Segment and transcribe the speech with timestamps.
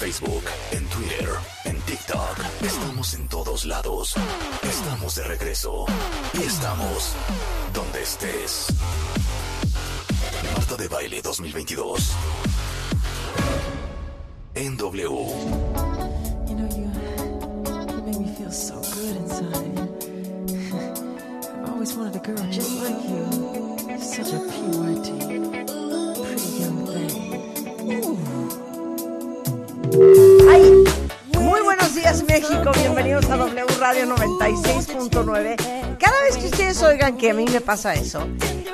[0.00, 1.28] Facebook, en Twitter,
[1.64, 2.38] en TikTok.
[2.62, 4.14] Estamos en todos lados.
[4.62, 5.84] Estamos de regreso.
[6.32, 7.12] Y estamos
[7.74, 8.68] donde estés.
[10.56, 12.12] Marta de Baile 2022.
[14.54, 15.02] En W.
[15.02, 16.90] You know, you,
[17.92, 19.78] you make me feel so good inside.
[21.62, 23.26] I've always wanted a girl just like you.
[23.98, 25.08] Such a PYT.
[26.24, 27.10] Pretty young thing.
[29.92, 30.84] Ay,
[31.36, 35.56] muy buenos días México, bienvenidos a W Radio 96.9.
[35.98, 38.24] Cada vez que ustedes oigan que a mí me pasa eso,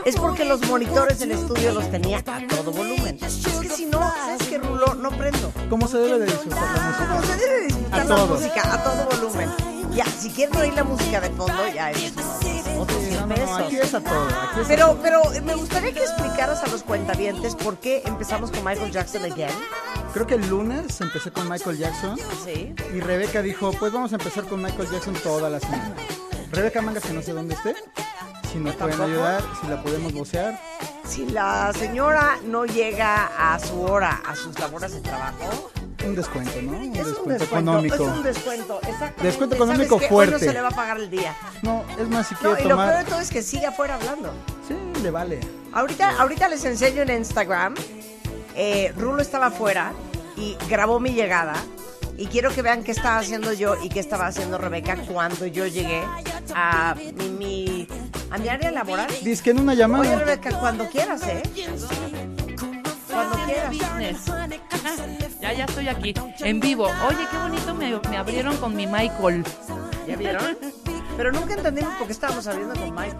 [0.04, 3.18] es porque los monitores del estudio los tenía a todo volumen.
[3.24, 4.94] Es que si no, ¿sabes qué, Rulo?
[4.94, 5.50] No prendo.
[5.70, 7.08] ¿Cómo se debe de disfrutar la música?
[7.08, 8.26] Como se debe disfrutar A la todo.
[8.26, 9.48] música a todo volumen.
[9.94, 12.12] Ya, si quieren oír la música de fondo, ya es
[12.78, 13.58] otros Sí, 100 no, no, pesos.
[13.60, 14.24] aquí es a todo.
[14.26, 14.98] Aquí es a Pero, todo.
[15.02, 19.50] pero me gustaría que explicaras a los cuentavientes por qué empezamos con Michael Jackson again.
[20.12, 22.74] Creo que el lunes empecé con Michael Jackson Sí.
[22.94, 25.94] y Rebeca dijo, pues vamos a empezar con Michael Jackson toda la semana.
[26.52, 27.74] Rebeca Mangas, que no sé dónde esté,
[28.50, 30.58] si nos pueden ayudar, si la podemos vocear.
[31.06, 35.70] Si la señora no llega a su hora a sus labores de trabajo,
[36.08, 36.72] Un descuento, ¿no?
[36.72, 37.94] Un es descuento, un descuento económico.
[37.94, 39.22] Es un descuento, exactamente.
[39.24, 40.14] Descuento económico ¿Sabes qué?
[40.14, 40.46] Hoy no fuerte.
[40.46, 41.34] se le va a pagar el día.
[41.62, 43.04] No, es más, si No, quiere y lo peor de tomar...
[43.06, 44.32] todo es que sigue afuera hablando.
[44.68, 45.40] Sí, le vale.
[45.72, 47.74] Ahorita, ahorita les enseño en Instagram.
[48.54, 49.92] Eh, Rulo estaba afuera
[50.36, 51.54] y grabó mi llegada.
[52.18, 55.66] Y quiero que vean qué estaba haciendo yo y qué estaba haciendo Rebeca cuando yo
[55.66, 56.02] llegué
[56.54, 57.88] a mi, mi-
[58.30, 59.06] a mi área laboral.
[59.22, 60.02] Dice que en una llamada...
[60.02, 61.42] Oye, Rebeca, cuando quieras, ¿eh?
[63.16, 63.74] Cuando quieras.
[65.40, 66.84] Ya, ya estoy aquí, en vivo.
[66.84, 69.42] Oye, qué bonito me, me abrieron con mi Michael.
[70.06, 70.58] ¿Ya vieron?
[71.16, 73.18] Pero nunca entendimos por qué estábamos abriendo con Michael.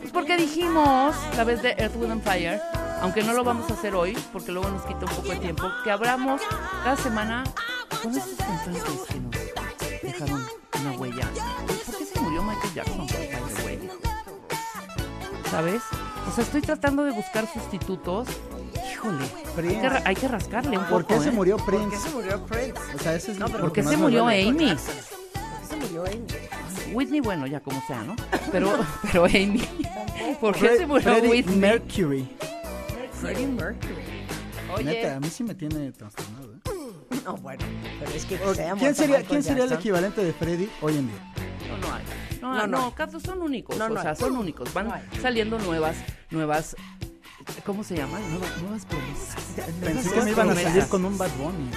[0.00, 2.60] Pues porque dijimos, la vez de Earth, Wind and Fire,
[3.00, 5.70] aunque no lo vamos a hacer hoy, porque luego nos quita un poco de tiempo,
[5.84, 6.42] que abramos
[6.82, 7.44] cada semana
[8.02, 10.46] con estos cantantes que nos dejaron
[10.80, 11.28] una huella.
[11.86, 13.06] ¿Por qué se murió Michael Jackson?
[15.48, 15.82] ¿Sabes?
[16.28, 18.26] O sea, estoy tratando de buscar sustitutos.
[18.98, 19.24] Híjole,
[19.56, 21.14] hay que, hay que rascarle un ¿Por poco.
[21.14, 21.32] qué se ¿eh?
[21.32, 21.96] murió ¿Por qué Prince?
[21.98, 22.80] se murió Prince?
[22.94, 24.26] O sea, ese es No, pero ¿Por qué se murió.
[24.26, 24.52] Amy?
[24.52, 26.94] ¿Por qué se murió Amy?
[26.94, 28.16] Whitney, bueno, ya como sea, ¿no?
[28.50, 28.72] Pero,
[29.02, 29.62] pero Amy.
[30.40, 31.56] ¿Por qué se murió Freddie Whitney?
[31.56, 32.28] Mercury.
[33.12, 33.94] Freddie Mercury.
[34.74, 36.52] Oye, Neta, a mí sí me tiene trastornado.
[36.54, 36.58] ¿eh?
[37.24, 37.64] No, bueno,
[38.00, 38.36] pero es que
[38.78, 41.34] ¿Quién sería, ¿quién sería el equivalente de Freddy hoy en día?
[41.68, 42.02] no, no hay.
[42.40, 42.94] No, No, no, no.
[42.94, 43.76] Carlos, son únicos.
[43.76, 44.16] No, no o sea, hay.
[44.16, 44.72] son únicos.
[44.72, 45.96] Van saliendo nuevas,
[46.30, 46.74] nuevas.
[47.64, 48.22] ¿Cómo se llaman?
[48.30, 49.36] Nuevas, nuevas promesas.
[49.80, 51.70] Pensé Nuevas que me iban a salir con un Bad Bunny.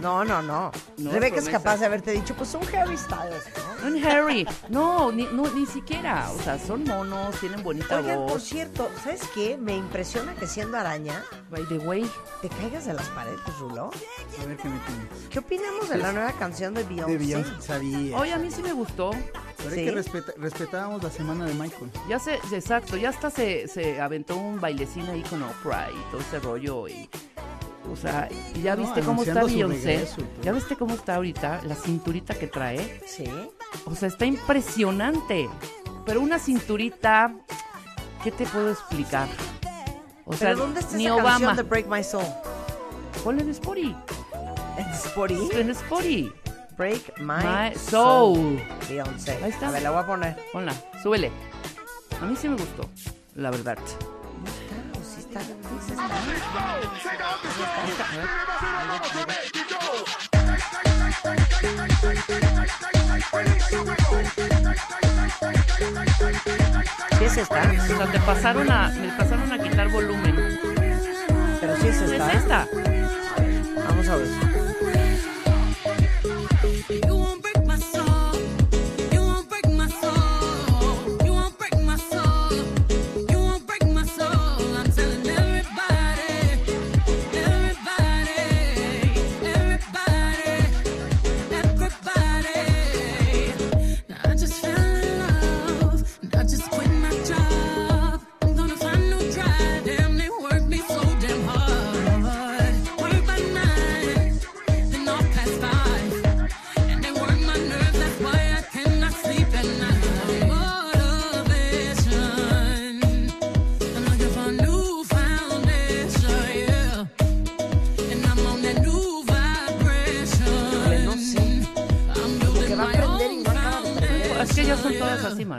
[0.00, 0.24] ¿no?
[0.24, 0.70] No, no, no.
[0.96, 1.52] No, Rebeca es promesas.
[1.62, 3.44] capaz de haberte dicho, pues un Harry Styles,
[3.82, 3.88] ¿no?
[3.88, 4.46] Un Harry.
[4.68, 6.30] No, ni, no, ni siquiera.
[6.30, 8.42] O sea, son monos, tienen bonita Oigan, por voz.
[8.44, 9.56] cierto, ¿sabes qué?
[9.58, 12.08] Me impresiona que siendo araña By the way,
[12.42, 13.90] te caigas de las paredes, Rulo.
[14.40, 15.06] A ver qué me tienes.
[15.30, 17.12] ¿Qué opinamos de la nueva canción de Beyoncé?
[17.12, 18.16] De Beyoncé, sabía.
[18.18, 19.10] oye, a mí sí me gustó.
[19.56, 21.90] Pero que respeta- respetábamos la semana de Michael.
[22.08, 24.60] Ya se, exacto, ya hasta se, se aventó un
[25.08, 27.08] ahí con Oprah y todo ese rollo y
[27.90, 28.28] o sea,
[28.62, 32.46] ya No, viste cómo está Beyoncé, regreso ya viste cómo está ahorita la cinturita que
[32.46, 33.24] trae, Sí.
[33.86, 35.48] o sea, está impresionante,
[36.04, 37.34] pero una cinturita,
[38.22, 39.28] ¿qué te puedo explicar?
[40.26, 42.24] O sea, ¿Pero dónde está ni esa Obama, canción de Break My Soul?
[43.24, 43.96] ponle en Spotify,
[44.76, 45.48] ¿En Spotify?
[45.60, 46.32] en Spotify,
[46.76, 49.32] Break My, My Soul, Beyoncé.
[49.42, 49.68] Ahí está.
[49.68, 50.36] A ver, la voy a poner.
[50.52, 51.32] ponla, súbele,
[52.20, 52.82] a mí sí me gustó,
[53.34, 53.78] la verdad.
[55.38, 55.54] Está.
[57.86, 59.48] está.
[67.28, 70.58] es esta, O sea, te pasaron a, me pasaron a quitar volumen.
[71.60, 72.32] pero sí es Es esta.
[72.32, 72.68] esta.
[73.86, 74.47] Vamos a ver.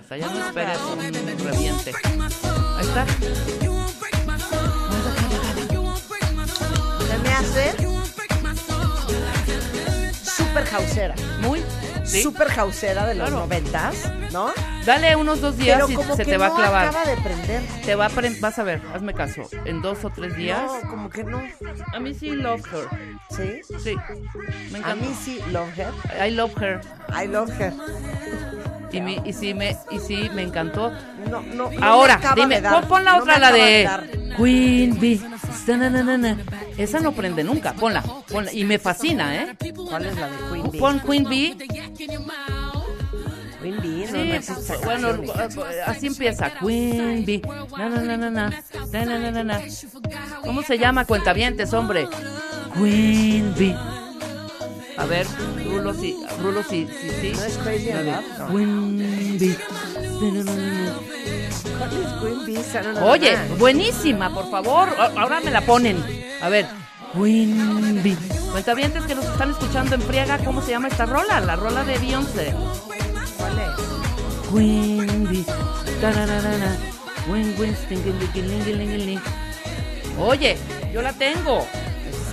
[0.09, 1.00] Ya no esperes un
[1.44, 1.91] reviente.
[2.77, 3.06] Ahí está.
[7.07, 7.75] Se me hace
[10.23, 11.15] super hausera.
[11.41, 11.63] Muy.
[12.06, 12.21] ¿sí?
[12.23, 13.44] Super hausera de los Claro.
[13.45, 14.51] noventas, ¿no?
[14.85, 16.88] Dale unos dos días Pero y como se que te va no a clavar.
[16.88, 17.61] acaba de prender.
[17.85, 18.09] Te va a
[18.41, 19.44] vas a ver, hazme caso.
[19.65, 20.63] En dos o tres días.
[20.83, 21.44] No, como que no.
[21.94, 22.88] A mí sí love her.
[23.29, 23.61] ¿Sí?
[23.83, 23.95] Sí.
[24.71, 24.95] Me A encanta.
[24.95, 25.91] mí sí, love her.
[26.27, 26.81] I love her.
[27.13, 27.73] I love her.
[28.91, 30.91] Y, mi- y sí me y sí me encantó.
[31.30, 32.88] No, no, Ahora, dime, de dar.
[32.88, 33.89] pon, la otra, la de.
[34.38, 35.21] Queen Bee.
[36.77, 38.01] Esa no prende nunca, ponla,
[38.31, 38.51] ponla.
[38.53, 39.56] Y me fascina, ¿eh?
[39.89, 40.80] ¿Cuál es la de Queen Bee?
[40.80, 41.57] Pon Queen Bee.
[43.62, 46.50] Queen Bee, no, Sí, no esa bueno, eh, así empieza.
[46.51, 47.42] Queen Bee.
[47.77, 47.89] Na.
[47.89, 48.18] Na, na,
[49.18, 49.62] na, na, na.
[50.44, 51.06] ¿Cómo se llama?
[51.06, 52.07] Cuentavientes, hombre.
[52.74, 53.75] Queen Bee.
[55.00, 55.25] A ver,
[55.66, 57.31] Rulo, sí, Rulo, sí, sí, sí.
[57.34, 57.90] ¿No es Crazy
[62.84, 64.90] no la Oye, buenísima, por favor.
[65.18, 66.04] Ahora me la ponen.
[66.42, 66.66] A ver.
[68.04, 68.18] Bee.
[68.51, 71.40] Cuentavientes que nos están escuchando en friega, ¿cómo se llama esta rola?
[71.40, 72.54] La rola de Beyoncé.
[73.38, 74.52] ¿Cuál es?
[77.86, 79.22] Stingilingilingilingiling.
[80.19, 80.57] Oye,
[80.94, 81.66] yo la tengo.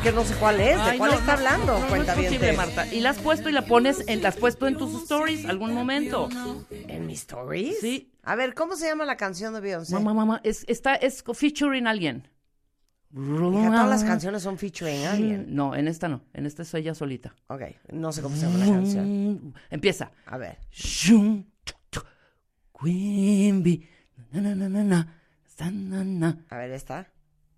[0.07, 0.77] Es que no sé cuál es.
[0.77, 1.67] ¿De Ay, cuál no, está no, hablando?
[1.67, 2.39] No, no es Cuentavientes.
[2.39, 2.95] posible, Marta.
[2.95, 5.75] Y la has puesto y la pones, en, la has puesto en tus stories algún
[5.75, 6.29] momento.
[6.71, 7.81] ¿En mis stories?
[7.81, 8.13] Sí.
[8.23, 9.95] A ver, ¿cómo se llama la canción de Beyoncé?
[9.95, 12.29] Mamá, mamá, es, está, es featuring alguien.
[13.13, 15.47] Hija, todas las canciones son featuring a alguien.
[15.49, 16.23] No, en esta no.
[16.35, 17.35] En esta soy ella solita.
[17.49, 19.55] Ok, no sé cómo se llama la canción.
[19.71, 20.13] Empieza.
[20.27, 20.59] A ver.
[22.81, 23.89] Queen Bee,
[24.31, 26.45] na, na, na, na, na, sa, na, na.
[26.49, 27.09] A ver, ¿esta?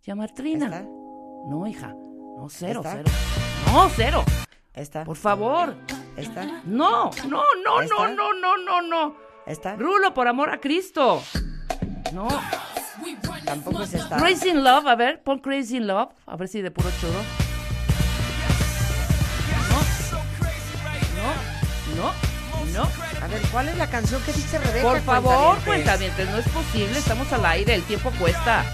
[0.02, 0.64] Llama Trina.
[0.64, 0.82] ¿Esta?
[0.82, 1.94] No, hija.
[2.38, 3.04] No, cero, cero.
[3.66, 4.24] No, cero.
[4.72, 5.04] ¿Esta?
[5.04, 5.74] Por favor.
[6.16, 6.44] ¿Esta?
[6.64, 9.16] No, no, no, no, no, no, no, no.
[9.44, 9.74] ¿Esta?
[9.74, 11.20] Rulo, por amor a Cristo.
[12.12, 12.28] No.
[13.44, 14.18] Tampoco es esta.
[14.18, 16.10] Crazy in Love, a ver, pon Crazy in Love.
[16.26, 17.20] A ver si de puro churro.
[21.16, 21.32] No.
[21.96, 22.12] No,
[22.72, 22.88] no, no.
[23.20, 24.88] A ver, ¿cuál es la canción que dice Rebeca?
[24.88, 25.64] Por favor, cuentavientes?
[25.64, 28.64] cuentavientes, no es posible, estamos al aire, el tiempo cuesta.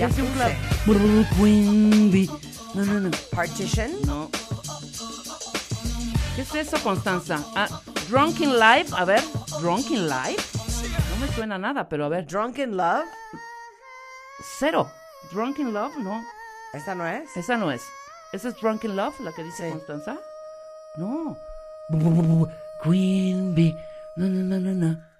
[0.00, 0.30] Ya Es un.
[2.74, 3.10] No, no, no.
[3.32, 3.90] Partition.
[4.06, 4.30] No.
[6.34, 7.44] ¿Qué es eso, Constanza?
[7.54, 7.68] Ah,
[8.08, 9.22] Drunk in Life, a ver,
[9.60, 10.58] Drunk in Life.
[11.10, 13.04] No me suena nada, pero a ver, Drunken Love.
[14.58, 14.90] cero.
[15.32, 16.24] Drunk in Love, no,
[16.72, 17.36] ¿Esta no es?
[17.36, 17.82] esa no es.
[18.32, 19.72] ¿Esa es Drunk in Love, la que dice Sí.
[19.76, 20.16] Constanza?
[20.96, 21.36] No.
[22.82, 23.76] Queen Bee.
[24.16, 25.10] No, no, no, no, no.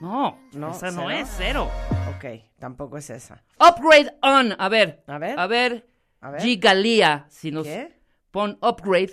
[0.00, 1.10] No, No, esa no ¿cero?
[1.10, 1.70] es cero.
[2.16, 2.24] Ok,
[2.58, 3.42] tampoco es esa.
[3.58, 5.02] Upgrade on, a ver.
[5.06, 5.38] A ver.
[5.38, 5.88] A ver.
[6.20, 6.40] A ver.
[6.40, 7.98] Gigalia, si nos ¿Qué?
[8.30, 9.12] pon upgrade,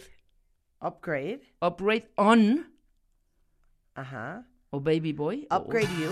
[0.80, 1.42] Upgrade.
[1.62, 2.74] upgrade on
[3.96, 4.46] Ajá.
[4.70, 5.48] o baby boy.
[5.50, 6.12] o- Upgrade You.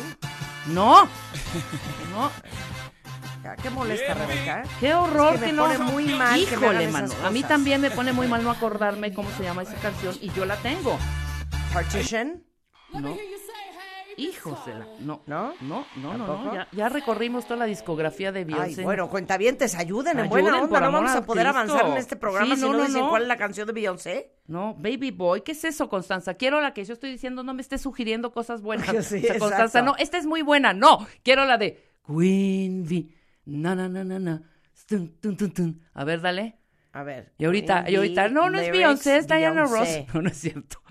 [0.73, 1.07] No.
[2.11, 2.31] No.
[3.43, 4.63] Ya, ¿Qué molesta, Rebeca?
[4.81, 5.63] Qué horror Es que me no.
[5.63, 7.13] pone muy mal que Híjole, mano.
[7.23, 10.29] A mí también me pone muy mal no acordarme cómo se llama esa canción y
[10.33, 10.97] yo la tengo.
[11.73, 12.43] Partition.
[12.91, 13.15] No.
[14.19, 14.87] Híjosela.
[14.99, 15.21] No.
[15.27, 15.53] ¿No?
[15.61, 16.25] No, no, no, no.
[16.25, 16.55] ¿Tampoco?
[16.55, 18.83] Ya, ya recorrimos toda la discografía de Ay, Beyoncé.
[18.83, 20.79] bueno, cuentavientes, ayuden en Ayuden, buena por onda.
[20.81, 21.57] No vamos a poder Cristo.
[21.59, 23.09] avanzar en este programa Sí, si no, no, no, dicen no.
[23.09, 24.33] cuál es la canción de Beyoncé.
[24.47, 26.33] No, Baby Boy, ¿qué es eso, Constanza?
[26.33, 28.87] Quiero la que yo estoy diciendo, no me estés sugiriendo cosas buenas.
[29.05, 33.15] Sí, O sea, Constanza, no, esta es muy buena, no, quiero la de Queen Bee,
[33.45, 34.41] na na na na na,
[34.87, 35.81] tun, tun, tun.
[35.93, 36.55] A ver, dale.
[36.91, 37.33] A ver.
[37.37, 39.87] Y ahorita, y ahorita, no, no es Beyoncé, es Diana Ross.
[40.13, 40.81] No, no es cierto.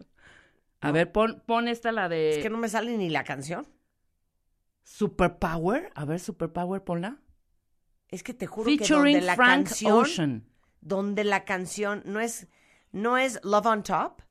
[0.80, 3.66] A ver, pon, pon esta la de Es que no me sale ni la canción.
[4.84, 5.90] Superpower.
[5.94, 7.18] A ver, Superpower, ponla.
[8.08, 10.44] Es que te juro que Featuring donde la Frank canción, Ocean.
[10.80, 12.48] donde la canción no es,
[12.92, 14.22] no es Love on Top.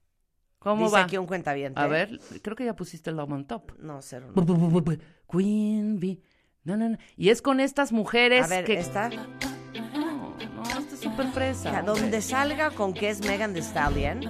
[0.60, 1.04] ¿Cómo Dice va?
[1.04, 1.80] aquí un cuentaviente.
[1.80, 3.74] A ver, creo que ya pusiste Love on Top.
[3.77, 4.32] No, cero.
[4.36, 4.42] No.
[4.42, 5.00] bu- bu- bu-
[5.32, 6.22] Queen Bee.
[6.63, 6.98] No, no, no.
[7.16, 8.80] Y es con estas mujeres A ver, que...
[8.80, 9.10] esta.
[9.10, 11.72] No, no, esta es súper fresa.
[11.72, 12.01] Ya, hombre.
[12.01, 14.22] donde salga con que es Megan Thee Stallion.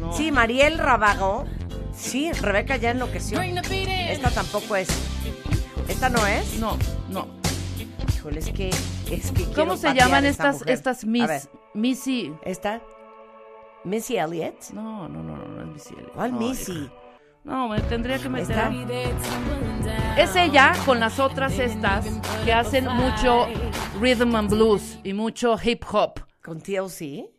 [0.00, 0.12] No.
[0.12, 1.46] Sí, Mariel Rabago.
[1.96, 3.40] Sí, Rebeca ya enloqueció.
[3.40, 4.88] Esta tampoco es.
[5.88, 6.58] ¿Esta no es?
[6.58, 6.76] No,
[7.08, 7.26] no.
[8.14, 8.70] Híjole, es que.
[9.10, 10.74] Es que ¿Cómo se llaman esta estas, mujer.
[10.74, 11.48] estas Miss...
[11.74, 12.32] Missy...
[12.42, 12.82] ¿Esta?
[13.84, 14.70] ¿Missy Elliott?
[14.72, 15.94] No, no, no, no, no es Missy.
[15.94, 16.12] Elliott.
[16.12, 16.90] ¿Cuál No, Missy?
[17.44, 18.50] No, me tendría que meter.
[18.58, 20.20] ¿Esta?
[20.20, 22.04] Es ella con las otras estas
[22.44, 23.46] que hacen mucho
[24.00, 26.20] rhythm and blues y mucho hip hop.
[26.42, 27.35] ¿Con TLC?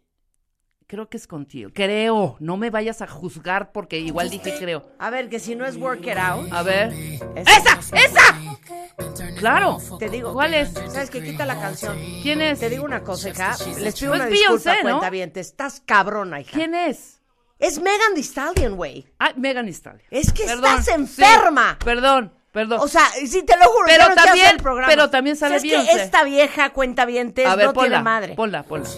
[0.87, 1.69] Creo que es contigo.
[1.73, 2.37] Creo.
[2.39, 4.89] No me vayas a juzgar porque igual dije creo.
[4.99, 6.47] A ver, que si no es Work It Out.
[6.53, 6.93] A ver.
[7.35, 7.51] ¡Esa!
[7.57, 7.97] ¡Esa!
[7.97, 9.35] ¡Esa!
[9.37, 9.79] Claro.
[9.99, 10.31] Te digo.
[10.31, 10.71] ¿Cuál es?
[10.71, 11.21] ¿Sabes qué?
[11.21, 11.97] Quita la canción.
[12.21, 12.59] ¿Quién es?
[12.59, 13.57] Te digo una cosa, hija.
[13.79, 14.81] Les pido una Beyoncé, disculpa, ¿no?
[14.83, 15.33] cuenta bien.
[15.33, 16.51] Te estás cabrona, hija.
[16.53, 17.19] ¿Quién es?
[17.59, 19.05] Es Megan Thee Stallion, güey.
[19.19, 20.07] Ah, Megan Thee Stallion.
[20.09, 21.77] Es que Perdón, estás sí, enferma.
[21.83, 22.79] perdón, perdón.
[22.81, 23.85] O sea, sí te lo juro.
[23.85, 24.87] Pero no también- el programa.
[24.91, 26.03] pero también sale ¿Sabes que Beyoncé.
[26.03, 27.89] esta vieja cuenta bien a ver, no ponla.
[27.89, 28.33] tiene madre.
[28.35, 28.89] Ponla, ponla.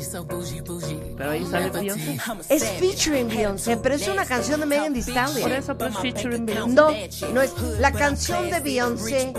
[1.18, 2.18] Pero ahí sale Beyoncé.
[2.48, 5.52] Es featuring Beyoncé, pero es una canción de Megan Thee Por Stallion.
[5.52, 6.74] eso, pues, featuring Beyoncé.
[6.74, 6.90] No,
[7.34, 7.54] no es.
[7.80, 9.34] La canción de Beyoncé.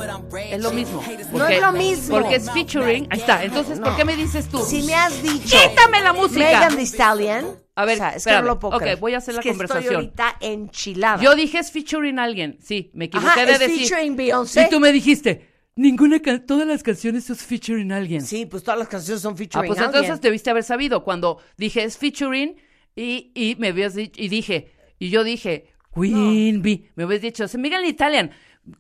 [0.51, 1.03] Es lo mismo.
[1.33, 2.19] No es lo mismo.
[2.21, 3.09] Porque es featuring.
[3.11, 3.43] Ahí está.
[3.43, 4.59] Entonces, ¿por qué me dices tú?
[4.63, 5.57] Si me has dicho.
[5.57, 6.41] ¡Quítame la música!
[6.41, 7.59] Megan Thee Stallion.
[7.77, 8.43] A ver, o sea, es que espérame.
[8.43, 8.99] no lo puedo Ok, creer.
[8.99, 9.85] voy a hacer Es la que conversación.
[9.85, 11.23] Estoy ahorita enchilada.
[11.23, 12.59] Yo dije es featuring alguien.
[12.61, 13.89] Sí, me equivoqué Ajá, de es decir.
[13.89, 14.63] featuring Beyoncé.
[14.63, 18.23] Y tú me dijiste, ninguna can- todas las canciones es featuring alguien.
[18.23, 20.03] Sí, pues todas las canciones son Ah, featuring pues alguien.
[20.05, 22.57] entonces debiste haber sabido cuando dije es featuring
[22.97, 26.91] y, y me habías dicho, y dije, y yo dije, Queen Bee.
[26.97, 28.31] Me habías dicho, se Miguel Italian,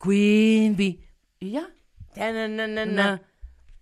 [0.02, 1.00] Queen Bee.
[1.38, 1.68] Y ya.
[2.16, 2.66] Na, na.
[2.86, 3.22] Na.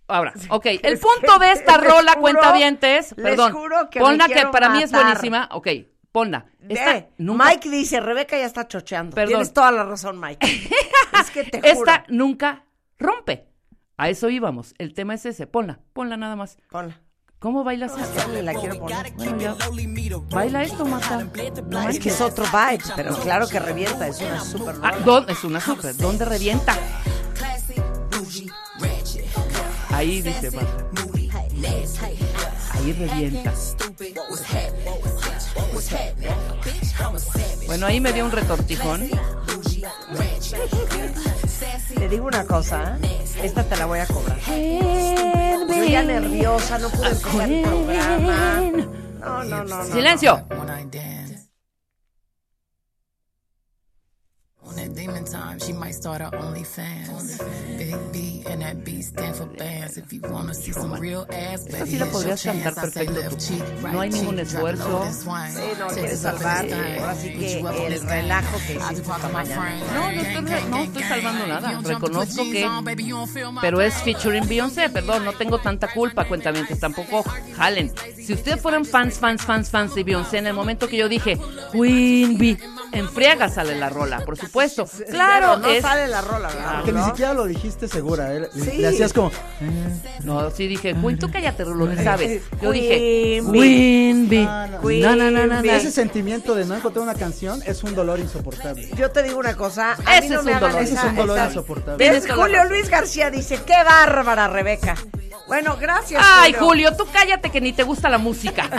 [0.09, 3.99] Ahora, ok, el Es punto que de esta rola, juro- cuentavientes, les perdón, juro que
[3.99, 5.67] ponla que para mí es buenísima, ok,
[6.11, 6.45] ponla.
[6.67, 9.15] Esta nunca- Mike dice, Rebeca ya está chocheando.
[9.15, 9.29] Perdón.
[9.29, 10.45] Tienes toda la razón, Mike.
[11.21, 11.71] es que te juro.
[11.71, 12.65] Esta nunca
[12.97, 13.47] rompe.
[13.97, 14.73] A eso íbamos.
[14.77, 15.45] El tema es ese.
[15.45, 16.57] Ponla, ponla nada más.
[16.69, 17.01] Ponla.
[17.39, 18.29] ¿Cómo bailas esto?
[18.41, 19.13] La quiero poner.
[19.13, 19.57] Bueno.
[20.29, 21.25] Baila esto, Marta.
[21.67, 24.91] No Es que es otro vibe, pero claro que revienta, es una super Ah.
[25.05, 25.31] ¿dónde?
[25.33, 25.95] Es una super.
[25.95, 26.77] ¿Dónde revienta?
[29.99, 30.85] Ahí dice Marta.
[32.71, 33.53] Ahí revienta.
[37.65, 39.09] Bueno, ahí me dio un retortijón.
[41.95, 43.25] Te digo una cosa, ¿eh?
[43.43, 44.39] esta te la voy a cobrar.
[44.47, 48.61] Yo ya nerviosa, no pude empezar el programa.
[49.19, 49.85] No, no, no, no.
[49.85, 51.49] Silencio I dance.
[54.69, 57.39] On that demon time, she might start her OnlyFans.
[57.77, 59.97] Big B and that B stand for bands.
[59.97, 63.87] If you wanna see some real ass, sí podrías cantar perfecto tú.
[63.91, 65.07] No hay ningún esfuerzo.
[65.11, 65.27] Sí,
[65.79, 66.67] no, quieres salvar
[66.99, 69.75] ahora sí que el relajo que hiciste esta mañana.
[69.93, 71.81] No, no estoy, no estoy salvando nada.
[71.81, 72.69] Reconozco que.
[73.61, 77.23] Pero es featuring Beyoncé, perdón, no tengo tanta culpa, cuentamientos, tampoco
[77.55, 77.91] jalen.
[78.15, 81.39] Si ustedes fueran fans, fans, fans, fans de Beyoncé, en el momento que yo dije,
[81.71, 82.59] Queen Bee,
[82.91, 84.85] en friega sale la rola, por supuesto.
[85.09, 85.81] Claro, no es...
[85.81, 86.75] sale la rola, ¿verdad?
[86.77, 87.05] Porque ni ¿No?
[87.07, 88.33] siquiera lo dijiste segura.
[88.33, 88.39] ¿eh?
[88.41, 88.77] Le- Sí.
[88.77, 89.31] Le hacías como.
[90.23, 92.41] No, sí dije, Queen, tú cállate, Rulo, ni sabes.
[92.61, 93.61] Yo dije, Queen Bee.
[93.61, 95.01] Queen Bee.
[95.01, 95.31] No, no.
[95.31, 95.59] No, no.
[95.61, 98.89] Ese sentimiento de no encontrar una canción es un dolor insoportable.
[98.95, 100.81] Yo te digo una cosa, a Ese mí no es me un dolor.
[100.81, 102.21] esa- Ese es un dolor esa- insoportable.
[102.35, 102.63] Julio.
[102.65, 104.95] Luis García dice, qué bárbara, Rebeca.
[105.47, 108.69] Bueno, gracias, Ay, Julio, tú cállate que ni te gusta la música.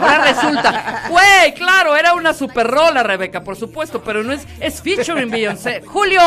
[0.00, 1.02] Ahora resulta.
[1.08, 5.82] Güey, claro, era una super rola, Rebeca, por supuesto, pero no es, es featuring Beyoncé.
[5.86, 6.20] Julio,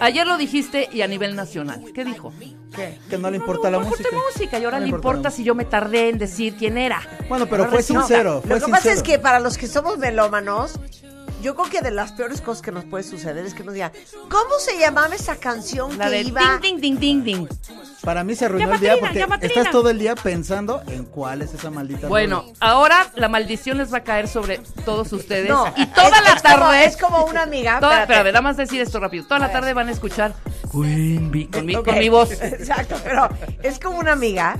[0.00, 1.82] ayer lo dijiste y a nivel nacional.
[1.94, 2.32] ¿Qué dijo?
[2.74, 2.98] ¿Qué?
[3.08, 4.08] Que no le importa la No música.
[4.08, 7.00] importa música y ahora No le importa si yo me tardé en decir quién era.
[7.28, 8.42] Bueno, pero Ahora fue sincero.
[8.46, 10.78] Fue Lo que pasa es que para los que somos melómanos,
[11.44, 13.92] yo creo que de las peores cosas que nos puede suceder es que nos digan,
[14.30, 16.58] ¿cómo se llamaba esa canción La que de iba?
[16.62, 17.48] ding, ding, ding, ding, ding.
[18.02, 21.04] Para mí se arruinó Ya, el día Patrina, porque estás todo el día pensando en
[21.04, 22.08] cuál es esa maldita.
[22.08, 25.48] Bueno, ahora la maldición les va a caer sobre todos ustedes.
[25.48, 26.84] No, y toda es- la es como- tarde.
[26.86, 27.78] es como una amiga.
[27.80, 28.30] Toda, espérate.
[28.32, 29.24] nada más decir esto rápido.
[29.26, 30.34] Toda la tarde van a escuchar
[30.72, 32.30] Queen Bee con mi, con mi voz.
[32.42, 33.28] Exacto, pero
[33.62, 34.58] es como una amiga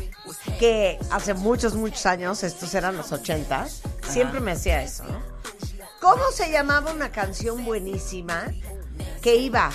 [0.58, 5.33] que hace muchos, muchos años, estos eran los ochentas, siempre me hacía eso, ¿no?
[6.04, 8.44] ¿Cómo se llamaba una canción buenísima
[9.22, 9.70] que iba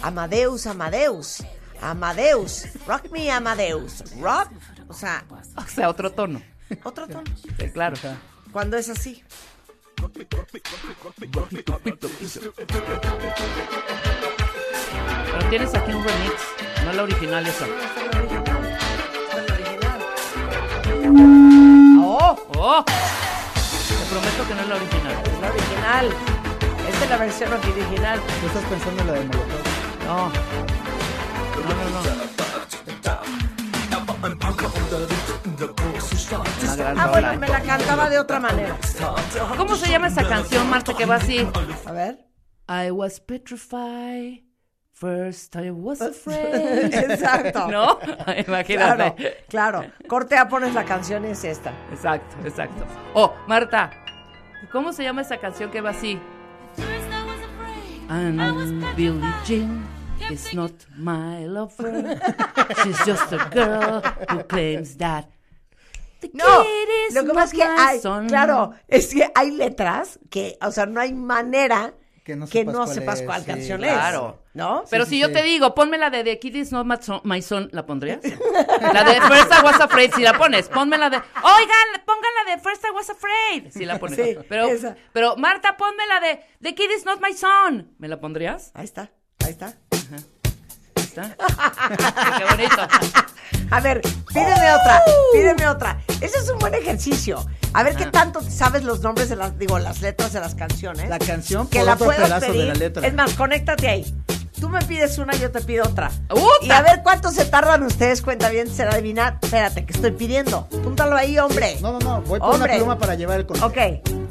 [0.00, 1.42] Amadeus, Amadeus,
[1.82, 4.48] Amadeus, Rock Me Amadeus, Rock,
[4.88, 5.22] o sea,
[5.56, 6.40] O sea, otro tono.
[6.82, 7.24] otro tono,
[7.58, 7.94] Sí, claro.
[8.52, 9.22] cuando es así.
[15.26, 16.40] Pero tienes aquí un remix,
[16.86, 17.66] no la original esa.
[22.02, 22.38] ¡Oh!
[22.56, 22.84] ¡Oh!
[24.10, 25.14] Prometo que no es la original.
[25.24, 26.08] Es la original.
[26.88, 28.20] Esta es la versión original.
[28.40, 29.62] Tú estás pensando en la de Molotov.
[30.06, 30.16] No.
[31.60, 33.20] No, no, no.
[36.96, 38.76] Ah, bueno, me la cantaba de otra manera.
[39.56, 41.46] ¿Cómo se llama esa canción, Marta, que va así?
[41.86, 42.26] A ver.
[42.68, 44.42] I was petrified.
[44.92, 46.92] First I was afraid.
[46.92, 47.68] Exacto.
[47.68, 47.98] ¿No?
[48.30, 49.44] Claro, Imagínate.
[49.48, 49.84] claro.
[50.06, 51.72] Cortea pones la canción y es esta.
[51.90, 52.84] Exacto, exacto.
[53.14, 53.90] Oh, Marta,
[54.72, 56.18] ¿cómo se llama esa canción que va así?
[58.08, 59.86] And Billie Jean
[60.30, 62.18] is not my lover.
[62.82, 65.30] She's just a girl who claims that
[66.20, 66.64] the No,
[67.14, 71.00] lo que pasa es que hay, claro, es que hay letras que, o sea, no
[71.00, 71.94] hay manera
[72.30, 74.42] Que no que sepas no cuál sepas es, sí, canción claro.
[74.54, 74.84] ¿No?
[74.90, 75.32] Pero Sí, si sí, yo sí.
[75.34, 78.20] te digo, ponme la de The Kid is not my son, my son, ¿la pondrías?
[78.92, 80.68] La de First I was afraid, si la pones.
[80.68, 84.16] Ponme la de, oigan, pongan la de First I was afraid, si la pones.
[84.16, 84.96] Sí, pero, esa.
[85.12, 87.94] pero Marta, ponme la de The Kid is not my son.
[87.98, 88.70] ¿Me la pondrías?
[88.74, 89.10] Ahí está,
[89.44, 89.76] ahí está.
[90.96, 91.36] Ahí está.
[92.38, 92.88] Qué bonito.
[93.70, 96.00] A ver, pídeme otra, pídeme otra.
[96.20, 97.44] Ese es un buen ejercicio.
[97.72, 101.08] A ver qué tanto sabes los nombres de las, digo, las letras de las canciones.
[101.08, 102.60] La canción que la otro puedas pedazo pedir.
[102.62, 103.06] de la letra.
[103.06, 104.14] Es más, conéctate ahí.
[104.60, 106.10] Tú me pides una, yo te pido otra.
[106.30, 106.42] ¡Uta!
[106.62, 109.38] Y a ver cuánto se tardan ustedes, cuenta bien, en adivinar.
[109.40, 110.66] Espérate, que estoy pidiendo.
[110.68, 111.78] Púntalo ahí, hombre.
[111.80, 112.22] No, no, no.
[112.22, 112.72] Voy por Hombre.
[112.72, 113.70] una pluma para llevar el control.
[113.70, 113.78] Ok.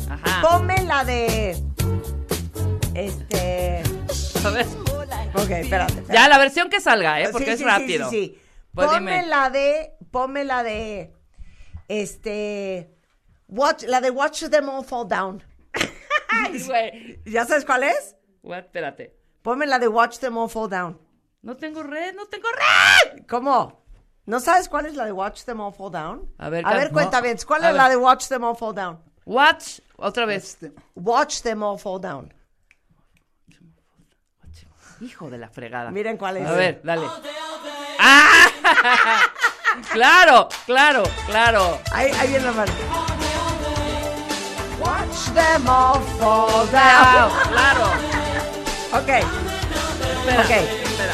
[0.09, 0.41] Ajá.
[0.47, 1.57] Ponme la de.
[2.93, 3.81] Este.
[4.45, 4.65] A ver.
[5.33, 5.59] Ok, espérate.
[5.93, 6.03] espérate.
[6.13, 7.29] Ya, la versión que salga, ¿eh?
[7.31, 8.09] Porque Sí, es sí, rápido.
[8.09, 8.39] Sí, sí.
[8.73, 9.27] Pues ponme dime.
[9.27, 9.93] la de.
[10.11, 11.13] Ponme la de.
[11.87, 12.95] Este.
[13.47, 15.43] Watch, la de Watch Them All Fall Down.
[16.29, 17.21] Ay, güey.
[17.25, 18.15] ¿Ya sabes cuál es?
[18.43, 18.65] What?
[18.65, 19.15] Espérate.
[19.41, 21.01] Ponme la de Watch Them All Fall Down.
[21.41, 23.25] No tengo red, no tengo red.
[23.27, 23.83] ¿Cómo?
[24.25, 26.33] ¿No sabes cuál es la de Watch Them All Fall Down?
[26.37, 27.23] A ver, a ver cuenta no.
[27.23, 27.37] bien.
[27.47, 29.03] ¿Cuál A es la de Watch Them All Fall Down?
[29.25, 30.57] Watch, otra vez.
[30.95, 32.33] Watch Them All Fall Down.
[35.01, 35.91] Hijo de la fregada.
[35.91, 36.45] Miren cuál es.
[36.47, 37.07] A ver, dale.
[37.99, 38.48] ¡Ah!
[39.91, 41.79] claro, claro, claro.
[41.91, 42.71] Ahí, ahí viene la mano.
[44.79, 47.49] Watch them all fall Claro, down.
[47.51, 47.85] claro.
[48.93, 50.49] Ok, Espera, Ok.
[50.51, 51.13] espera.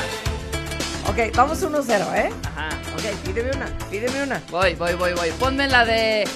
[1.10, 2.32] ok, vamos 1-0, ¿eh?
[2.46, 2.70] Ajá.
[2.94, 4.41] Ok, pídeme una, pídeme una.
[4.50, 5.32] Voy, voy, voy, voy.
[5.32, 6.28] Ponme la de.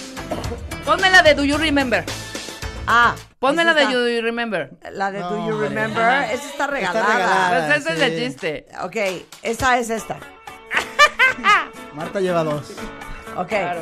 [0.86, 2.04] Ponme la de Do You Remember.
[2.88, 4.72] Ah, Ponme la de está- Do You Remember.
[4.92, 5.60] La de Do You.
[5.60, 7.06] Remember, esa está regalada.
[7.14, 7.68] regalada.
[7.68, 8.66] Pues ese es el chiste.
[8.82, 8.96] Ok,
[9.44, 10.18] esa es esta.
[11.94, 12.72] Marta lleva dos.
[13.36, 13.48] Ok.
[13.48, 13.82] Claro.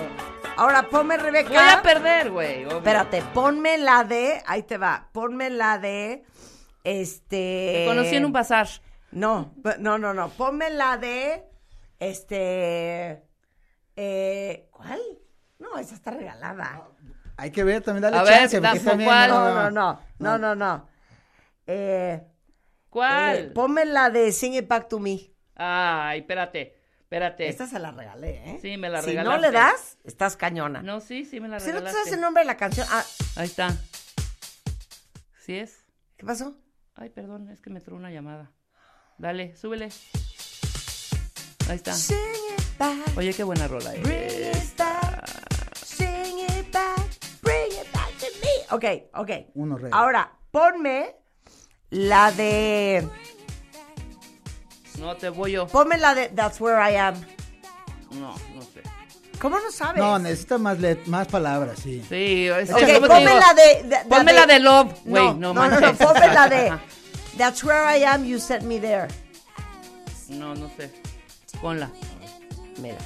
[0.55, 1.49] Ahora ponme Rebeca.
[1.49, 2.63] Voy a perder, güey.
[2.63, 4.41] Espérate, ponme la de.
[4.47, 5.09] Ahí te va.
[5.11, 6.23] Ponme la de.
[6.83, 7.73] Este.
[7.75, 8.67] Te conocí en un bazar.
[9.11, 10.29] No, no, no, no.
[10.29, 11.43] Ponme la de.
[11.99, 13.23] Este.
[13.95, 14.99] Eh, ¿Cuál?
[15.59, 16.87] No, esa está regalada.
[17.35, 18.59] Hay que ver, también dale A chance.
[18.59, 18.73] No,
[19.27, 20.01] no, no.
[20.19, 20.87] No, no, no.
[21.67, 22.23] Eh,
[22.89, 23.37] ¿Cuál?
[23.37, 25.19] eh, ponme la de Sing It Back to Me.
[25.55, 26.76] Ay, espérate.
[27.07, 27.47] Espérate.
[27.47, 28.59] Esta se la regalé, ¿eh?
[28.61, 29.47] Sí, me la Si no regalaste.
[29.47, 30.81] le das, estás cañona.
[30.81, 31.99] No, sí, sí me la si no te regalaste.
[31.99, 32.85] sabes el nombre de la canción.
[32.91, 33.05] Ah,
[33.37, 33.73] Ahí está.
[35.45, 35.85] ¿Sí es?
[36.17, 36.53] ¿qué pasó?
[36.95, 38.51] Ay, perdón, es que me entró una llamada.
[39.17, 39.87] Dale, súbele.
[41.69, 41.93] Ahí está.
[41.93, 43.17] Sing it back.
[43.17, 44.71] Oye, qué buena rola Bring es.
[44.71, 45.75] it back.
[45.77, 47.07] Sing it back.
[47.41, 48.75] Bring it back to me.
[48.75, 49.31] Ok, ok.
[49.53, 49.91] Uno, rey.
[49.93, 51.15] Ahora, ponme
[51.89, 53.07] la de.
[54.99, 55.67] No te voy yo.
[55.67, 57.15] Ponme la de That's Where I Am.
[58.11, 58.81] No, no sé.
[59.39, 60.01] ¿Cómo no sabes?
[60.01, 62.03] No, necesita más, let- más palabras, sí.
[62.09, 63.39] Sí, es Ok, que, ¿cómo te ponme digo?
[63.39, 63.83] la de.
[63.83, 65.23] de- Ponme la de Love, güey.
[65.35, 66.73] No, no, no, no, ponme la de.
[67.37, 69.07] That's Where I Am, You Set Me There.
[70.29, 70.91] No, no sé.
[71.61, 71.89] Ponla.
[72.79, 72.97] Mira.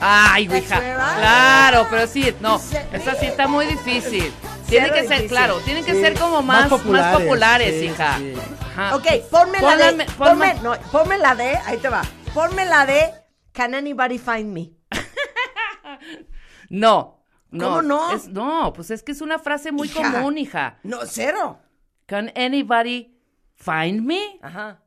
[0.00, 2.56] Ay, I- Claro, pero sí, no.
[2.92, 4.32] Esa sí está muy difícil.
[4.70, 7.74] Tiene Cero que ser, claro, tienen que Sí, ser como más más, más populares, populares,
[7.80, 8.18] sí, hija.
[8.18, 8.34] sí.
[8.62, 8.96] Ajá.
[8.96, 9.90] Ok, ponme la de.
[9.92, 10.06] Ponme,
[10.54, 11.56] ponme- no, ponme la de.
[11.66, 12.02] Ahí te va.
[12.32, 13.10] Ponme la de
[13.52, 14.70] Can Anybody Find Me?
[16.68, 17.16] No.
[17.50, 18.12] No, ¿Cómo no?
[18.12, 20.12] Es- no, pues es que es una frase muy Hija.
[20.12, 20.78] común, hija.
[20.84, 21.58] No, cero.
[22.06, 23.18] Can anybody
[23.56, 24.38] find me?
[24.40, 24.80] Ajá.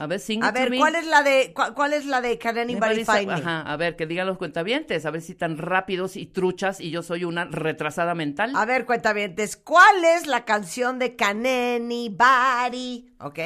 [0.00, 0.78] A ver, sing A ver, me.
[0.78, 3.34] ¿cuál es la de cuál, cuál es la de Can Anybody Find Me?
[3.34, 6.90] Ajá, a ver, que digan los cuentavientes, a ver si tan rápidos y truchas y
[6.90, 8.52] yo soy una retrasada mental.
[8.56, 13.10] A ver, cuentavientes, ¿cuál es la canción de Can Anybody?
[13.20, 13.38] ¿Ok?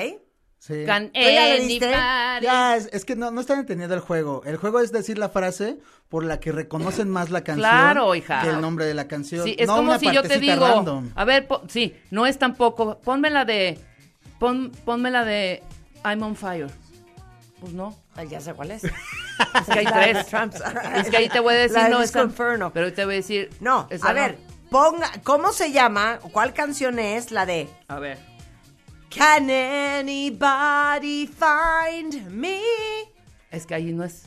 [0.59, 0.85] Sí.
[0.87, 1.81] Can anybody-
[2.41, 4.43] Ya, es, es que no, no están entendiendo el juego.
[4.47, 8.41] El juego es decir la frase por la que reconocen más la canción Claro, hija.
[8.43, 9.45] que el nombre de la canción.
[9.45, 11.11] Sí, es no como una si yo te digo, random.
[11.15, 13.79] a ver, po- sí, no es tampoco, ponme la de,
[14.39, 15.63] pon, ponme la de
[16.05, 16.69] I'm on fire.
[17.61, 17.97] Pues no.
[18.15, 18.85] Ay, ya sé cuál es.
[19.55, 20.27] Es que hay tres.
[20.97, 22.73] Es que ahí te voy a decir, no, esa- Inferno.
[22.73, 23.51] Pero te voy a decir.
[23.61, 24.39] No, a ver,
[24.71, 26.21] ponga, ¿cómo se llama?
[26.33, 28.19] ¿Cuál canción es la de A ver.
[29.11, 32.61] Can anybody find me?
[33.51, 34.27] Es que ahí no es.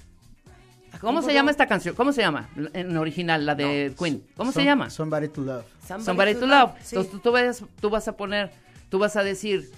[0.99, 1.93] ¿Cómo se llama esta canción?
[1.95, 2.49] ¿Cómo se llama?
[2.73, 4.25] En original, la de Queen.
[4.35, 4.89] ¿Cómo se llama?
[4.89, 5.65] Somebody to love.
[5.85, 6.71] Somebody to Love.
[6.83, 6.95] Sí.
[6.95, 8.51] Entonces tú, tú vas, tú vas a poner,
[8.89, 9.71] tú vas a decir.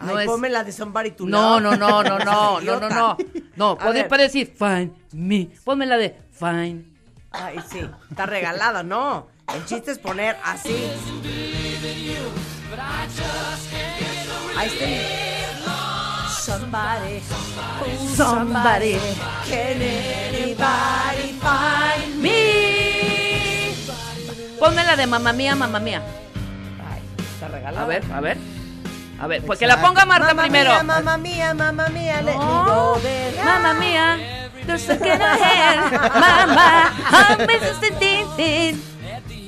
[0.00, 0.30] No Ay, es.
[0.30, 1.76] ponme la de Somebody to No, Love.
[1.78, 3.16] no, no, no, no, no, no, no.
[3.56, 4.08] No, A puedes ver.
[4.08, 5.50] puedes decir Find me.
[5.64, 6.86] Ponme la de Find.
[7.32, 9.28] Ay, sí, está regalada, no.
[9.54, 10.74] El chiste es poner así.
[14.56, 16.28] Ahí está.
[16.40, 17.20] Somebody,
[18.16, 18.96] somebody,
[19.48, 23.74] can anybody find Me.
[24.58, 26.02] Ponme la de Mamma Mía, Mamma Mía.
[26.90, 27.84] Ay, está regalada.
[27.84, 28.38] A ver, a ver.
[29.20, 30.70] A ver, pues que la ponga Marta Mamma primero.
[30.70, 32.64] Mía, mamma mía, mamma mía, let me No.
[32.94, 33.36] go there.
[33.44, 34.18] Mamma Mía.
[34.66, 34.98] There's a.
[34.98, 35.18] Qué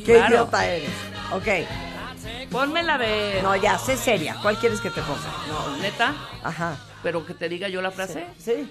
[0.04, 0.28] Claro.
[0.34, 0.90] idiota eres.
[1.32, 1.48] Ok,
[2.50, 3.40] Ponme la de.
[3.42, 4.36] no, ya, sé seria.
[4.42, 5.20] ¿Cuál quieres que te ponga?
[5.48, 6.14] No, neta.
[6.42, 6.76] Ajá.
[7.02, 8.26] Pero que te diga yo la frase.
[8.38, 8.70] Sí.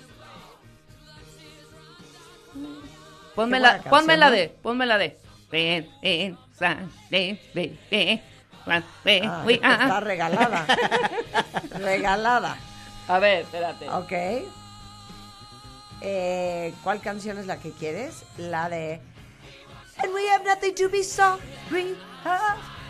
[3.35, 4.31] Ponme Qué la, buena ponme canción, la ¿no?
[4.35, 5.17] de, ponme la de.
[5.51, 8.21] Ven, ven, san, ven, ven, ven,
[8.67, 9.99] Ah, uy, ah, está ah.
[9.99, 10.65] regalada.
[11.79, 12.57] regalada.
[13.07, 13.89] A ver, espérate.
[13.89, 14.11] Ok.
[16.01, 18.23] Eh, ¿Cuál canción es la que quieres?
[18.37, 19.01] La de
[19.97, 21.95] And we have nothing to be sorry.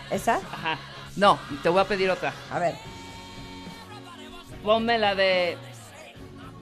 [0.10, 0.38] ¿Esa?
[0.38, 0.78] Ajá.
[1.16, 2.34] No, te voy a pedir otra.
[2.50, 2.76] A ver.
[4.64, 5.58] Ponme la de.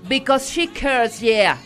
[0.08, 1.58] Because she cares, yeah.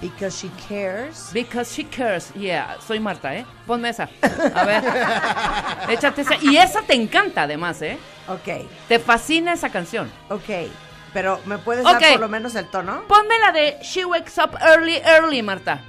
[0.00, 1.30] Because she cares.
[1.32, 2.76] Because she cares, yeah.
[2.80, 3.44] Soy Marta, ¿eh?
[3.66, 4.08] Ponme esa.
[4.54, 4.84] A ver.
[5.92, 6.36] Échate esa.
[6.40, 7.98] Y esa te encanta, además, ¿eh?
[8.28, 10.10] Ok, Te fascina esa canción.
[10.28, 10.68] ok.
[11.14, 13.02] Pero ¿me puedes dar por lo menos el tono?
[13.08, 15.80] Ponme la de She wakes up early, early, Marta.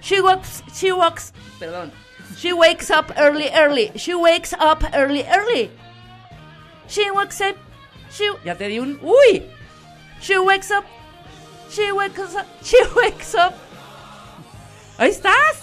[0.00, 1.92] She walks, she walks, perdón.
[2.38, 3.92] She wakes up early, early.
[3.94, 5.70] She wakes up early, early.
[6.88, 7.56] She wakes up,
[8.10, 9.42] she, ya te di un, uy.
[10.20, 10.84] She wakes up,
[11.74, 13.52] she wakes up, she wakes up.
[14.98, 15.62] Ahí estás.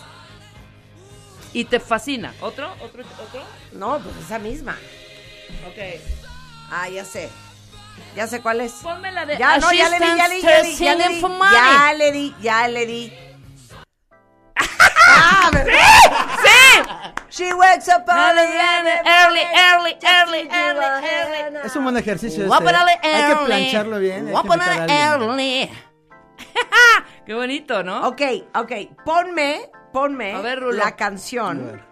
[1.53, 2.33] Y te fascina.
[2.41, 2.71] ¿Otro?
[2.81, 3.03] ¿Otro?
[3.21, 3.43] ¿Otro?
[3.73, 4.77] No, pues esa misma.
[5.67, 5.77] Ok.
[6.71, 7.29] Ah, ya sé.
[8.15, 8.71] Ya sé cuál es.
[8.73, 10.95] Ponme la de Ya, no, ya le di, ya le di, ya le di, ya
[10.95, 11.21] le di.
[11.21, 13.13] Ya le di, ya le di.
[14.57, 15.73] ah, ¿verdad?
[16.43, 16.81] ¡Sí!
[17.29, 21.59] She wakes up early, Early, early, early, early, early.
[21.65, 22.45] Es un buen ejercicio.
[22.45, 22.49] ¿eh?
[23.03, 24.19] Hay que plancharlo bien.
[24.19, 25.29] hay que Guapánale invitar a alguien.
[25.29, 25.71] early.
[27.25, 28.07] Qué bonito, ¿no?
[28.07, 28.21] Ok,
[28.55, 28.71] ok.
[29.05, 30.73] Ponme, ponme A ver, Rulo.
[30.77, 31.65] la A canción.
[31.65, 31.83] ver.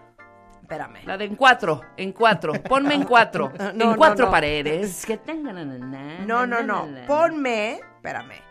[0.61, 1.03] Espérame.
[1.05, 2.53] La de en cuatro, en cuatro.
[2.63, 3.51] Ponme en cuatro.
[3.59, 4.31] No, en no, cuatro no.
[4.31, 5.05] paredes.
[5.05, 6.27] Que tengan.
[6.27, 6.87] No, no, no.
[7.07, 8.41] Ponme, espérame.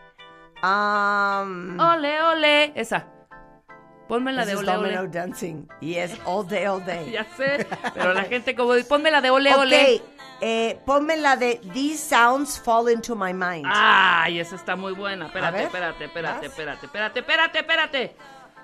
[0.61, 2.71] Um, Ole, ole.
[2.75, 3.05] Esa.
[4.09, 5.07] Ponme la this de ole, ole.
[5.07, 5.67] Dancing.
[5.79, 7.09] Y es all day, all day.
[7.13, 7.65] Ya sé.
[7.93, 8.73] Pero la gente como.
[8.89, 10.01] Ponme la de ole, ole.
[10.41, 13.65] eh, ponme la de These Sounds Fall Into My Mind.
[13.69, 15.27] Ay, esa está muy buena.
[15.27, 18.15] Espérate, espérate, espérate, espérate, espérate, espérate, espérate.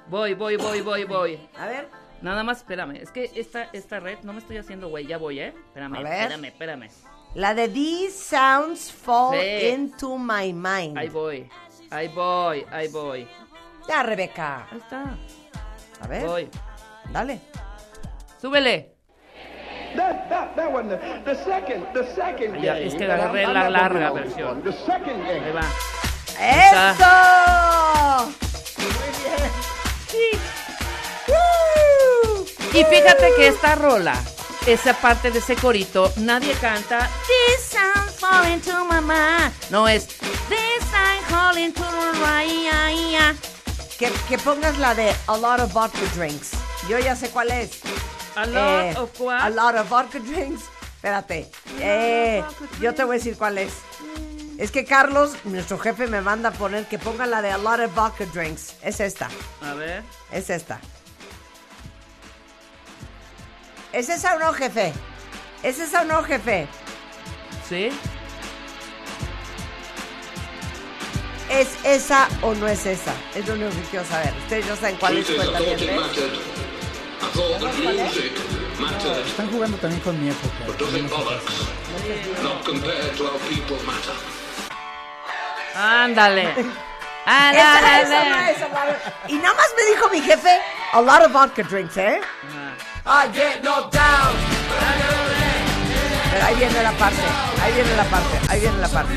[0.07, 1.39] Voy, voy, voy, voy, voy.
[1.57, 1.89] A ver.
[2.21, 2.95] Nada más, espérame.
[2.95, 5.05] Es que esta, esta red no me estoy haciendo, güey.
[5.05, 5.53] Ya voy, ¿eh?
[5.67, 6.89] Espérame, espérame, espérame.
[7.35, 9.67] La de These Sounds Fall Sí.
[9.67, 10.97] Into My Mind.
[10.97, 11.47] Ahí voy.
[11.91, 13.27] Ahí voy, ahí voy.
[13.87, 14.67] Ya, Rebeca.
[14.71, 15.03] Ahí está.
[16.01, 16.49] A ver, Voy.
[17.11, 17.39] dale.
[18.41, 18.91] Súbele.
[19.95, 23.53] That, that, that one, the, the second, the second Ya, es que agarré I'm- I'm
[23.53, 24.61] la larga versión.
[24.61, 25.63] The second Ahí va.
[26.37, 28.33] ¡Eso!
[31.27, 32.45] ¡Woo!
[32.73, 34.15] Y fíjate que esta rola,
[34.67, 39.53] esa parte de ese corito, nadie canta This sound falling to my mind.
[39.69, 40.07] No es
[40.49, 41.83] This I'm calling to
[42.21, 43.33] Raya.
[43.99, 46.51] Que, que pongas la de A Lot of Vodka Drinks.
[46.89, 47.79] Yo ya sé cuál es.
[48.35, 49.39] A lot Eh, of what?
[49.41, 50.63] A lot of vodka drinks.
[50.95, 51.49] Espérate.
[51.79, 52.43] Eh,
[52.81, 53.71] yo te voy a decir cuál es.
[54.57, 57.79] Es que Carlos, nuestro jefe, me manda a poner que ponga la de A lot
[57.79, 58.73] of vodka drinks.
[58.81, 59.29] Es esta.
[59.61, 60.03] A ver.
[60.31, 60.79] Es esta.
[63.93, 64.91] ¿Es esa o no, jefe?
[65.63, 66.67] ¿Es esa o no, jefe?
[67.69, 67.89] ¿Sí?
[71.49, 73.13] ¿Es esa o no es esa?
[73.35, 74.33] Es lo único que quiero saber.
[74.43, 75.87] Ustedes ya saben cuál es cuenta bien, ¿ves?
[79.27, 80.53] Están jugando también con mi época.
[85.75, 86.43] Ándale.
[87.25, 88.01] Ándale.
[88.01, 90.61] esa no es, a lot of- Y nada más me dijo mi jefe,
[90.93, 92.21] a lot of vodka drinks, ¿eh?
[93.05, 94.35] I get knocked down.
[96.31, 97.21] Pero ahí viene la parte,
[97.63, 99.13] ahí viene la parte, ahí viene la parte.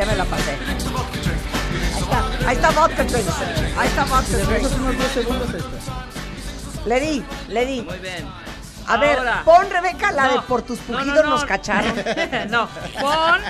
[0.00, 0.52] Ya me la pasé.
[0.52, 3.34] Ahí está, ahí está vodka drinks.
[3.78, 4.72] Ahí está vodka drinks.
[4.72, 6.86] unos 10 segundos, ahí está.
[6.86, 7.82] Le di, le di.
[7.82, 8.26] Muy bien.
[8.86, 9.42] A ver, Ahora.
[9.44, 10.44] pon Rebeca la de No.
[10.46, 11.30] por tus No, no, pujidos no.
[11.30, 11.94] nos cacharon.
[12.50, 12.66] no,
[13.00, 13.40] pon.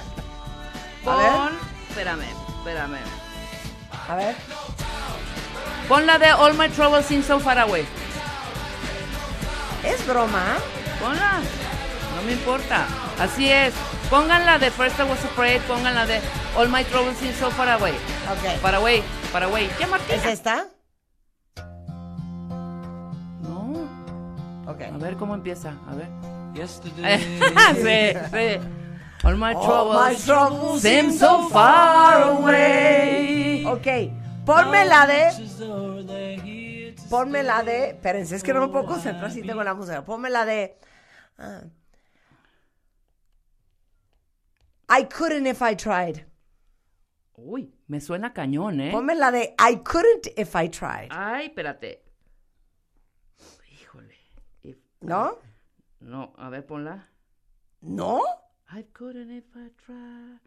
[1.06, 1.30] A ver.
[1.32, 1.52] Pon.
[1.88, 2.24] Espérame,
[2.58, 2.98] espérame.
[4.08, 4.34] A ver.
[5.88, 7.86] Pon la de All My Troubles Seem So Far Away.
[9.84, 10.56] Es broma.
[11.00, 11.40] Ponla.
[12.20, 12.86] No me importa.
[13.18, 13.72] Así es.
[14.10, 15.62] Pongan la de First I Was Afraid.
[15.62, 16.20] Pongan la de
[16.54, 17.92] All My Troubles Seem So Far Away.
[17.92, 18.60] Ok.
[18.60, 19.02] Far Away.
[19.32, 19.70] Far Away.
[19.78, 20.16] ¿Qué Martina?
[20.16, 20.66] ¿Es esta?
[23.40, 23.88] No.
[24.66, 24.82] Ok.
[24.82, 25.74] A ver cómo empieza.
[25.88, 26.08] A ver.
[26.78, 26.92] sí,
[27.80, 28.60] sí.
[29.22, 33.64] All my All troubles, my troubles seem so far away.
[33.66, 33.86] Ok.
[34.44, 35.30] Ponme la de.
[37.08, 37.90] Ponme la de.
[37.90, 40.04] Espérense, es que no me puedo concentrar si tengo la música.
[40.04, 40.76] Ponme la de.
[41.38, 41.62] ah.
[44.92, 46.26] I couldn't if I tried.
[47.36, 48.90] Uy, me suena cañón, ¿eh?
[48.92, 51.08] Ponme la de I couldn't if I tried.
[51.10, 52.02] Ay, espérate.
[53.72, 54.14] Híjole.
[54.62, 55.38] If- ¿No?
[56.00, 57.08] No, a ver, ponla.
[57.80, 58.20] ¿No?
[58.72, 60.40] I couldn't if I tried.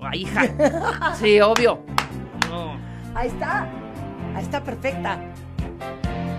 [0.00, 1.14] Ay, hija.
[1.18, 1.84] Sí, obvio.
[2.48, 2.78] No.
[3.14, 3.62] Ahí está.
[4.34, 5.18] Ahí está perfecta.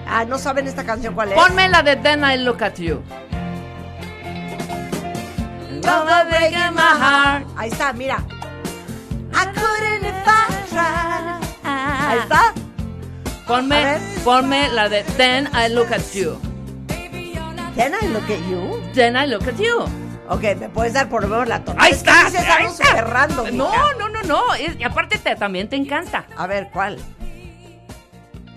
[0.07, 1.35] Ah, ¿no saben esta canción cuál es?
[1.35, 3.01] Ponme la de Then I Look at You.
[5.83, 7.45] Love the break in my heart.
[7.57, 8.23] Ahí está, mira.
[9.33, 11.41] I couldn't if I tried.
[11.63, 12.53] Ahí está.
[13.47, 16.37] Ponme, ponme la de Then I Look at You.
[17.75, 18.81] Then I look at you.
[18.93, 19.85] Then I Look at You.
[20.29, 21.83] Ok, ¿me puedes dar por lo menos la tonada?
[21.85, 22.25] Ahí Es que está.
[22.25, 22.85] dices ahí algo está.
[22.85, 23.55] súper random, mija.
[23.57, 24.53] No, no, no, no.
[24.53, 26.25] es- y aparte te, también te encanta.
[26.37, 26.97] A ver, ¿cuál?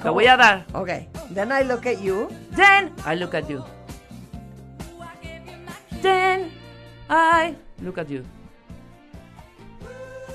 [0.03, 0.67] Te voy a dar.
[0.75, 0.89] Ok.
[1.33, 2.29] Then I look at you.
[2.55, 3.65] Then I look at you.
[6.03, 6.53] Then
[7.09, 8.23] I look at you.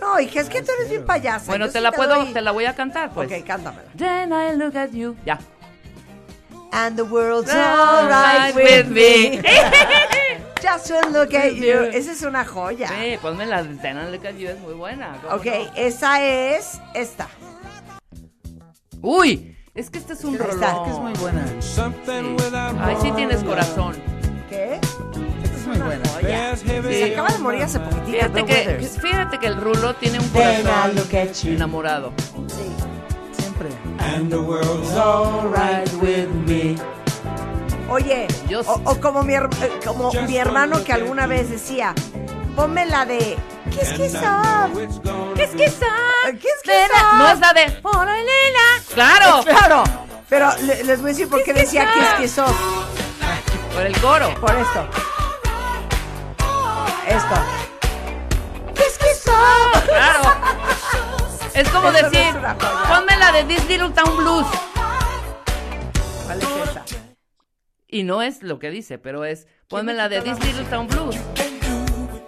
[0.01, 1.47] No, hija, es que tú eres bien payasa.
[1.47, 3.29] Bueno, yo te sí la puedo, doy- te la voy a cantar, pues.
[3.31, 3.89] Ok, cántamela.
[3.97, 5.15] Then I look at you.
[5.25, 5.39] Ya.
[6.71, 9.41] And the world's Alright with me.
[9.41, 9.41] me.
[10.61, 11.83] Just to look at you.
[11.91, 12.87] Esa es una joya.
[12.89, 15.17] Sí, ponme la de Then I look at you, es muy buena.
[15.21, 15.71] ¿cómo Ok, no?
[15.75, 17.27] esa es esta.
[19.01, 20.71] Uy, es que este es un Ahí está.
[20.71, 20.85] rolón.
[20.85, 22.85] Que es muy buena.
[22.85, 23.95] Ay, sí tienes corazón.
[24.49, 24.79] ¿Qué?
[25.73, 26.09] Es muy buena.
[26.09, 26.55] Joya.
[26.55, 28.11] Se acaba de morir hace poquitito.
[28.11, 30.95] Fíjate que, fíjate que el rulo tiene un corazón
[31.45, 32.13] enamorado.
[32.47, 32.71] Sí.
[33.37, 33.69] Siempre.
[34.97, 36.75] Alright with me.
[37.89, 38.81] Oye, Yo o, sí.
[38.85, 39.41] o como, mi, eh,
[39.85, 41.93] como mi hermano que alguna vez decía,
[42.55, 43.35] ponme la de
[43.71, 44.73] Kiss Kiss Up.
[45.35, 46.31] Kiss kiss up.
[46.39, 47.11] Kiss Kiss Nena.
[47.13, 47.17] Up.
[47.17, 48.83] No es la de Foralena.
[48.93, 49.43] Claro.
[49.43, 49.83] Claro,
[50.29, 52.55] pero le- les voy a decir por qué decía Kiss Kiss Up.
[53.73, 54.33] Por el coro.
[54.39, 54.87] Por esto.
[57.09, 57.35] Esto.
[59.85, 60.21] Claro.
[61.53, 62.57] Es como Eso no decir, es joya.
[62.87, 64.45] ponme la de This Little Town Blues.
[66.25, 66.85] ¿Cuál es esa?
[67.87, 71.15] Y no es lo que dice, pero es, ponme la de This Little Town Blues.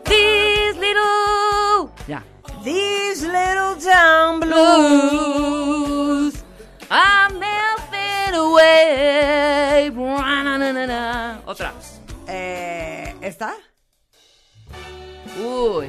[0.06, 1.92] This Little.
[2.08, 2.24] Ya.
[2.64, 6.44] These little town blues.
[6.90, 9.92] I'm melting away.
[11.46, 11.74] Otra.
[12.28, 13.54] Eh, ¿Esta?
[15.40, 15.88] Uy,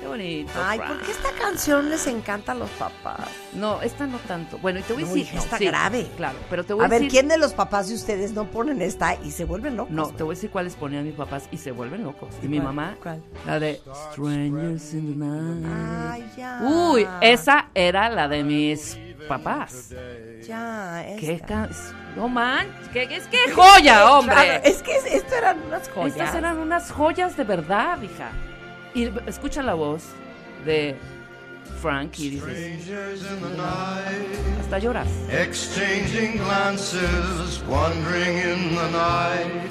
[0.00, 0.52] qué bonito.
[0.64, 0.78] Ay.
[0.78, 3.28] ¿por qué esta canción les encanta a los papás?
[3.52, 4.58] No, esta no tanto.
[4.58, 5.22] Bueno, y te voy a decir.
[5.22, 6.06] hija, está grave.
[6.16, 7.10] Claro, pero te voy a, A ver, decir.
[7.12, 9.92] ¿quién de los papás de ustedes no ponen esta y se vuelven locos?
[9.92, 12.34] No, te voy a decir cuáles ponían mis papás y se vuelven locos.
[12.42, 13.22] Y mi mamá, ¿Cuál?
[13.46, 13.80] la de
[14.12, 16.12] Strangers in the Night.
[16.12, 16.60] Ay, ya.
[16.62, 18.98] Uy, esa era la de mis
[19.28, 19.90] papás.
[20.46, 21.42] Ya, ¿Qué.
[22.16, 24.34] No man, ¿qué, es que joya, hombre.
[24.34, 26.16] Claro, es que es- esto eran unas joyas.
[26.16, 28.30] Estas eran unas joyas de verdad, hija.
[28.98, 30.02] Y escucha la voz
[30.64, 30.96] de
[31.80, 32.90] Frank y dices,
[34.60, 35.06] hasta lloras.
[35.30, 39.70] Exchanging glances, wandering in the night.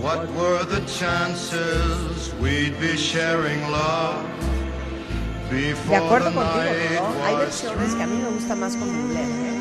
[0.00, 4.24] What were the chances we'd be sharing love
[5.50, 7.24] before De acuerdo contigo, ¿no?
[7.24, 9.60] Hay versiones que a mí me gusta más con bublé, ¿eh?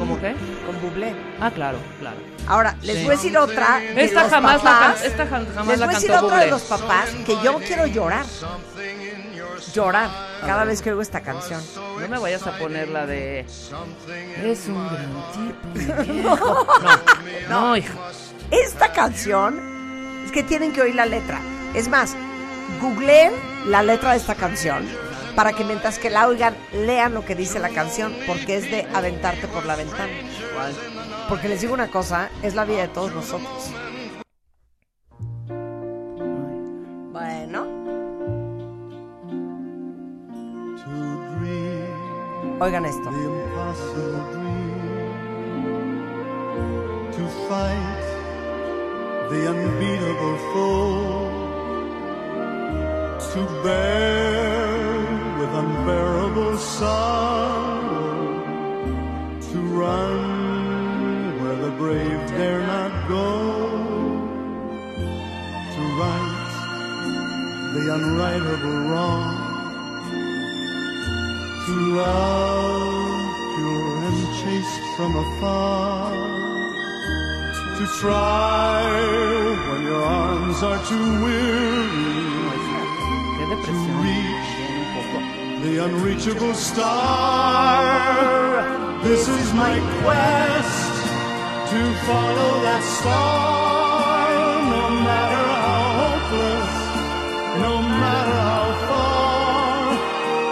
[0.00, 0.34] ¿Cómo qué?
[0.66, 1.14] Con bublé.
[1.40, 2.16] Ah, claro, claro.
[2.48, 3.02] Ahora, les Sí.
[3.04, 3.78] voy a decir otra.
[3.80, 4.96] de Esta los jamás la papás.
[5.02, 7.58] can- esta jam- jamás Les la voy a decir otra de los papás que yo
[7.58, 8.24] quiero llorar.
[9.74, 10.08] Llorar
[10.44, 11.60] cada vez que oigo esta canción.
[12.00, 13.40] No me vayas a poner la de.
[13.40, 16.02] Es un gran tipo.
[16.06, 16.66] mi viejo".
[17.50, 17.92] No, no, hija.
[18.50, 19.60] Esta canción
[20.24, 21.40] es que tienen que oír la letra.
[21.74, 22.16] Es más,
[22.80, 23.32] googleen
[23.66, 24.88] la letra de esta canción
[25.40, 28.86] para que mientras que la oigan lean lo que dice la canción porque es de
[28.92, 30.12] aventarte por la ventana.
[31.30, 33.70] Porque les digo una cosa, es la vida de todos nosotros.
[37.10, 37.66] Bueno.
[42.60, 43.10] Oigan esto.
[43.10, 44.82] the impossible dream
[47.12, 48.04] to fight
[49.30, 51.30] the unbeatable foe
[53.32, 54.79] to bear
[55.50, 57.90] with unbearable sorrow
[59.40, 63.26] to run where the brave dare not go
[65.74, 66.50] to right
[67.74, 69.24] the unrightable wrong
[71.66, 76.12] to love pure and chaste from afar
[77.78, 78.82] to try
[79.68, 82.00] when your arms are too weary
[83.50, 84.02] depresión.
[84.02, 84.39] reach Bien, un poco.
[85.62, 86.94] The unreachable star.
[89.04, 91.04] This is my quest
[91.70, 94.32] to follow that star,
[94.72, 96.72] no matter how hopeless,
[97.60, 99.92] no matter how far,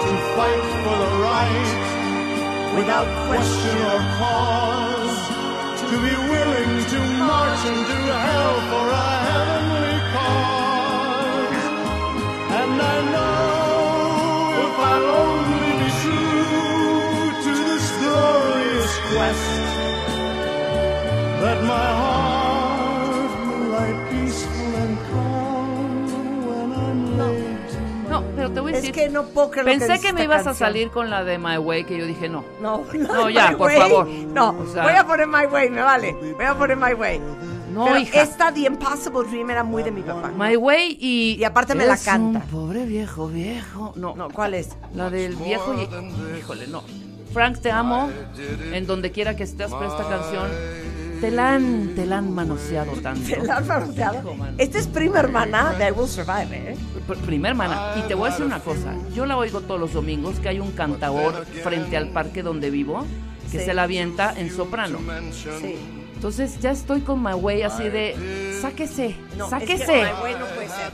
[0.05, 1.81] to fight for the right
[2.77, 5.19] without question or cause,
[5.81, 8.88] to be willing to march into hell for
[21.61, 21.69] that my
[21.99, 28.83] heart will lie peaceful and calm when I'm laid No, pero te voy a Es
[28.83, 28.95] decir.
[28.95, 30.69] que no puedo creer lo Pensé dice que me esta ibas a canción.
[30.69, 32.45] salir con la de My Way, que yo dije no.
[32.63, 33.79] No, No, ya, My por Way.
[33.79, 34.09] favor.
[34.09, 36.13] No, O sea- voy a poner My Way, me vale.
[36.13, 37.21] Voy a poner My Way.
[37.73, 38.23] No, Pero hija.
[38.23, 40.33] esta The Impossible Dream era muy de mi papá.
[40.37, 41.37] My Way y.
[41.39, 42.39] Y aparte me la Es canta.
[42.41, 43.93] un pobre viejo, viejo.
[43.95, 44.71] No, No, ¿cuál es?
[44.95, 46.39] La del viejo y.
[46.39, 46.83] Híjole, no.
[47.33, 48.11] Frank, te amo.
[48.73, 50.49] En donde quiera que estés, pero esta canción.
[51.21, 53.27] Te la han, te la han manoseado tanto.
[53.27, 54.37] Se la han manoseado.
[54.57, 56.77] Esta es prima hermana de I Will Survive, ¿eh?
[57.09, 57.95] Pr- Primer mana.
[57.97, 58.95] Y te voy a decir una cosa.
[59.15, 63.05] Yo la oigo todos los domingos que hay un cantaor frente al parque donde vivo
[63.51, 63.65] que Sí.
[63.65, 64.99] se la avienta en soprano.
[65.33, 65.77] Sí.
[66.15, 68.59] Entonces ya estoy con My Way así de.
[68.61, 69.83] Sáquese, No, sáquese.
[69.83, 70.91] Es que My Way no puede ser.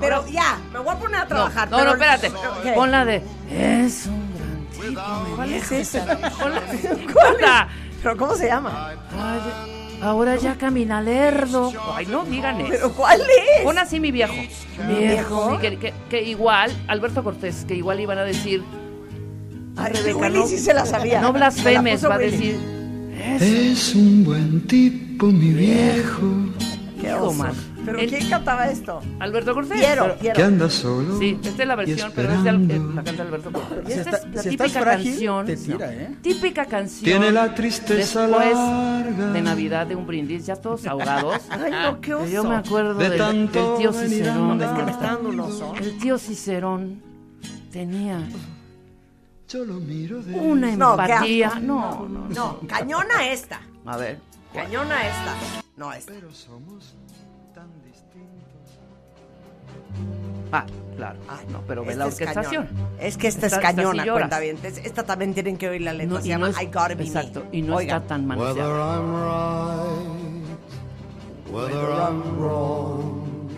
[0.00, 1.70] Pero ya, me voy a poner a No, trabajar.
[1.70, 2.32] no, pero- no, espérate.
[2.62, 2.72] ¿Qué?
[2.72, 3.22] Pon la de.
[3.50, 5.36] Es un gran tipo.
[5.36, 5.82] ¿Cuál es viejo".
[5.82, 6.04] esa?
[6.38, 7.42] ¿Cuál es?
[8.02, 8.90] ¿Pero cómo se llama?
[9.16, 9.40] Ay,
[10.02, 11.72] ahora ya camina lerdo.
[11.94, 12.70] Ay, no digan eso.
[12.70, 13.62] ¿Pero cuál es?
[13.64, 14.34] Pon así mi viejo.
[14.88, 15.50] viejo?
[15.52, 18.62] Sí, que, que- que igual, Alberto Cortés, que igual iban a decir.
[19.76, 21.20] Ay, Rebeca, Willy no- sí se la sabía.
[21.20, 22.58] No Me la blasfemes, va a decir.
[23.40, 26.26] Es un buen tipo, mi viejo,
[27.00, 27.44] Qué oso.
[27.84, 29.00] ¿Pero El- quién cantaba esto?
[29.18, 29.78] Alberto Cortés.
[29.78, 30.44] Piero, Pero- Piero.
[30.44, 31.18] anda solo.
[31.18, 32.92] Sí, esta es la versión, y pero es de Al- esperando.
[32.94, 33.84] la canta Alberto Cortés.
[33.86, 35.46] Si, Esta es la si típica frágil, canción.
[35.46, 36.16] te tira, no, ¿eh?
[36.22, 37.04] Típica canción.
[37.04, 39.32] Tiene la tristeza después larga.
[39.32, 41.36] de Navidad de un brindis, ya todos ahogados.
[41.50, 42.24] Ay, no, qué oso.
[42.26, 44.62] Que yo me acuerdo De del, tanto del tío Cicerón.
[44.62, 45.74] Es que me está dando un oso.
[45.80, 47.02] El tío Cicerón
[47.72, 48.20] tenía
[49.48, 51.48] Yo lo miro de una No, empatía.
[51.48, 51.60] asco.
[51.60, 52.28] No, no, no.
[52.28, 53.60] No, cañona esta.
[53.84, 54.18] A ver.
[54.54, 55.34] Cañona esta.
[55.76, 56.12] No esta.
[56.12, 56.94] Pero somos
[60.52, 61.18] Ah, claro.
[61.28, 62.66] Ay, no, pero ve esta la es orquestación.
[62.66, 62.88] cañona.
[63.00, 64.20] Es que esta, Esta- es esta sí cañona, lloras.
[64.20, 64.78] cuentavientes.
[64.84, 66.14] Esta también tienen que oír la letra.
[66.16, 67.40] No, Se y llama no es- I Gotta Be Exacto.
[67.50, 67.56] Me.
[67.58, 67.96] Y no Oigan.
[68.02, 68.92] está tan Whether manoseado.
[68.92, 70.46] I'm right,
[71.50, 73.48] whether I'm wrong,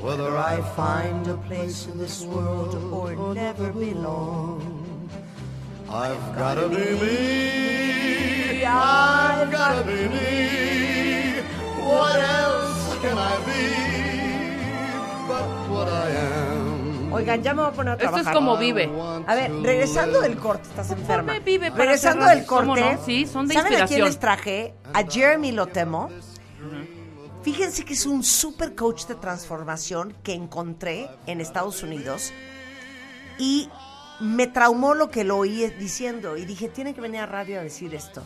[0.00, 4.60] whether I find a place in this world or never belong,
[5.90, 8.62] I've gotta be me.
[8.64, 11.42] I've gotta be me.
[11.82, 13.72] What else can I be
[15.26, 15.48] but?
[17.10, 18.34] Oigan, ya me voy a poner a Esto es trabajar.
[18.34, 18.90] como vive.
[19.26, 21.38] A ver, regresando del corte, estás enferma.
[21.40, 22.36] Vive para regresando cerrar.
[22.36, 22.98] del corte.
[23.04, 24.08] Sí, son de ¿saben a quién inspiración.
[24.08, 24.74] les traje?
[24.92, 26.10] A Jeremy Lotemo.
[27.42, 32.32] Fíjense que es un super coach de transformación que encontré en Estados Unidos
[33.38, 33.70] y
[34.20, 37.62] me traumó lo que lo oí diciendo y dije, tiene que venir a radio a
[37.62, 38.22] decir esto.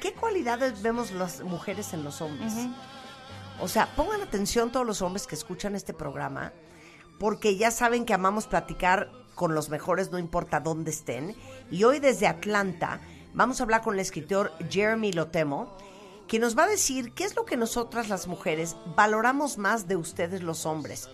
[0.00, 2.52] ¿Qué cualidades vemos las mujeres en los hombres?
[3.60, 6.52] O sea, pongan atención todos los hombres que escuchan este programa,
[7.18, 11.36] porque ya saben que amamos platicar con los mejores, no importa dónde estén.
[11.70, 13.00] Y hoy desde Atlanta
[13.34, 15.76] vamos a hablar con el escritor Jeremy Lotemo,
[16.26, 19.96] que nos va a decir qué es lo que nosotras las mujeres valoramos más de
[19.96, 21.08] ustedes los hombres.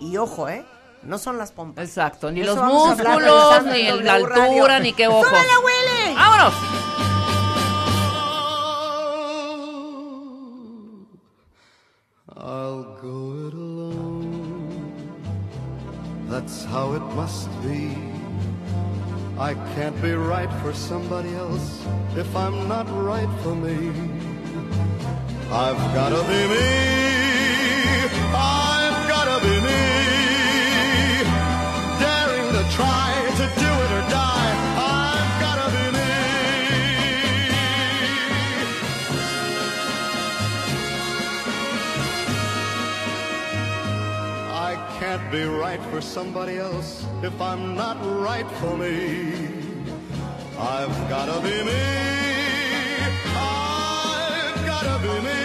[0.00, 0.64] Y ojo, ¿eh?
[1.02, 1.86] No son las pompas.
[1.86, 4.42] Exacto, ni Eso los hablar músculos, ni la Radio.
[4.42, 5.26] altura, ni qué ojos.
[5.28, 6.14] ¡Súbele, Willy!
[6.16, 7.17] ¡Vámonos!
[16.38, 17.96] That's how it must be.
[19.40, 21.84] I can't be right for somebody else
[22.14, 23.90] if I'm not right for me.
[25.50, 26.66] I've gotta be me.
[28.32, 28.67] I've
[45.98, 49.32] for somebody else if I'm not right for me.
[50.56, 51.82] I've gotta be me.
[53.34, 55.37] I've gotta be me.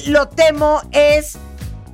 [0.00, 1.38] Jeremy Lotemo es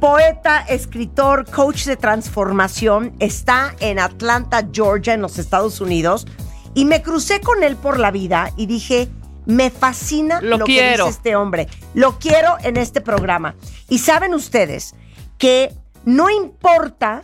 [0.01, 3.15] poeta, escritor, coach de transformación.
[3.19, 6.27] Está en Atlanta, Georgia, en los Estados Unidos.
[6.75, 9.09] Y me crucé con él por la vida y dije,
[9.47, 11.05] me fascina Lo lo, quiero.
[11.05, 11.69] que dice este hombre.
[11.95, 13.55] Lo quiero en este programa.
[13.89, 14.95] Y saben ustedes
[15.39, 15.73] que
[16.05, 17.23] no importa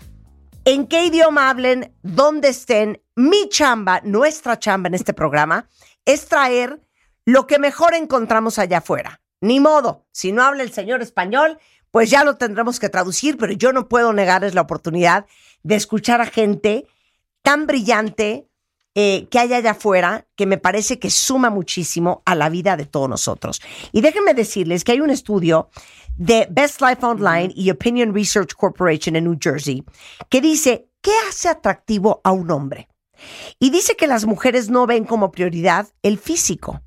[0.64, 5.68] en qué idioma hablen, dónde estén, mi chamba, nuestra chamba en este programa,
[6.04, 6.80] es traer
[7.24, 9.21] lo que mejor encontramos allá afuera.
[9.42, 11.58] Ni modo, si no habla el señor español,
[11.90, 15.26] pues ya lo tendremos que traducir, pero yo no puedo negarles la oportunidad
[15.64, 16.86] de escuchar a gente
[17.42, 18.46] tan brillante
[18.94, 22.86] eh, que hay allá afuera que me parece que suma muchísimo a la vida de
[22.86, 23.60] todos nosotros.
[23.90, 25.70] Y déjenme decirles que hay un estudio
[26.16, 29.82] de Best Life Online y Opinion Research Corporation en New Jersey
[30.28, 32.88] que dice, ¿qué hace atractivo a un hombre?
[33.58, 36.80] Y dice que las mujeres no ven como prioridad el físico.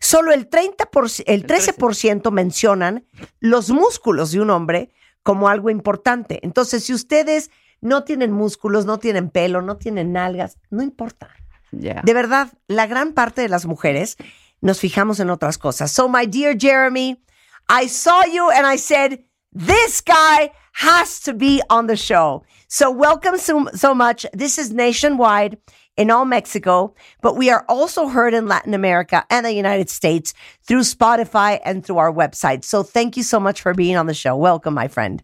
[0.00, 3.04] Solo el 30%, el 13% mencionan
[3.40, 4.90] los músculos de un hombre
[5.22, 6.40] como algo importante.
[6.42, 7.50] Entonces, si ustedes
[7.80, 11.30] no tienen músculos, no tienen pelo, no tienen nalgas, no importa.
[11.70, 14.16] De verdad, la gran parte de las mujeres
[14.60, 15.90] nos fijamos en otras cosas.
[15.90, 17.22] So, my dear Jeremy,
[17.68, 19.20] I saw you and I said,
[19.52, 22.42] this guy has to be on the show.
[22.68, 24.26] So, welcome so, so much.
[24.32, 25.58] This is nationwide
[25.98, 30.32] in all Mexico, but we are also heard in Latin America and the United States
[30.62, 32.64] through Spotify and through our website.
[32.64, 34.36] So, thank you so much for being on the show.
[34.36, 35.22] Welcome, my friend.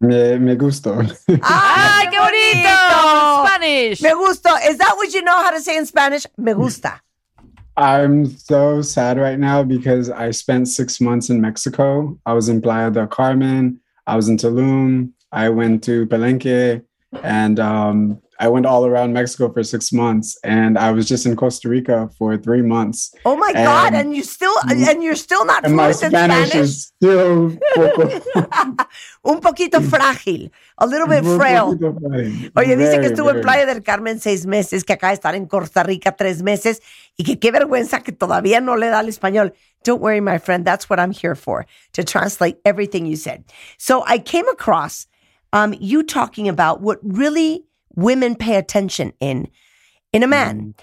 [0.00, 0.94] Me, me gustó.
[1.42, 3.46] ¡Ay, qué bonito!
[3.46, 4.00] Spanish.
[4.00, 4.50] Me gusto.
[4.64, 6.24] Is that what you know how to say in Spanish?
[6.36, 7.00] Me gusta.
[7.76, 12.18] I'm so sad right now because I spent six months in Mexico.
[12.26, 13.80] I was in Playa del Carmen.
[14.06, 15.12] I was in Tulum.
[15.32, 16.82] I went to Palenque,
[17.22, 20.38] and um, I went all around Mexico for six months.
[20.44, 23.12] And I was just in Costa Rica for three months.
[23.24, 23.94] Oh my God!
[23.94, 27.56] And- And you still and you're still not And my fluent in Spanish, is still
[27.74, 28.08] poco,
[29.24, 31.76] Un poquito frágil, a little bit frail.
[32.56, 33.40] Oye, dice que Very, estuvo en.
[33.40, 36.80] Playa del Carmen seis meses, que acaba de estar en Costa Rica tres meses
[37.16, 39.52] y que qué vergüenza que todavía no le da el español.
[39.84, 40.64] Don't worry, my friend.
[40.64, 43.44] That's what I'm here for, to translate everything you said.
[43.78, 45.06] So I came across
[45.52, 49.48] um, you talking about what really women pay attention in
[50.12, 50.74] in a man.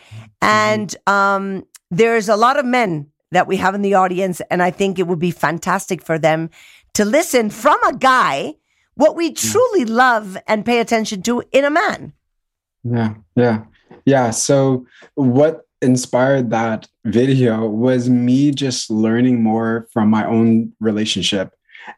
[0.41, 4.72] And um, there's a lot of men that we have in the audience, and I
[4.72, 6.49] think it would be fantastic for them
[6.93, 8.55] to listen from a guy
[8.95, 12.13] what we truly love and pay attention to in a man.
[12.84, 13.63] Yeah, yeah,
[14.05, 14.30] yeah.
[14.30, 14.86] So,
[15.16, 21.53] what inspired that video was me just learning more from my own relationship.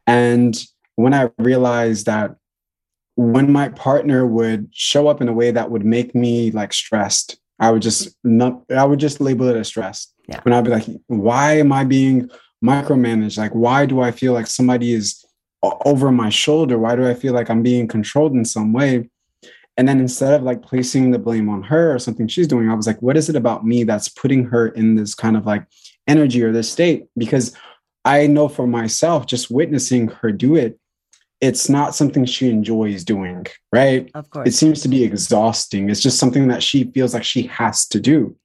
[0.07, 0.61] And
[0.95, 2.35] when I realized that
[3.17, 7.39] when my partner would show up in a way that would make me like stressed,
[7.59, 10.13] I would just not, I would just label it as stress.
[10.27, 10.39] Yeah.
[10.43, 12.29] When I'd be like, why am I being
[12.63, 13.39] micromanaged?
[13.39, 15.25] Like, why do I feel like somebody is
[15.63, 16.77] over my shoulder?
[16.77, 19.09] Why do I feel like I'm being controlled in some way?
[19.77, 22.75] And then instead of like placing the blame on her or something she's doing, I
[22.75, 25.65] was like, what is it about me that's putting her in this kind of like
[26.07, 27.05] energy or this state?
[27.17, 27.55] Because
[28.05, 30.79] I know for myself, just witnessing her do it,
[31.39, 34.09] it's not something she enjoys doing, right?
[34.15, 34.47] Of course.
[34.47, 35.89] It seems to be exhausting.
[35.89, 38.35] It's just something that she feels like she has to do.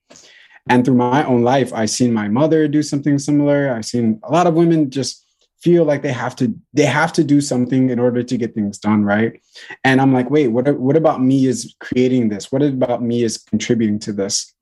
[0.68, 3.72] And through my own life, I've seen my mother do something similar.
[3.72, 5.26] I've seen a lot of women just
[5.61, 8.78] feel like they have to they have to do something in order to get things
[8.78, 9.40] done, right?
[9.84, 12.53] And I'm like, wait, what what about me is creating this?
[12.53, 14.53] What about me is contributing to this?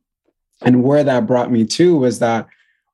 [0.62, 2.46] And where that brought me to was that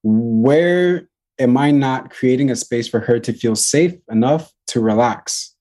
[0.03, 1.09] where
[1.39, 5.55] am I not creating a space for her to feel safe enough to relax,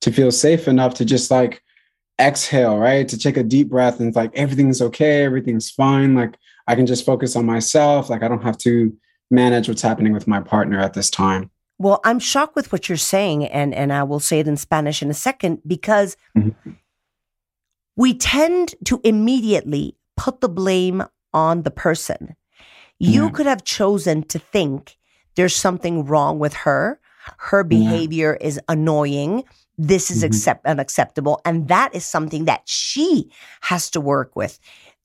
[0.00, 1.62] to feel safe enough to just like
[2.20, 3.06] exhale, right?
[3.08, 6.14] To take a deep breath and it's like everything's okay, everything's fine.
[6.14, 8.08] Like I can just focus on myself.
[8.10, 8.96] Like I don't have to
[9.30, 11.50] manage what's happening with my partner at this time.
[11.78, 15.02] Well, I'm shocked with what you're saying, and, and I will say it in Spanish
[15.02, 16.54] in a second because Mhm.
[17.96, 21.02] we tend to immediately put the blame
[21.32, 22.36] on the person.
[22.98, 23.30] You Yeah.
[23.30, 24.98] could have chosen to think
[25.36, 26.98] there's something wrong with her
[27.38, 29.44] her behavior is annoying.
[29.76, 31.40] This is accept- unacceptable.
[31.44, 34.58] And that is something that she has to work with.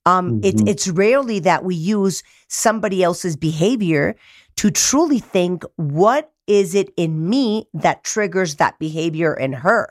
[0.06, 0.68] Um, it's, Mhm.
[0.68, 4.16] it's rarely that we use somebody else's behavior
[4.56, 9.90] to truly think, what is it in me that triggers that behavior in her?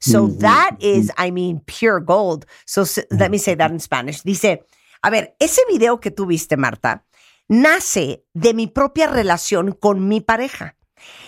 [0.00, 2.46] So Mhm, that is, I mean, pure gold.
[2.64, 4.22] So s- let me say that in Spanish.
[4.22, 4.58] Dice,
[5.02, 7.00] a ver, ese video que tú viste, Marta,
[7.48, 10.76] nace de mi propia relación con mi pareja.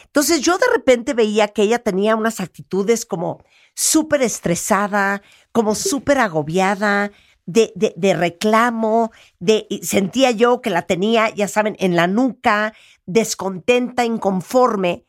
[0.06, 3.44] Entonces yo de repente veía que ella tenía unas actitudes como
[3.74, 7.12] súper estresada, como súper agobiada,
[7.46, 12.74] de, de- reclamo, de, sentía yo que la tenía, ya saben, en la nuca,
[13.06, 15.06] descontenta, inconforme.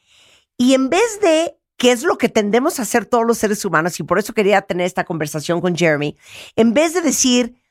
[0.58, 4.00] Y en vez de, que es lo que tendemos a hacer todos los seres humanos,
[4.00, 6.18] y por eso quería tener esta conversación con Jeremy,
[6.56, 7.62] en vez de decir,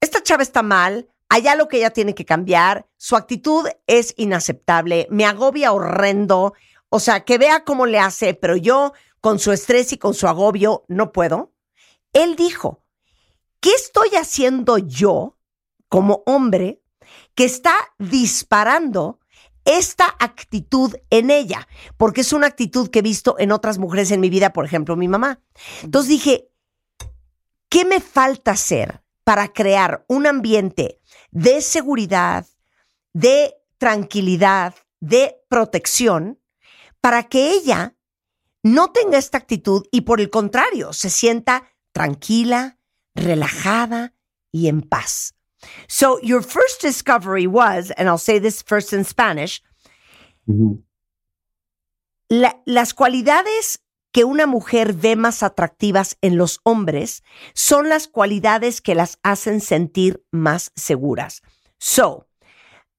[0.00, 5.06] esta chava está mal, allá lo que ella tiene que cambiar, su actitud es inaceptable,
[5.10, 6.54] me agobia horrendo,
[6.88, 10.28] o sea, que vea cómo le hace, pero yo con su estrés y con su
[10.28, 11.52] agobio no puedo.
[12.12, 12.84] Él dijo,
[13.60, 15.38] ¿qué estoy haciendo yo
[15.88, 16.82] como hombre
[17.34, 19.20] que está disparando
[19.64, 21.66] esta actitud en ella?
[21.96, 24.96] Porque es una actitud que he visto en otras mujeres en mi vida, por ejemplo,
[24.96, 25.40] mi mamá.
[25.82, 26.50] Entonces dije,
[27.68, 31.00] ¿qué me falta hacer para crear un ambiente
[31.30, 32.46] de seguridad,
[33.12, 36.40] de tranquilidad, de protección,
[37.00, 37.96] para que ella
[38.62, 42.78] no tenga esta actitud y por el contrario, se sienta tranquila,
[43.14, 44.14] relajada
[44.52, 45.34] y en paz?
[45.88, 49.62] So your first discovery was, and I'll say this first in Spanish,
[52.28, 53.80] la- las cualidades
[54.14, 59.60] que una mujer ve más atractivas en los hombres son las cualidades que las hacen
[59.60, 61.42] sentir más seguras.
[61.80, 62.28] So,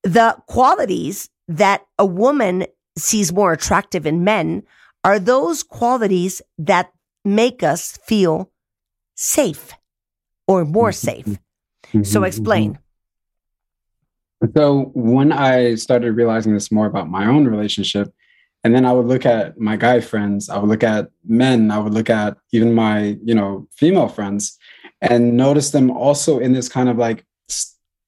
[0.04, 2.66] the qualities that a woman
[2.98, 4.66] sees more attractive in men
[5.06, 6.88] are those qualities that
[7.24, 8.52] make us feel
[9.16, 9.74] safe
[10.48, 11.40] or more safe.
[12.04, 12.80] So, Mhm, explain.
[14.54, 18.14] So when I started realizing this more about my own relationship,
[18.66, 21.78] and then I would look at my guy friends, I would look at men, I
[21.78, 24.58] would look at even my, you know, female friends
[25.02, 27.24] and notice them also in this kind of like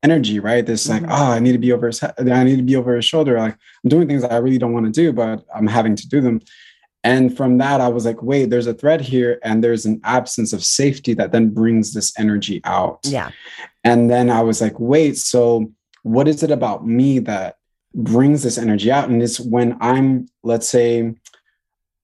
[0.02, 0.66] energy, right?
[0.66, 1.12] This like, Mhm.
[1.12, 3.38] oh, I need to be over his head, I need to be over his shoulder.
[3.38, 6.08] Like I'm doing things that I really don't want to do, but I'm having to
[6.10, 6.42] do them.
[7.04, 10.54] And from that, I was like, wait, there's a thread here, and there's an absence
[10.54, 13.02] of safety that then brings this energy out.
[13.04, 13.30] Yeah.
[13.84, 17.57] And then I was like, wait, so what is it about me that
[17.98, 19.10] brings this energy out?
[19.10, 21.14] And it's when I'm, let's say,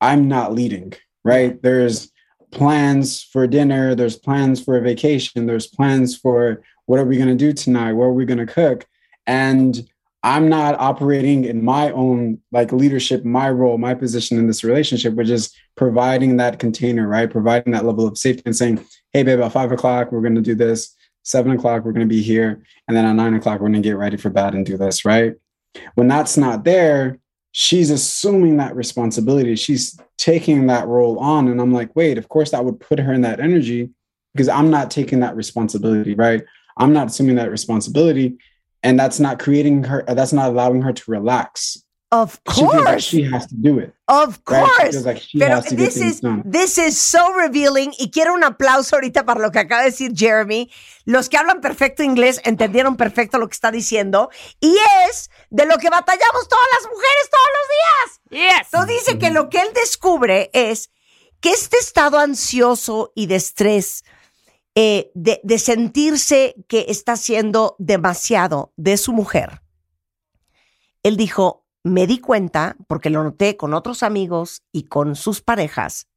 [0.02, 1.62] I'm not leading, right?
[1.62, 2.12] There's
[2.52, 7.30] plans for dinner, there's plans for a vacation, there's plans for what are we going
[7.30, 7.94] to do tonight?
[7.94, 8.86] What are we going to cook?
[9.26, 9.88] And
[10.24, 15.14] I'm not operating in my own like leadership, my role, my position in this relationship,
[15.16, 17.30] which is providing that container, right?
[17.30, 20.42] Providing that level of safety and saying, hey, babe, at five o'clock, we're going to
[20.42, 20.96] do this.
[21.24, 22.64] Seven o'clock, we're going to be here.
[22.88, 25.06] And then at nine o'clock, we're going to get ready for bed and do this,
[25.06, 25.36] right?
[25.96, 27.20] When that's not there,
[27.52, 29.56] she's assuming that responsibility.
[29.56, 31.48] She's taking that role on.
[31.48, 33.92] And I'm like, wait, of course, that would put her in that energy
[34.34, 36.44] because I'm not taking that responsibility, right?
[36.78, 38.38] I'm not assuming that responsibility.
[38.82, 41.83] And that's not creating her, that's not allowing her to relax.
[42.14, 43.04] Of She feels like course.
[43.04, 43.92] she has to do it.
[44.08, 44.62] Of Right?
[44.64, 44.92] Course.
[44.92, 46.44] feels like she Pero has to get this is, done.
[46.46, 50.12] this is so revealing y quiero un aplauso ahorita para lo que acaba de decir
[50.16, 50.70] Jeremy.
[51.06, 54.76] Los que hablan perfecto inglés entendieron perfecto lo que está diciendo y
[55.10, 58.52] es de lo que batallamos todas las mujeres todos los días.
[58.60, 58.68] Yes.
[58.72, 60.92] Entonces dice que lo que él descubre es
[61.40, 64.04] que este estado ansioso y de estrés,
[64.76, 69.62] eh, de, de sentirse que está haciendo demasiado de su mujer,
[71.02, 76.08] él dijo, me di cuenta, porque lo noté con otros amigos y con sus parejas,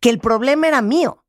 [0.00, 1.24] que el problema era mío,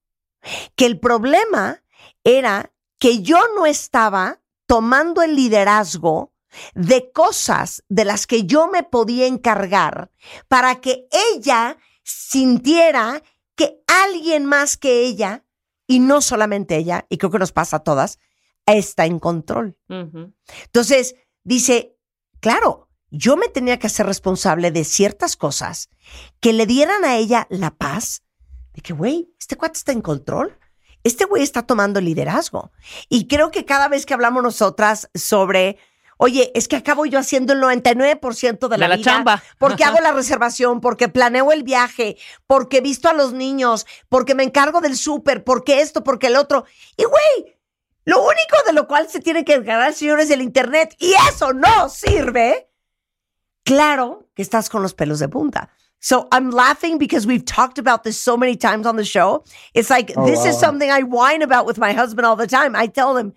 [0.76, 1.84] que el problema
[2.24, 6.34] era que yo no estaba tomando el liderazgo
[6.74, 10.10] de cosas de las que yo me podía encargar
[10.48, 13.22] para que ella sintiera
[13.56, 15.44] que alguien más que ella,
[15.88, 18.20] y no solamente ella, y creo que nos pasa a todas,
[18.66, 19.78] está en control.
[19.88, 21.98] Entonces, dice,
[22.40, 25.90] claro, yo me tenía que hacer responsable de ciertas cosas
[26.40, 28.24] que le dieran a ella la paz
[28.74, 30.58] de que, güey, este cuate está en control.
[31.04, 32.72] Este güey está tomando liderazgo.
[33.10, 35.78] Y creo que cada vez que hablamos nosotras sobre,
[36.18, 39.44] oye, es que acabo yo haciendo el 99% de la, De la vida chamba.
[39.60, 44.44] porque hago la reservación, porque planeo el viaje, porque visto a los niños, porque me
[44.44, 46.66] encargo del súper, porque esto, porque el otro.
[46.98, 47.56] Y güey,
[48.04, 51.88] lo único de lo cual se tiene que encargar, señores, del Internet, y eso no
[51.88, 52.68] sirve,
[53.66, 55.68] claro que estás con los pelos de punta.
[56.00, 59.44] So I'm laughing because we've talked about this so many times on the show.
[59.74, 62.76] It's like Oh, this is something I whine about with my husband all the time.
[62.76, 63.34] I tell him,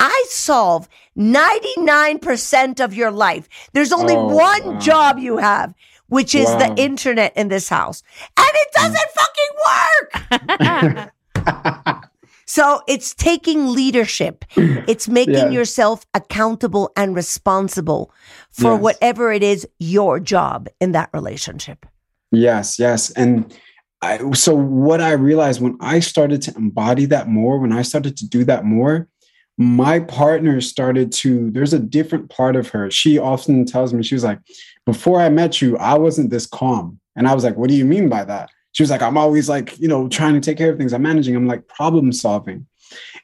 [0.00, 3.48] I solve 99% of your life.
[3.74, 4.78] There's only Oh, one wow.
[4.78, 5.74] job you have,
[6.08, 6.58] which is Wow.
[6.58, 8.02] the internet in this house.
[8.36, 9.52] And it doesn't fucking
[10.96, 11.12] work.
[12.46, 14.44] so it's taking leadership.
[14.86, 15.50] It's making Yeah.
[15.50, 18.12] yourself accountable and responsible
[18.52, 18.80] for Yes.
[18.82, 21.86] whatever it is your job in that relationship.
[22.32, 23.10] Yes, yes.
[23.10, 23.52] And
[24.02, 28.16] I, so what I realized when I started to embody that more, when I started
[28.18, 29.08] to do that more,
[29.58, 32.90] my partner started to, there's a different part of her.
[32.90, 34.38] She often tells me, she was like,
[34.84, 37.00] before I met you, I wasn't this calm.
[37.16, 38.50] And I was like, what do you mean by that?
[38.76, 40.92] She was like, I'm always like, you know, trying to take care of things.
[40.92, 41.34] I'm managing.
[41.34, 42.66] I'm like problem solving.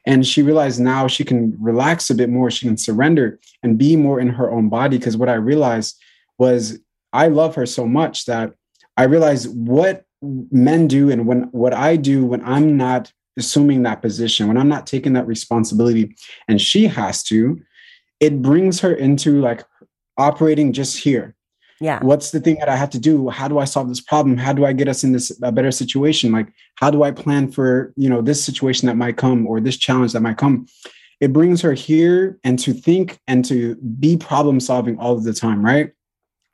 [0.03, 2.49] And she realized now she can relax a bit more.
[2.49, 4.97] She can surrender and be more in her own body.
[4.97, 6.01] Because what I realized
[6.39, 6.79] was
[7.13, 8.55] I love her so much that
[8.97, 14.01] I realized what men do and when what I do when I'm not assuming that
[14.01, 16.15] position, when I'm not taking that responsibility,
[16.47, 17.61] and she has to,
[18.19, 19.63] it brings her into like
[20.17, 21.35] operating just here.
[21.83, 21.99] Yeah.
[22.01, 23.27] What's the thing that I have to do?
[23.27, 24.37] How do I solve this problem?
[24.37, 26.31] How do I get us in this a better situation?
[26.31, 29.75] Like, how do I plan for you know this situation that might come or this
[29.75, 30.65] challenge that might come?
[31.19, 35.33] It brings her here and to think and to be problem solving all of the
[35.33, 35.91] time, right?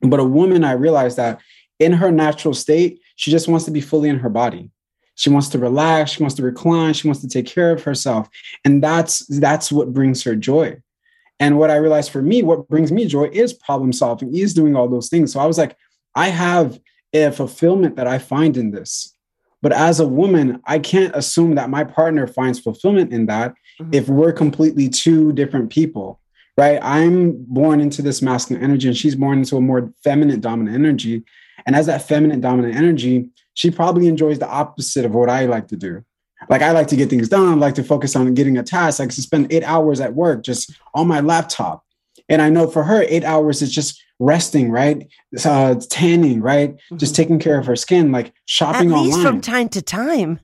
[0.02, 1.40] But a woman, I realized that
[1.78, 4.68] in her natural state, she just wants to be fully in her body.
[5.14, 8.28] She wants to relax, she wants to recline, she wants to take care of herself.
[8.64, 10.78] And that's that's what brings her joy.
[11.40, 14.76] And what I realized for me, what brings me joy is problem solving, is doing
[14.76, 15.32] all those things.
[15.32, 15.76] So I was like,
[16.14, 16.78] I have
[17.14, 19.16] a fulfillment that I find in this.
[19.62, 23.92] But as a woman, I can't assume that my partner finds fulfillment in that mm-hmm.
[23.92, 26.20] if we're completely two different people,
[26.56, 26.78] right?
[26.82, 31.24] I'm born into this masculine energy and she's born into a more feminine dominant energy.
[31.66, 35.68] And as that feminine dominant energy, she probably enjoys the opposite of what I like
[35.68, 36.04] to do.
[36.48, 37.48] Like I like to get things done.
[37.48, 39.00] I like to focus on getting a task.
[39.00, 41.84] I like to spend eight hours at work just on my laptop.
[42.28, 45.06] And I know for her, eight hours is just resting, right?
[45.44, 46.76] Uh, tanning, right?
[46.96, 50.40] Just taking care of her skin, like At shopping least online from time to time.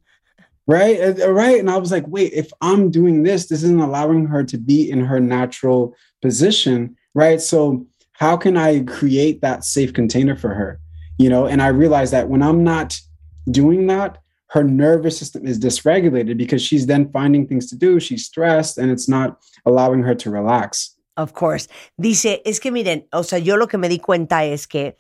[0.66, 4.26] right Uh, right and i was like wait if i'm doing this this isn't allowing
[4.26, 9.92] her to be in her natural position right so how can i create that safe
[9.92, 10.80] container for her
[11.18, 12.98] you know and i realized that when i'm not
[13.48, 14.18] doing that
[14.48, 18.90] her nervous system is dysregulated because she's then finding things to do she's stressed and
[18.90, 21.68] it's not allowing her to relax Of course.
[21.98, 24.96] Dice, es que miren, o sea, yo lo que me di cuenta es que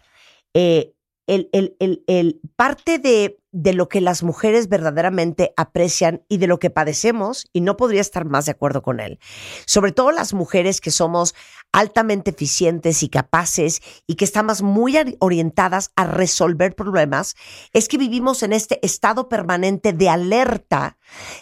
[0.54, 0.94] eh,
[1.26, 6.46] el, el- el- el parte de, de lo que las mujeres verdaderamente aprecian y de
[6.46, 9.18] lo que padecemos, y no podría estar más de acuerdo con él,
[9.66, 11.34] sobre todo las mujeres que somos
[11.72, 17.34] altamente eficientes y capaces y que estamos muy orientadas a resolver problemas,
[17.72, 20.96] es que vivimos en este estado permanente de alerta,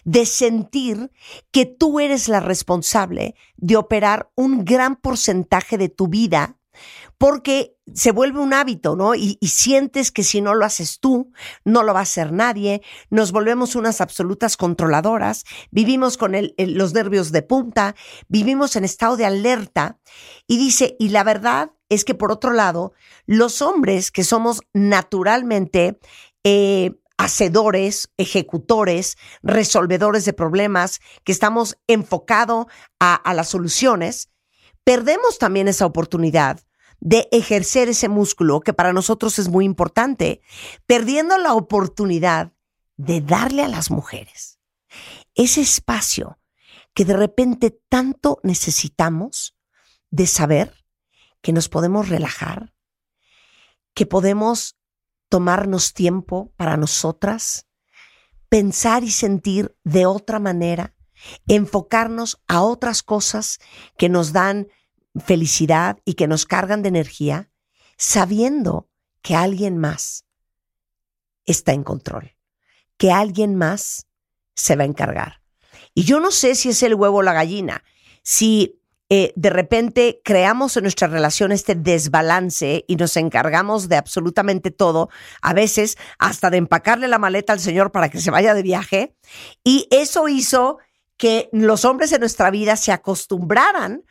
[0.05, 1.11] de sentir
[1.51, 6.59] que tú eres la responsable de operar un gran porcentaje de tu vida
[7.18, 9.14] porque se vuelve un hábito, ¿no?
[9.14, 11.32] Y, sientes que si no lo haces tú,
[11.64, 17.30] no lo va a hacer nadie, nos volvemos unas absolutas controladoras, vivimos con los nervios
[17.30, 17.94] de punta,
[18.28, 19.98] vivimos en estado de alerta.
[20.46, 22.92] Y dice, y la verdad es que por otro lado,
[23.26, 25.98] los hombres que somos naturalmente...
[26.44, 32.66] eh, hacedores, ejecutores, resolvedores de problemas, que estamos enfocados
[32.98, 34.30] a las soluciones,
[34.82, 36.63] perdemos también esa oportunidad
[37.05, 40.40] de ejercer ese músculo que para nosotros es muy importante,
[40.86, 42.52] perdiendo la oportunidad
[42.96, 44.59] de darle a las mujeres
[45.34, 46.38] ese espacio
[46.94, 49.57] que de repente tanto necesitamos
[50.11, 50.84] de saber
[51.42, 52.72] que nos podemos relajar,
[53.94, 54.78] que podemos
[55.28, 57.66] tomarnos tiempo para nosotras,
[58.48, 60.94] pensar y sentir de otra manera,
[61.48, 63.59] enfocarnos a otras cosas
[63.98, 64.68] que nos dan
[65.18, 67.50] felicidad y que nos cargan de energía,
[67.96, 68.88] sabiendo
[69.22, 70.24] que alguien más
[71.46, 72.36] está en control,
[72.96, 74.06] que alguien más
[74.54, 75.42] se va a encargar.
[75.94, 77.84] Y yo no sé si es el huevo o la gallina,
[78.22, 84.70] si eh, de repente creamos en nuestra relación este desbalance y nos encargamos de absolutamente
[84.70, 85.10] todo,
[85.42, 89.14] a veces hasta de empacarle la maleta al Señor para que se vaya de viaje,
[89.62, 90.78] y eso hizo
[91.16, 94.04] que los hombres en nuestra vida se acostumbraran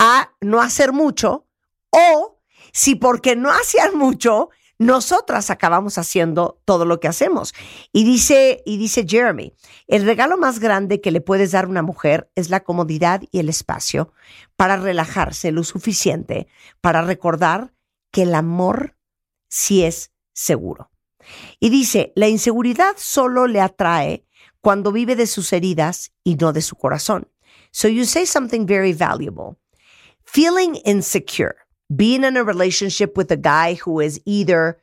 [0.00, 1.46] a no hacer mucho,
[1.90, 2.40] o
[2.72, 4.48] si porque no hacían mucho,
[4.78, 7.52] nosotras acabamos haciendo todo lo que hacemos.
[7.92, 9.52] Y dice, y dice Jeremy,
[9.88, 13.40] el regalo más grande que le puedes dar a una mujer es la comodidad y
[13.40, 14.14] el espacio
[14.56, 16.48] para relajarse lo suficiente,
[16.80, 17.74] para recordar
[18.10, 18.96] que el amor
[19.48, 20.90] sí es seguro.
[21.58, 24.24] Y dice, la inseguridad solo le atrae
[24.62, 27.28] cuando vive de sus heridas y no de su corazón.
[27.70, 29.58] So you say something very valuable.
[30.32, 31.56] Feeling insecure,
[31.94, 34.80] being in a relationship with a guy who is either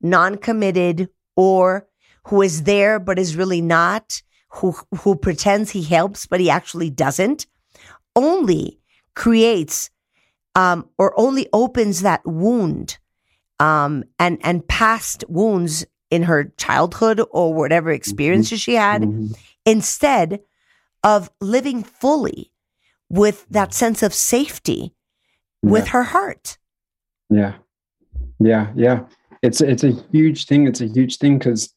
[0.00, 1.86] non-committed or
[2.24, 6.90] who is there but is really not, who who pretends he helps but he actually
[6.90, 7.46] doesn't,
[8.16, 8.80] only
[9.14, 9.88] creates
[10.56, 12.98] um, or only opens that wound
[13.60, 19.04] um, and and past wounds in her childhood or whatever experiences she had,
[19.64, 20.40] instead
[21.04, 22.50] of living fully
[23.10, 24.94] with that sense of safety
[25.62, 25.90] with Yeah.
[25.92, 26.58] her heart.
[27.30, 27.54] Yeah.
[28.38, 28.72] Yeah.
[28.76, 29.04] Yeah.
[29.42, 30.66] It's it's a huge thing.
[30.66, 31.72] It's a huge thing because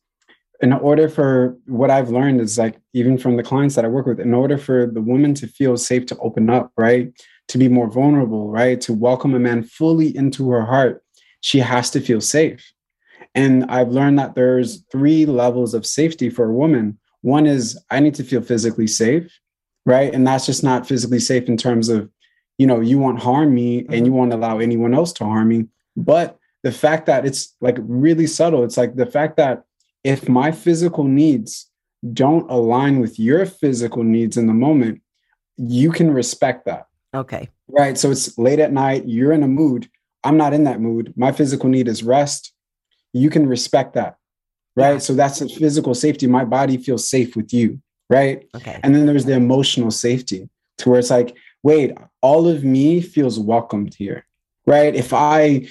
[0.61, 4.05] in order for what I've learned is like even from the clients that I work
[4.05, 7.11] with, in order for the woman to feel safe to open up, right?
[7.49, 8.79] To be more vulnerable, right?
[8.81, 11.03] To welcome a man fully into her heart,
[11.41, 12.71] she has to feel safe.
[13.33, 16.99] And I've learned that there's three levels of safety for a woman.
[17.21, 19.31] One is I need to feel physically safe,
[19.85, 20.13] right?
[20.13, 22.09] And that's just not physically safe in terms of,
[22.57, 24.05] you know, you won't harm me and mm-hmm.
[24.05, 25.65] you won't allow anyone else to harm me.
[25.95, 29.63] But the fact that it's like really subtle, it's like the fact that
[30.03, 31.69] if my physical needs
[32.13, 35.01] don't align with your physical needs in the moment,
[35.57, 36.87] you can respect that.
[37.13, 37.49] Okay.
[37.67, 37.97] Right.
[37.97, 39.89] So it's late at night, you're in a mood.
[40.23, 41.13] I'm not in that mood.
[41.15, 42.53] My physical need is rest.
[43.13, 44.17] You can respect that.
[44.75, 45.01] Right.
[45.01, 46.27] So that's a physical safety.
[46.27, 47.81] My body feels safe with you.
[48.11, 48.45] Right.
[48.55, 48.77] Okay.
[48.83, 50.49] And then there's the emotional safety
[50.79, 54.25] to where it's like, wait, all of me feels welcomed here.
[54.67, 54.93] Right.
[54.93, 55.67] If I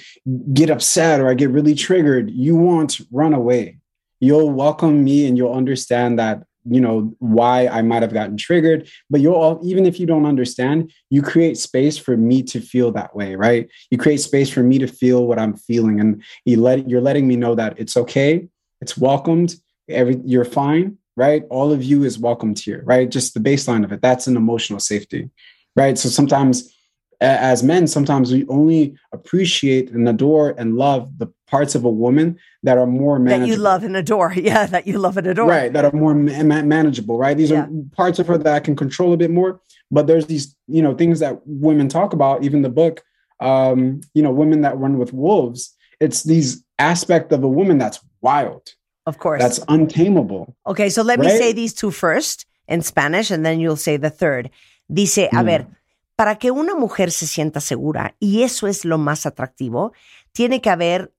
[0.51, 3.77] get upset or I get really triggered, you won't run away.
[4.19, 8.87] You'll welcome me and you'll understand that you know why i might have gotten triggered
[9.09, 12.91] but you'll all, even if you don't understand you create space for me to feel
[12.91, 16.61] that way right you create space for me to feel what i'm feeling and you
[16.61, 18.47] let you're letting me know that it's okay
[18.79, 19.55] it's welcomed
[19.89, 21.43] every you're fine right?
[21.49, 23.09] All of you is welcomed here right?
[23.09, 24.01] Just the baseline of it.
[24.01, 25.29] That's an emotional safety
[25.75, 25.97] right?
[25.97, 26.73] So sometimes
[27.21, 32.37] as men sometimes we only appreciate and adore and love the parts of a woman
[32.63, 34.33] that are more That you love and adore.
[34.35, 35.47] Yeah, that you love and adore.
[35.47, 37.37] right that are more ma- manageable right?
[37.37, 37.63] These Yeah.
[37.65, 40.81] are parts of her that i can control a bit more but there's these you
[40.81, 43.03] know things that women talk about even the book
[43.39, 45.75] um you know women that run with wolves.
[45.99, 48.63] It's these aspect of a woman that's wild
[49.05, 49.41] Of course.
[49.41, 53.75] that's untamable Okay, so let me say these two first in Spanish and then you'll
[53.77, 54.51] say the third.
[54.87, 55.45] Dice, a Mm.
[55.45, 55.67] ver,
[56.15, 59.91] para que una mujer se sienta segura, y eso es lo más atractivo,
[60.33, 61.13] tiene que haber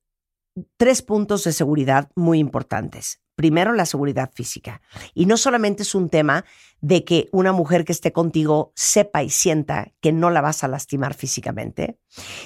[0.76, 3.18] tres puntos de seguridad muy importantes.
[3.34, 4.82] Primero, la seguridad física.
[5.14, 6.44] Y no solamente es un tema
[6.82, 10.68] de que una mujer que esté contigo sepa y sienta que no la vas a
[10.68, 11.98] lastimar físicamente,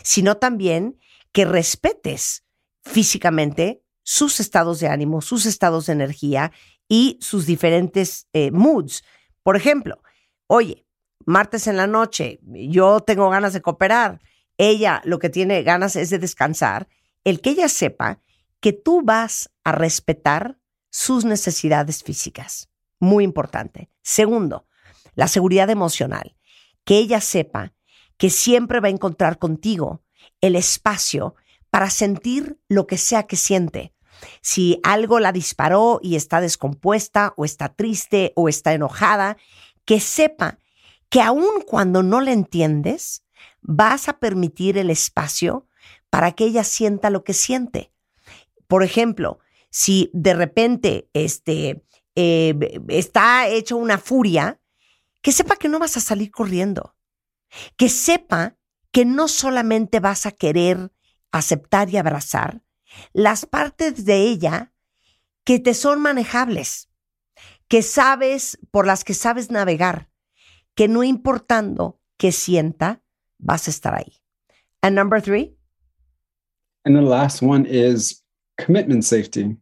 [0.03, 0.99] sino también
[1.33, 2.45] que respetes
[2.85, 6.53] físicamente sus estados de ánimo, sus estados de energía
[6.89, 9.03] y sus diferentes eh, moods.
[9.43, 10.01] Por ejemplo,
[10.47, 10.87] oye,
[11.27, 14.21] martes en la noche, yo tengo ganas de cooperar,
[14.59, 16.87] ella lo que tiene ganas es de descansar,
[17.25, 18.23] el que ella sepa
[18.61, 20.57] que tú vas a respetar
[20.89, 22.71] sus necesidades físicas.
[23.01, 23.91] Muy importante.
[24.03, 24.69] Segundo,
[25.17, 26.37] la seguridad emocional.
[26.85, 27.75] Que ella sepa
[28.17, 30.05] que siempre va a encontrar contigo
[30.41, 31.35] el espacio
[31.71, 33.96] para sentir lo que sea que siente.
[34.41, 39.37] Si algo la disparó y está descompuesta o está triste o está enojada,
[39.85, 40.59] que sepa
[41.09, 43.25] que aun cuando no la entiendes,
[43.61, 45.67] vas a permitir el espacio
[46.11, 47.93] para que ella sienta lo que siente.
[48.67, 49.39] Por ejemplo,
[49.71, 54.61] si de repente este, eh, está hecho una furia,
[55.23, 56.97] que sepa que no vas a salir corriendo.
[57.77, 58.57] Que sepa
[58.91, 60.93] que no solamente vas a querer
[61.31, 62.63] aceptar y abrazar
[63.13, 64.73] las partes de ella
[65.45, 66.89] que te son manejables,
[67.69, 70.09] que sabes, por las que sabes navegar,
[70.75, 73.03] que no importando que sienta,
[73.39, 74.21] vas a estar ahí.
[74.83, 75.57] And number three,
[76.87, 78.23] And the last one is
[78.59, 79.57] commitment safety.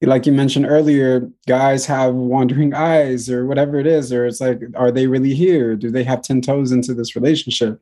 [0.00, 4.62] Like you mentioned earlier, guys have wandering eyes or whatever it is, or it's like,
[4.74, 5.76] are they really here?
[5.76, 7.78] Do they have 10 toes into this relationship?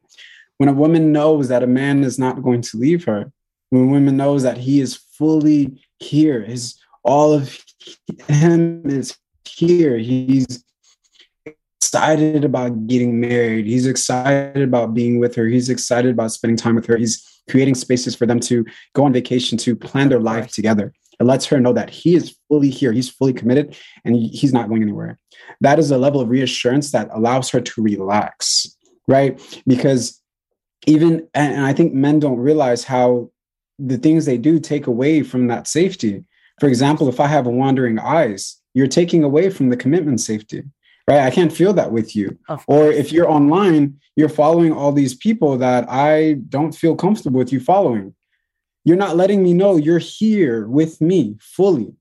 [0.57, 3.31] When a woman knows that a man is not going to leave her,
[3.71, 7.65] when women knows that he is fully here, his all of
[8.29, 9.97] him is here.
[9.97, 10.65] He's
[11.81, 13.67] excited about getting married.
[13.67, 15.47] He's excited about being with her.
[15.47, 16.97] He's excited about spending time with her.
[16.97, 18.65] He's creating spaces for them to
[18.95, 20.93] go on vacation, to plan their life together.
[21.19, 24.69] It lets her know that he is fully here, he's fully committed, and he's not
[24.69, 25.19] going anywhere.
[25.61, 28.77] That is a level of reassurance that allows her to relax,
[29.09, 29.41] right?
[29.67, 30.23] Because
[30.87, 33.31] even, and I think men don't realize how
[33.79, 36.25] the things they do take away from that safety.
[36.61, 40.63] For example, if I have wandering eyes, you're taking away from the commitment safety,
[41.09, 41.21] right?
[41.21, 42.39] I can't feel that with you.
[42.67, 47.53] Or if you're online, you're following all these people that I don't feel comfortable with
[47.53, 48.15] you following.
[48.85, 51.95] You're not letting me know you're here with me fully.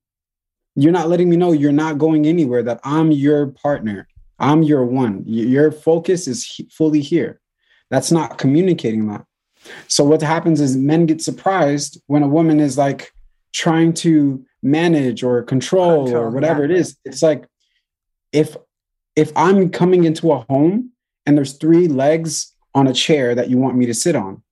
[0.76, 4.08] You're not letting me know you're not going anywhere, that I'm your partner.
[4.40, 5.24] I'm your one.
[5.26, 7.42] Your focus is he- fully here.
[7.90, 9.26] That's not communicating that.
[9.88, 13.12] So what happens is men get surprised when a woman is like
[13.54, 16.72] trying to manage or control, Control, or whatever yeah.
[16.76, 16.98] it is.
[17.06, 17.48] It's like
[18.32, 18.58] if
[19.16, 20.92] if I'm coming into a home
[21.26, 24.44] and there's three legs on a chair that you want me to sit on,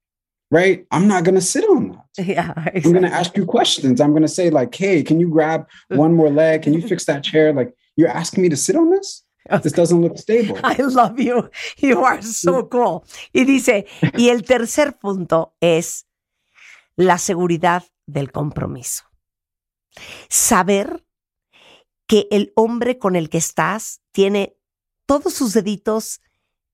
[0.49, 0.86] right?
[0.91, 2.01] I'm not going to sit on that.
[2.26, 3.99] Yeah, I'm going to ask you questions.
[3.99, 6.63] I'm going to say like, "Hey, can you grab one more leg?
[6.63, 9.24] Can you fix that chair?" Like, you're asking me to sit on this?
[9.62, 10.58] This doesn't look stable.
[10.64, 11.50] I love you.
[11.78, 13.04] You are so cool.
[13.32, 13.86] Y dice,
[14.18, 16.08] y el tercer punto es
[16.96, 19.04] la seguridad del compromiso.
[20.30, 21.06] Saber
[22.08, 24.58] que el hombre con el que estás tiene
[25.06, 26.22] todos sus deditos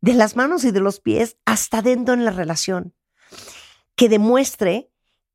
[0.02, 2.96] de las manos y de los pies hasta dentro en la relación.
[3.96, 4.91] Que demuestre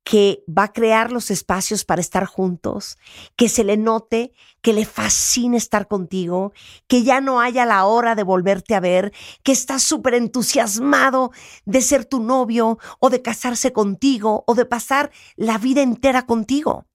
[0.07, 2.97] que va a crear los espacios para estar juntos,
[3.35, 4.33] que se le note
[4.63, 6.53] que le fascina estar contigo,
[6.87, 11.33] que ya no haya la hora de volverte a ver, que está súper entusiasmado
[11.65, 16.87] de ser tu novio o de casarse contigo o de pasar la vida entera contigo.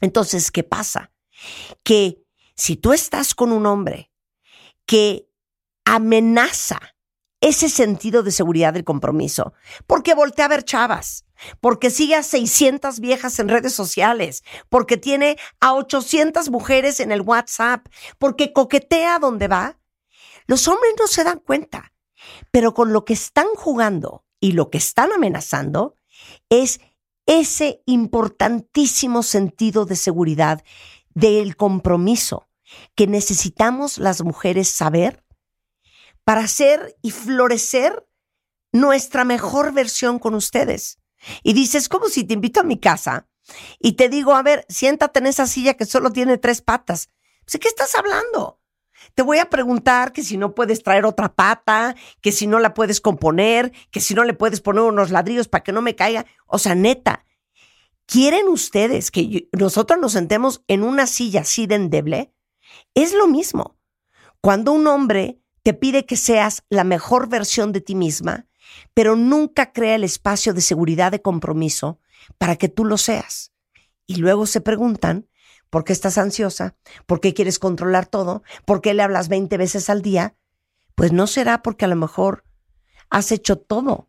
[0.00, 1.12] Entonces, ¿qué pasa?
[1.82, 4.10] Que si tú estás con un hombre
[4.86, 5.28] que
[5.84, 6.80] amenaza
[7.42, 9.52] ese sentido de seguridad del compromiso,
[9.86, 11.25] porque voltea a ver chavas,
[11.60, 17.20] porque sigue a 600 viejas en redes sociales, porque tiene a 800 mujeres en el
[17.20, 17.86] WhatsApp,
[18.18, 19.78] porque coquetea donde va,
[20.46, 21.92] los hombres no se dan cuenta,
[22.50, 25.96] pero con lo que están jugando y lo que están amenazando
[26.48, 26.80] es
[27.26, 30.62] ese importantísimo sentido de seguridad
[31.14, 32.48] del compromiso
[32.94, 35.24] que necesitamos las mujeres saber
[36.24, 38.06] para hacer y florecer
[38.72, 40.98] nuestra mejor versión con ustedes.
[41.42, 43.28] Y dices, como si te invito a mi casa
[43.78, 47.10] y te digo, a ver, siéntate en esa silla que solo tiene tres patas.
[47.50, 48.60] ¿De qué estás hablando?
[49.14, 52.74] Te voy a preguntar que si no puedes traer otra pata, que si no la
[52.74, 56.26] puedes componer, que si no le puedes poner unos ladrillos para que no me caiga.
[56.46, 57.24] O sea, neta,
[58.06, 62.34] ¿quieren ustedes que nosotros nos sentemos en una silla así de endeble?
[62.94, 63.78] Es lo mismo.
[64.40, 68.45] Cuando un hombre te pide que seas la mejor versión de ti misma,
[68.94, 72.00] pero nunca crea el espacio de seguridad de compromiso
[72.38, 73.52] para que tú lo seas.
[74.06, 75.28] Y luego se preguntan,
[75.70, 76.76] ¿por qué estás ansiosa?
[77.06, 78.42] ¿Por qué quieres controlar todo?
[78.64, 80.36] ¿Por qué le hablas 20 veces al día?
[80.94, 82.44] Pues no será porque a lo mejor
[83.10, 84.08] has hecho todo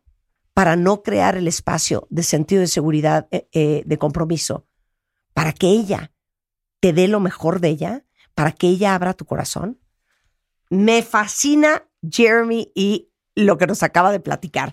[0.54, 4.66] para no crear el espacio de sentido de seguridad, eh, eh, de compromiso,
[5.32, 6.12] para que ella
[6.80, 8.04] te dé lo mejor de ella,
[8.34, 9.78] para que ella abra tu corazón.
[10.70, 14.72] Me fascina Jeremy y lo que nos acaba de platicar.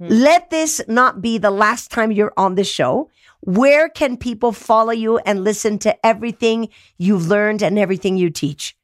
[0.00, 3.10] Let this not be the last time you're on the show.
[3.40, 8.74] Where can people follow you and listen to everything you've learned and everything you teach?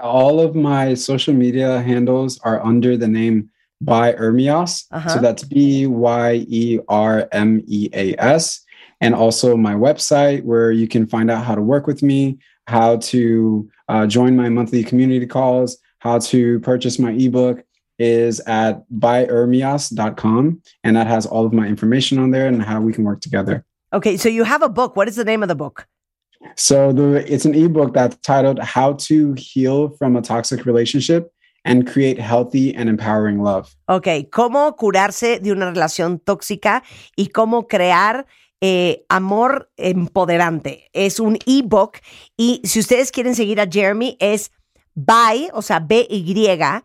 [0.00, 3.50] all of my social media handles are under the name
[3.80, 4.86] by Ermias.
[4.90, 5.08] Uh-huh.
[5.08, 8.60] So that's B Y E R M E A S.
[9.00, 12.98] And also my website where you can find out how to work with me, how
[12.98, 17.64] to uh, join my monthly community calls, how to purchase my ebook
[17.98, 20.62] is at byermias.com.
[20.82, 23.64] And that has all of my information on there and how we can work together.
[23.92, 24.96] Okay, so you have a book.
[24.96, 25.86] What is the name of the book?
[26.56, 31.32] So the it's an ebook that's titled How to Heal from a Toxic Relationship
[31.64, 33.74] and Create Healthy and Empowering Love.
[33.88, 36.82] Ok, cómo curarse de una relación tóxica
[37.16, 38.26] y cómo crear
[38.60, 40.90] eh, amor empoderante.
[40.92, 41.98] Es un ebook
[42.36, 44.50] y si ustedes quieren seguir a Jeremy es
[44.94, 46.82] by, o sea, B-Y, E-R,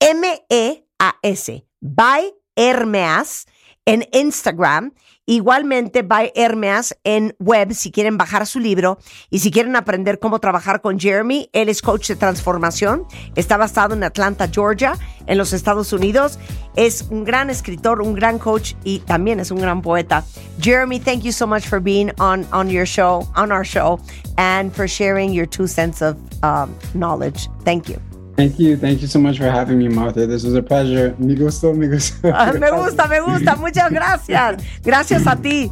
[0.00, 3.46] M-E-A-S, by Hermeas
[3.84, 4.92] en Instagram.
[5.24, 8.98] Igualmente, by Hermeas en web si quieren bajar su libro
[9.30, 11.48] y si quieren aprender cómo trabajar con Jeremy.
[11.52, 13.04] Él es coach de transformación.
[13.36, 14.94] Está basado en Atlanta, Georgia,
[15.26, 16.40] en los Estados Unidos.
[16.74, 20.24] Es un gran escritor, un gran coach y también es un gran poeta.
[20.60, 24.00] Jeremy, thank you so much for being on, on your show, on our show,
[24.38, 27.48] and for sharing your two cents of um, knowledge.
[27.64, 28.11] Thank you.
[28.42, 28.76] Thank you.
[28.76, 30.26] Thank you so much for having me, Martha.
[30.26, 31.14] This was a pleasure.
[31.16, 32.28] Me gusto, me gusto.
[32.34, 33.54] Ah, me gusta, me gusta.
[33.54, 34.56] Muchas gracias.
[34.82, 35.70] Gracias a ti.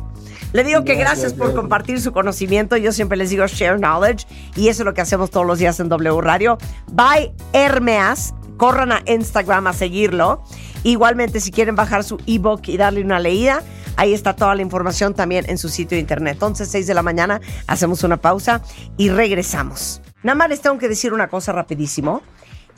[0.53, 2.77] Le digo que gracias por compartir su conocimiento.
[2.77, 5.81] Yo siempre les digo share knowledge y eso es lo que hacemos todos los días
[5.81, 6.59] en W Radio.
[6.93, 8.35] By Hermeas.
[8.57, 10.45] Corran a Instagram a seguirlo.
[10.85, 13.65] Igualmente, si quieren bajar su ebook y darle una leída,
[13.97, 16.35] ahí está toda la información también en su sitio de internet.
[16.35, 18.63] Entonces, 6 de la mañana, hacemos una pausa
[18.97, 20.03] y regresamos.
[20.23, 22.23] Nada más les tengo que decir una cosa rapidísimo.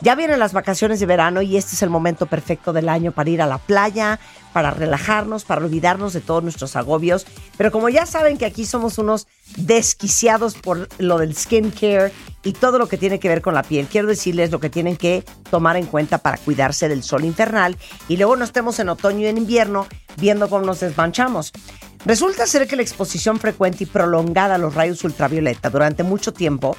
[0.02, 3.30] Ya vienen las vacaciones de verano y este es el momento perfecto del año para
[3.30, 4.18] ir a la playa,
[4.52, 7.24] para relajarnos, para olvidarnos de todos nuestros agobios.
[7.56, 12.80] Pero como ya saben que aquí somos unos desquiciados por lo del skincare y todo
[12.80, 15.76] lo que tiene que ver con la piel, quiero decirles lo que tienen que tomar
[15.76, 17.76] en cuenta para cuidarse del sol infernal
[18.08, 19.86] y luego no estemos en otoño y en invierno
[20.16, 21.52] viendo cómo nos desmanchamos.
[22.04, 26.76] Resulta ser que la exposición frecuente y prolongada a los rayos ultravioleta durante mucho tiempo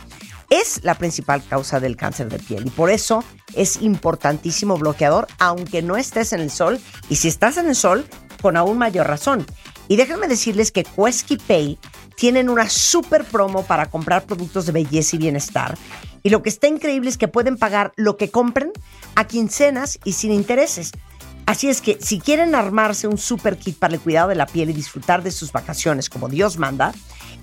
[0.54, 3.24] es la principal causa del cáncer de piel y por eso
[3.56, 6.80] es importantísimo bloqueador aunque no estés en el sol
[7.10, 8.06] y si estás en el sol
[8.41, 9.45] con aún mayor razón.
[9.88, 11.80] Y déjenme decirles que Quesky Pay
[12.16, 15.76] tienen una super promo para comprar productos de belleza y bienestar.
[16.22, 18.72] Y lo que está increíble es que pueden pagar lo que compren
[19.16, 20.91] a quincenas y sin intereses.
[21.45, 24.70] Así es que si quieren armarse un super kit para el cuidado de la piel
[24.70, 26.93] y disfrutar de sus vacaciones como Dios manda,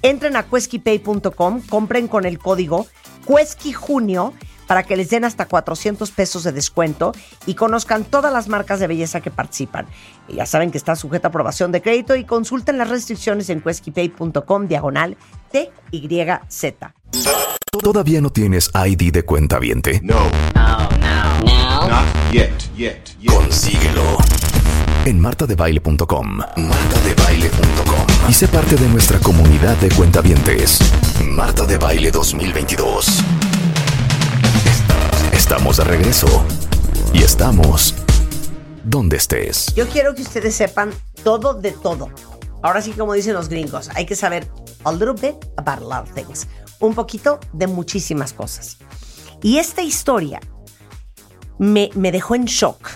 [0.00, 2.86] entren a queskypay.com, compren con el código
[3.24, 4.34] QueskyJunio
[4.70, 7.12] para que les den hasta 400 pesos de descuento
[7.44, 9.86] y conozcan todas las marcas de belleza que participan.
[10.28, 13.62] Y ya saben que está sujeta a aprobación de crédito y consulten las restricciones en
[13.62, 15.16] queskypay.com diagonal
[15.50, 16.74] TYZ.
[17.82, 20.00] ¿Todavía no tienes ID de cuenta viente?
[20.04, 20.30] No.
[20.54, 21.88] No, no, no.
[21.88, 23.34] Not yet, yet, yet.
[23.34, 24.18] Consíguelo
[25.06, 26.38] en martadebaile.com.
[26.56, 28.06] Martadebaile.com.
[28.28, 30.78] Y sé parte de nuestra comunidad de cuentavientes.
[31.24, 33.22] Marta de Baile 2022.
[35.32, 36.44] Estamos de regreso.
[37.12, 37.94] Y estamos
[38.84, 39.74] donde estés.
[39.74, 40.90] Yo quiero que ustedes sepan
[41.24, 42.10] todo de todo.
[42.62, 44.46] Ahora sí, como dicen los gringos, hay que saber
[44.84, 46.46] a little bit about a lot of things.
[46.78, 48.76] Un poquito de muchísimas cosas.
[49.42, 50.40] Y esta historia
[51.58, 52.86] me, me dejó en shock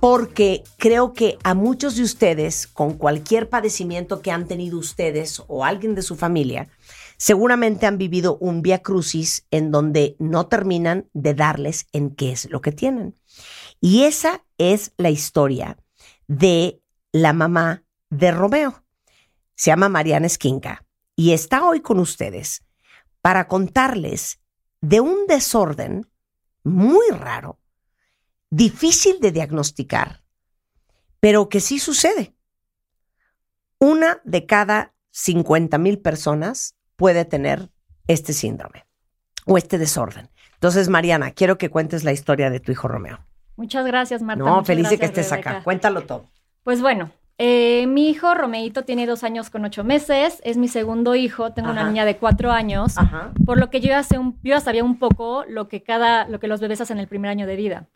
[0.00, 5.64] porque creo que a muchos de ustedes, con cualquier padecimiento que han tenido ustedes o
[5.64, 6.68] alguien de su familia,
[7.16, 12.48] seguramente han vivido un via crucis en donde no terminan de darles en qué es
[12.50, 13.16] lo que tienen.
[13.80, 15.76] Y esa es la historia
[16.28, 16.80] de
[17.12, 18.84] la mamá de Romeo.
[19.56, 20.84] Se llama Mariana Esquinca
[21.16, 22.62] y está hoy con ustedes
[23.20, 24.40] para contarles
[24.80, 26.08] de un desorden
[26.62, 27.58] muy raro
[28.50, 30.22] difícil de diagnosticar,
[31.20, 32.34] pero que sí sucede.
[33.78, 37.70] Una de cada 50 mil personas puede tener
[38.06, 38.86] este síndrome
[39.46, 40.30] o este desorden.
[40.54, 43.24] Entonces, Mariana, quiero que cuentes la historia de tu hijo Romeo.
[43.56, 44.42] Muchas gracias, Marta.
[44.42, 45.62] No, Muchas feliz de que estés acá.
[45.62, 46.28] Cuéntalo todo.
[46.64, 51.14] Pues bueno, eh, mi hijo Romeito tiene dos años con ocho meses, es mi segundo
[51.14, 52.98] hijo, tengo una niña de cuatro años,
[53.46, 56.28] por lo que yo ya, sé un- yo ya sabía un poco lo que, cada,
[56.28, 57.88] lo que los bebés hacen el primer año de vida.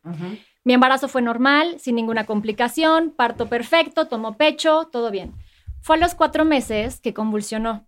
[0.65, 5.35] Mi embarazo fue normal, sin ninguna complicación, parto perfecto, tomó pecho, todo bien.
[5.81, 7.87] Fue a los cuatro meses que convulsionó.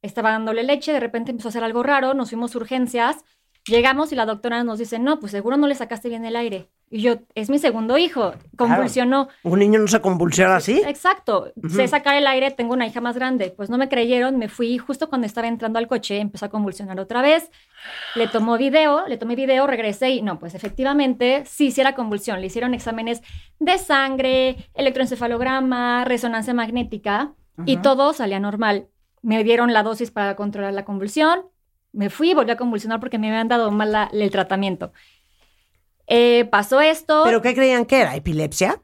[0.00, 3.22] Estaba dándole leche, de repente empezó a hacer algo raro, nos fuimos a urgencias,
[3.66, 6.70] llegamos y la doctora nos dice, no, pues seguro no le sacaste bien el aire.
[6.88, 9.28] Y yo, es mi segundo hijo, convulsionó.
[9.42, 10.80] ¿Un niño no se convulsiona así?
[10.86, 11.68] Exacto, Ujú.
[11.70, 13.52] sé sacar el aire, tengo una hija más grande.
[13.56, 17.00] Pues no me creyeron, me fui justo cuando estaba entrando al coche, empezó a convulsionar
[17.00, 17.50] otra vez.
[18.14, 22.40] Le tomó video, le tomé video, regresé y no, pues efectivamente sí, sí era convulsión.
[22.40, 23.20] Le hicieron exámenes
[23.58, 27.32] de sangre, electroencefalograma, resonancia magnética
[27.64, 27.82] y Ujú.
[27.82, 28.86] todo salía normal.
[29.22, 31.46] Me dieron la dosis para controlar la convulsión,
[31.92, 34.92] me fui y volví a convulsionar porque me habían dado mal la- el tratamiento.
[36.06, 37.22] Eh, pasó esto.
[37.24, 38.14] ¿Pero qué creían que era?
[38.16, 38.80] ¿Epilepsia?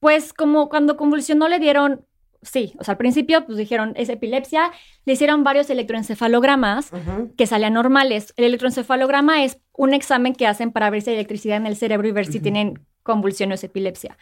[0.00, 2.04] Pues como cuando convulsionó le dieron,
[2.42, 4.72] sí, o sea, al principio pues dijeron es epilepsia,
[5.04, 6.90] le hicieron varios electroencefalogramas
[7.36, 8.34] que salían normales.
[8.36, 12.08] El electroencefalograma es un examen que hacen para ver si hay electricidad en el cerebro
[12.08, 14.18] y ver si tienen convulsiones o epilepsia.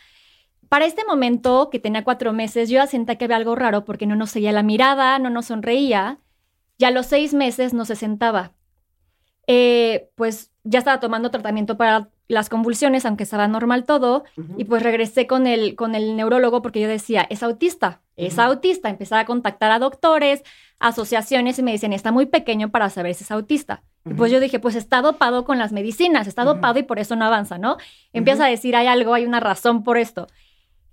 [0.69, 4.07] Para este momento, que tenía cuatro meses, yo ya sentía que había algo raro porque
[4.07, 6.21] no nos seguía la mirada, no nos sonreía,
[6.79, 8.53] y a los seis meses no se sentaba.
[9.49, 14.25] Eh, pues ya estaba tomando tratamiento para las convulsiones, aunque estaba normal todo,
[14.57, 18.89] y pues regresé con el, con el neurólogo porque yo decía, es autista, es autista.
[18.89, 20.43] Empezaba a contactar a doctores,
[20.79, 23.83] asociaciones y me decían, está muy pequeño para saber si es autista.
[24.09, 27.17] Y pues yo dije, pues está dopado con las medicinas, está dopado y por eso
[27.17, 27.77] no avanza, ¿no?
[28.15, 30.27] Empieza a decir, hay algo, hay una razón por esto.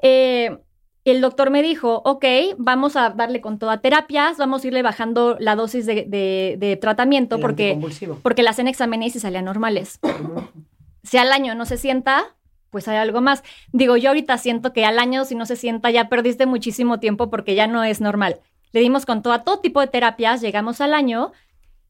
[0.01, 0.57] Eh,
[1.05, 2.25] el doctor me dijo, ok,
[2.57, 6.75] vamos a darle con toda terapias, vamos a irle bajando la dosis de, de- de
[6.75, 7.75] tratamiento El porque,
[8.21, 9.99] porque le hacen exámenes y salían normales.
[11.07, 12.35] Si al año no se sienta,
[12.69, 13.43] pues hay algo más.
[13.71, 17.29] Digo, yo ahorita siento que al año si no se sienta ya perdiste muchísimo tiempo
[17.29, 18.41] porque ya no es normal.
[18.73, 21.31] Le dimos con todo, a todo tipo de terapias, llegamos al año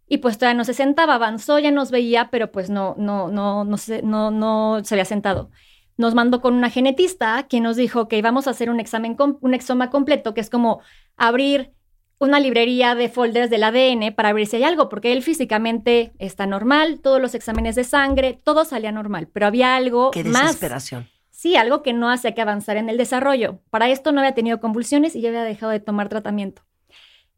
[0.07, 3.63] y pues todavía no se sentaba, avanzó, ya nos veía, pero pues no, no, no,
[3.63, 5.49] no, se, no, se había sentado.
[5.97, 9.53] nos mandó con una genetista quien nos dijo que íbamos a hacer un examen, un
[9.53, 10.81] exoma completo, que es como
[11.17, 11.73] abrir
[12.19, 16.47] una librería de folders del ADN para ver si hay algo, porque él físicamente está
[16.47, 20.43] normal, todos los exámenes de sangre, todo salía normal, pero había algo Qué más.
[20.43, 21.07] desesperación.
[21.29, 23.59] Sí, algo que no hacía que avanzar en el desarrollo.
[23.69, 26.63] Para esto no había tenido convulsiones y ya había dejado de tomar tratamiento.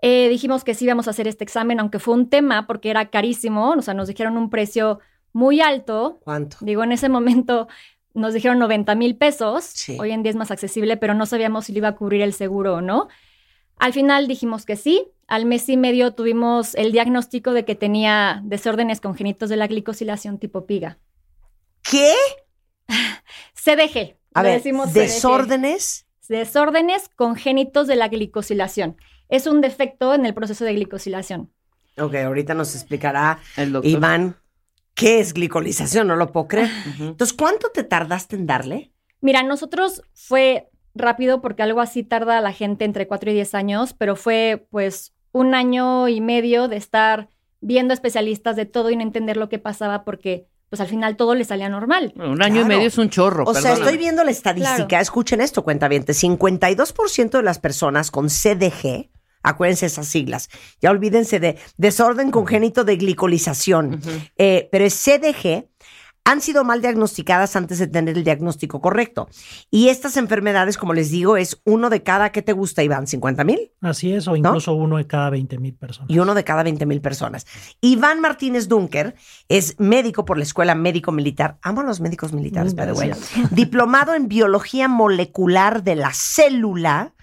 [0.01, 3.09] Eh, dijimos que sí íbamos a hacer este examen, aunque fue un tema porque era
[3.09, 4.99] carísimo, o sea, nos dijeron un precio
[5.33, 6.19] muy alto.
[6.23, 6.55] ¿Cuánto?
[6.61, 7.67] Digo, en ese momento
[8.13, 9.65] nos dijeron 90 mil pesos.
[9.65, 9.97] Sí.
[9.99, 12.31] Hoy en día es más accesible, pero no sabíamos si lo iba a cubrir el
[12.33, 13.09] seguro o no.
[13.79, 15.07] Al final dijimos que sí.
[15.27, 20.39] Al mes y medio tuvimos el diagnóstico de que tenía desórdenes congénitos de la glicosilación
[20.39, 20.99] tipo PIGA.
[21.81, 22.13] ¿Qué?
[23.53, 24.17] CDG.
[24.33, 24.99] A ver, decimos CDG.
[24.99, 26.05] desórdenes.
[26.27, 28.97] Desórdenes congénitos de la glicosilación.
[29.29, 31.51] Es un defecto en el proceso de glicosilación.
[31.97, 33.91] Ok, ahorita nos explicará El doctor.
[33.91, 34.35] Iván
[34.99, 36.69] qué es glicolización, no lo puedo creer.
[36.99, 38.91] Entonces, ¿cuánto te tardaste en darle?
[39.21, 43.55] Mira, nosotros fue rápido porque algo así tarda a la gente entre 4 y 10
[43.55, 47.29] años, pero fue pues un año y medio de estar
[47.61, 51.33] viendo especialistas de todo y no entender lo que pasaba porque pues al final todo
[51.33, 52.13] le salía normal.
[52.15, 53.43] Un año y medio es un chorro.
[53.45, 54.87] O sea, estoy viendo la estadística.
[54.87, 55.01] Claro.
[55.01, 56.05] Escuchen esto, cuenta bien.
[56.05, 59.09] 52% de las personas con CDG,
[59.41, 63.99] acuérdense esas siglas, ya olvídense de desorden congénito de glicolización,
[64.37, 65.67] eh, pero es CDG,
[66.29, 69.27] han sido mal diagnosticadas antes de tener el diagnóstico correcto.
[69.71, 73.07] Y estas enfermedades, como les digo, es uno de cada, ¿qué te gusta, Iván?
[73.07, 73.71] ¿50 mil?
[73.81, 76.07] Así es, o incluso uno de cada 20 mil personas.
[76.07, 77.47] y uno de cada 20 mil personas.
[77.81, 79.15] Iván Martínez Dunker
[79.47, 81.57] es médico por la Escuela Médico Militar.
[81.63, 83.11] Amo a los médicos militares, by the way.
[83.49, 87.15] Diplomado en biología molecular de la célula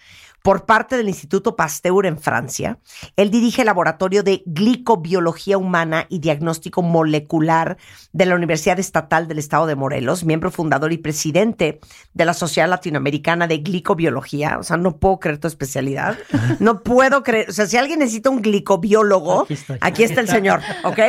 [0.46, 2.78] por parte del Instituto Pasteur en Francia.
[3.16, 7.78] Él dirige el laboratorio de glicobiología humana y diagnóstico molecular
[8.12, 11.80] de la Universidad Estatal del Estado de Morelos, miembro fundador y presidente
[12.14, 14.58] de la Sociedad Latinoamericana de Glicobiología.
[14.60, 16.16] O sea, no puedo creer tu especialidad.
[16.60, 17.50] No puedo creer.
[17.50, 19.78] O sea, si alguien necesita un glicobiólogo, Aquí está.
[19.80, 21.00] aquí está el señor, ¿ok?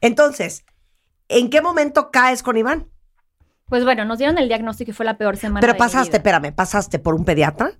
[0.00, 0.64] Entonces,
[1.26, 2.86] ¿en qué momento caes con Iván?
[3.68, 5.60] Pues bueno, nos dieron el diagnóstico y fue la peor semana.
[5.60, 6.16] Pero de mi pasaste, vida.
[6.18, 7.72] espérame, pasaste por un pediatra.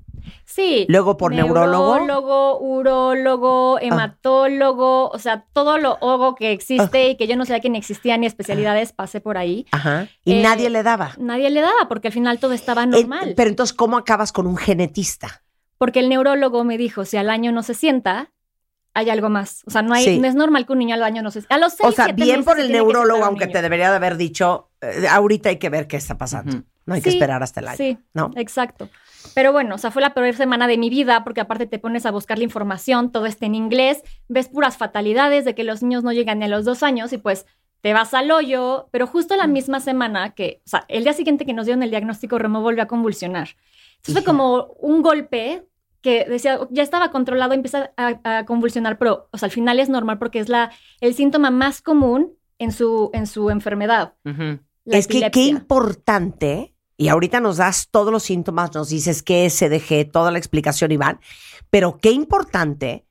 [0.44, 0.84] Sí.
[0.88, 1.94] Luego por neurólogo.
[1.98, 7.60] Neurólogo, urólogo, hematólogo, o sea, todo lo ogo que existe y que yo no sabía
[7.60, 9.66] que ni existía ni especialidades, pasé por ahí.
[9.72, 10.08] Ajá.
[10.24, 11.12] Y Eh, nadie le daba.
[11.18, 13.34] Nadie le daba porque al final todo estaba Eh, normal.
[13.36, 15.42] pero entonces, ¿cómo acabas con un genetista?
[15.78, 18.30] Porque el neurólogo me dijo, si al año no se sienta,
[18.98, 19.62] hay algo más.
[19.66, 20.18] O sea, no, hay, Sí.
[20.18, 22.06] no es normal que un niño al año no se A los seis, O sea,
[22.06, 25.56] siete bien meses por el neurólogo, aunque te debería de haber dicho, eh, ahorita hay
[25.56, 26.62] que ver qué está pasando.
[26.84, 27.76] No hay que esperar hasta el año.
[27.76, 28.30] Sí, ¿no?
[28.36, 28.88] exacto.
[29.34, 32.06] Pero bueno, o sea, fue la peor semana de mi vida porque aparte te pones
[32.06, 36.02] a buscar la información, todo está en inglés, ves puras fatalidades de que los niños
[36.02, 37.46] no llegan ni a los dos años y pues
[37.82, 41.46] te vas al hoyo, pero justo la misma semana que, o sea, el día siguiente
[41.46, 43.50] que nos dieron el diagnóstico, Remo volvió a convulsionar.
[43.98, 45.67] Entonces fue como un golpe
[46.02, 49.88] que decía, ya estaba controlado, empieza a, a convulsionar, pero, o sea, al final es
[49.88, 50.70] normal porque es la,
[51.00, 54.14] el síntoma más común en su, en su enfermedad.
[54.24, 59.46] la es que qué importante, y ahorita nos das todos los síntomas, nos dices qué
[59.46, 61.20] es CDG, toda la explicación, Iván,
[61.70, 63.06] pero qué importante,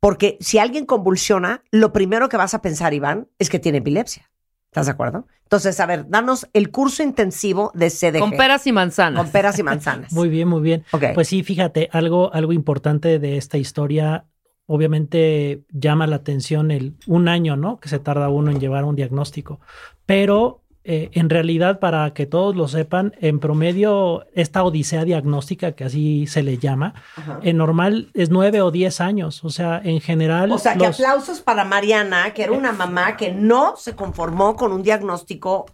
[0.00, 4.29] porque si alguien convulsiona, lo primero que vas a pensar, Iván, es que tiene epilepsia.
[4.70, 5.26] ¿Estás de acuerdo?
[5.42, 8.20] Entonces, a ver, danos el curso intensivo de CDG.
[8.20, 9.20] Con peras y manzanas.
[9.20, 10.12] Con peras y manzanas.
[10.12, 10.84] Muy bien, muy bien.
[10.92, 11.06] Ok.
[11.12, 14.26] Pues sí, fíjate, algo, algo importante de esta historia,
[14.66, 17.80] obviamente llama la atención el un año, ¿no?
[17.80, 19.58] Que se tarda uno en llevar un diagnóstico.
[20.06, 25.84] Pero eh, en realidad, para que todos lo sepan, en promedio, esta odisea diagnóstica, que
[25.84, 27.38] así se le llama, Ajá.
[27.42, 29.44] en normal es nueve o diez años.
[29.44, 30.50] O sea, en general.
[30.52, 34.72] O sea, que aplausos para Mariana, que era una mamá que no se conformó con
[34.72, 35.66] un diagnóstico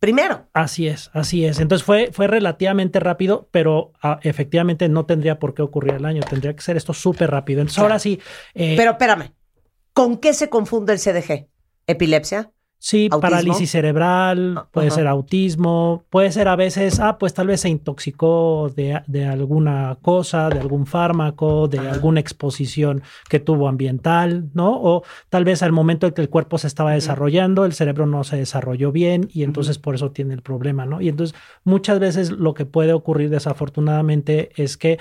[0.00, 0.46] primero.
[0.52, 1.60] Así es, así es.
[1.60, 6.20] Entonces fue, fue relativamente rápido, pero ah, efectivamente no tendría por qué ocurrir el año.
[6.28, 7.60] Tendría que ser esto súper rápido.
[7.60, 8.20] Entonces ahora sí.
[8.54, 9.32] eh, Pero espérame,
[9.92, 11.46] ¿con qué se confunde el CDG?
[11.86, 12.50] ¿Epilepsia?
[12.80, 13.20] Sí, ¿Autismo?
[13.20, 14.96] parálisis cerebral, puede ajá.
[14.96, 19.98] ser autismo, puede ser a veces, ah, pues tal vez se intoxicó de, de alguna
[20.00, 24.80] cosa, de algún fármaco, de alguna exposición que tuvo ambiental, ¿no?
[24.80, 28.22] O tal vez al momento en que el cuerpo se estaba desarrollando, el cerebro no
[28.22, 31.00] se desarrolló bien y entonces por eso tiene el problema, ¿no?
[31.00, 34.98] Y entonces muchas veces lo que puede ocurrir desafortunadamente es que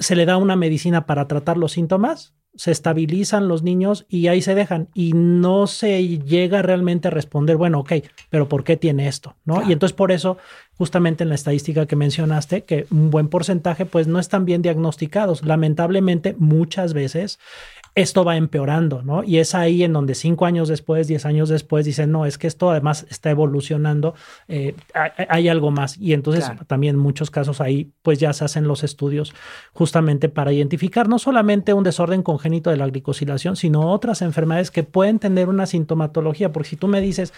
[0.00, 4.42] se le da una medicina para tratar los síntomas, se estabilizan los niños y ahí
[4.42, 7.92] se dejan y no se llega realmente a responder, bueno, ok,
[8.30, 9.36] pero ¿por qué tiene esto?
[9.44, 9.66] ¿no?
[9.68, 10.36] Y entonces por eso
[10.76, 15.44] justamente en la estadística que mencionaste, que un buen porcentaje pues no están bien diagnosticados.
[15.44, 17.38] Lamentablemente, muchas veces
[17.94, 19.22] esto va empeorando, ¿no?
[19.22, 22.46] Y es ahí en donde cinco años después, diez años después, dicen, no, es que
[22.46, 24.14] esto además está evolucionando,
[24.48, 25.98] eh, hay, hay algo más.
[25.98, 26.64] Y entonces Claro.
[26.66, 29.34] también en muchos casos ahí pues ya se hacen los estudios
[29.74, 34.84] justamente para identificar no solamente un desorden congénito de la glicosilación, sino otras enfermedades que
[34.84, 36.50] pueden tener una sintomatología.
[36.50, 37.34] Porque si tú me dices,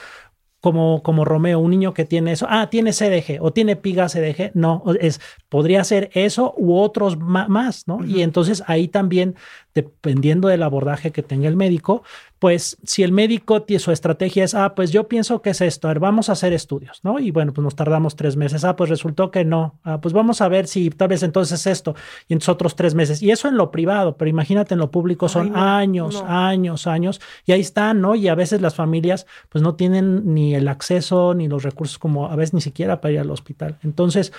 [0.60, 4.51] como, como Romeo, un niño que tiene eso, ah, tiene CDG o tiene piga CDG,
[4.55, 5.20] no, es,
[5.55, 8.05] podría ser eso u otros más, ¿no?
[8.05, 9.36] Y entonces ahí también,
[9.72, 12.02] dependiendo del abordaje que tenga el médico,
[12.40, 15.86] pues si el médico tiene su estrategia es, ah, pues yo pienso que es esto,
[15.86, 17.20] a ver, vamos a hacer estudios, ¿no?
[17.20, 20.40] Y bueno, pues nos tardamos tres meses, ah, pues resultó que no, ah, pues vamos
[20.40, 21.94] a ver si tal vez entonces es esto,
[22.26, 25.28] y entonces otros tres meses, y eso en lo privado, pero imagínate en lo público
[25.28, 26.28] son Ay, no, años, no.
[26.28, 28.16] años, años, y ahí están, ¿no?
[28.16, 32.26] Y a veces las familias pues no tienen ni el acceso ni los recursos como
[32.26, 33.78] a veces ni siquiera para ir al hospital.
[33.85, 34.32] Entonces,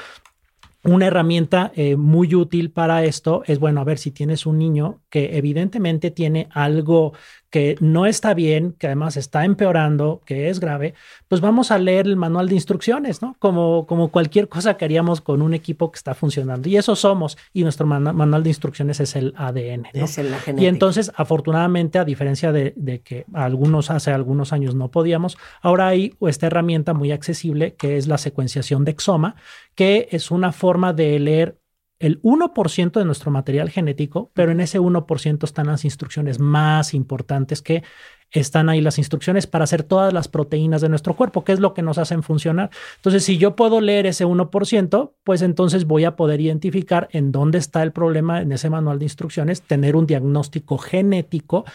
[0.85, 5.01] una herramienta eh, muy útil para esto es, bueno, a ver si tienes un niño
[5.09, 7.13] que evidentemente tiene algo
[7.55, 10.93] que no está bien, que además está empeorando, que es grave,
[11.29, 13.37] pues vamos a leer el manual de instrucciones, ¿no?
[13.39, 16.67] Como, como cualquier cosa que haríamos con un equipo que está funcionando.
[16.67, 17.37] Y eso somos.
[17.53, 19.87] Y nuestro manual de instrucciones es el ADN.
[19.93, 20.03] ¿no?
[20.03, 24.75] Es en la Y entonces, afortunadamente, a diferencia de, de que algunos hace algunos años
[24.75, 29.37] no podíamos, ahora hay esta herramienta muy accesible que es la secuenciación de exoma,
[29.75, 31.57] que es una forma de leer
[31.99, 37.61] el 1% de nuestro material genético, pero en ese 1% están las instrucciones más importantes
[37.61, 37.83] que
[38.31, 41.73] están ahí las instrucciones para hacer todas las proteínas de nuestro cuerpo, que es lo
[41.73, 42.69] que nos hacen funcionar.
[42.97, 47.59] Entonces, si yo puedo leer ese 1%, pues entonces voy a poder identificar en dónde
[47.59, 51.65] está el problema en ese manual de instrucciones, tener un diagnóstico genético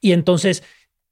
[0.00, 0.62] y entonces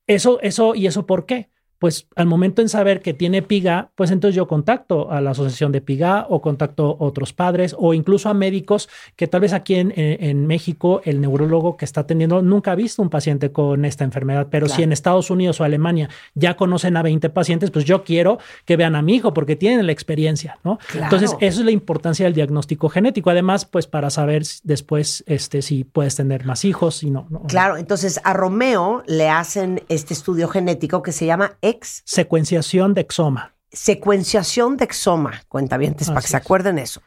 [0.07, 1.51] eso, eso, ¿y eso por qué?
[1.79, 5.71] Pues al momento en saber que tiene PIGA, pues entonces yo contacto a la asociación
[5.71, 9.77] de PIGA o contacto a otros padres o incluso a médicos que tal vez aquí
[9.77, 13.85] en, en- en México el neurólogo que está atendiendo nunca ha visto un paciente con
[13.85, 17.85] esta enfermedad, pero si en Estados Unidos o Alemania ya conocen a 20 pacientes, pues
[17.85, 20.79] yo quiero que vean a mi hijo porque tienen la experiencia, ¿no?
[20.91, 21.05] Claro.
[21.05, 23.31] Entonces, eso es la importancia del diagnóstico genético.
[23.31, 27.27] Además, pues para saber después este, si puedes tener más hijos, si no.
[27.31, 27.43] no.
[27.45, 33.01] Claro, entonces a Romeo le hacen este estudio genético que se llama ex Secuenciación de
[33.03, 33.55] exoma.
[33.71, 37.03] secuenciación de exoma, cuentavientes, para que Así se acuerden eso.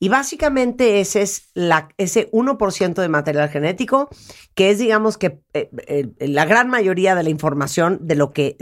[0.00, 4.08] Y básicamente ese es la, ese 1% de material genético,
[4.54, 8.56] que es, digamos, que eh, eh, la gran mayoría de la información de lo que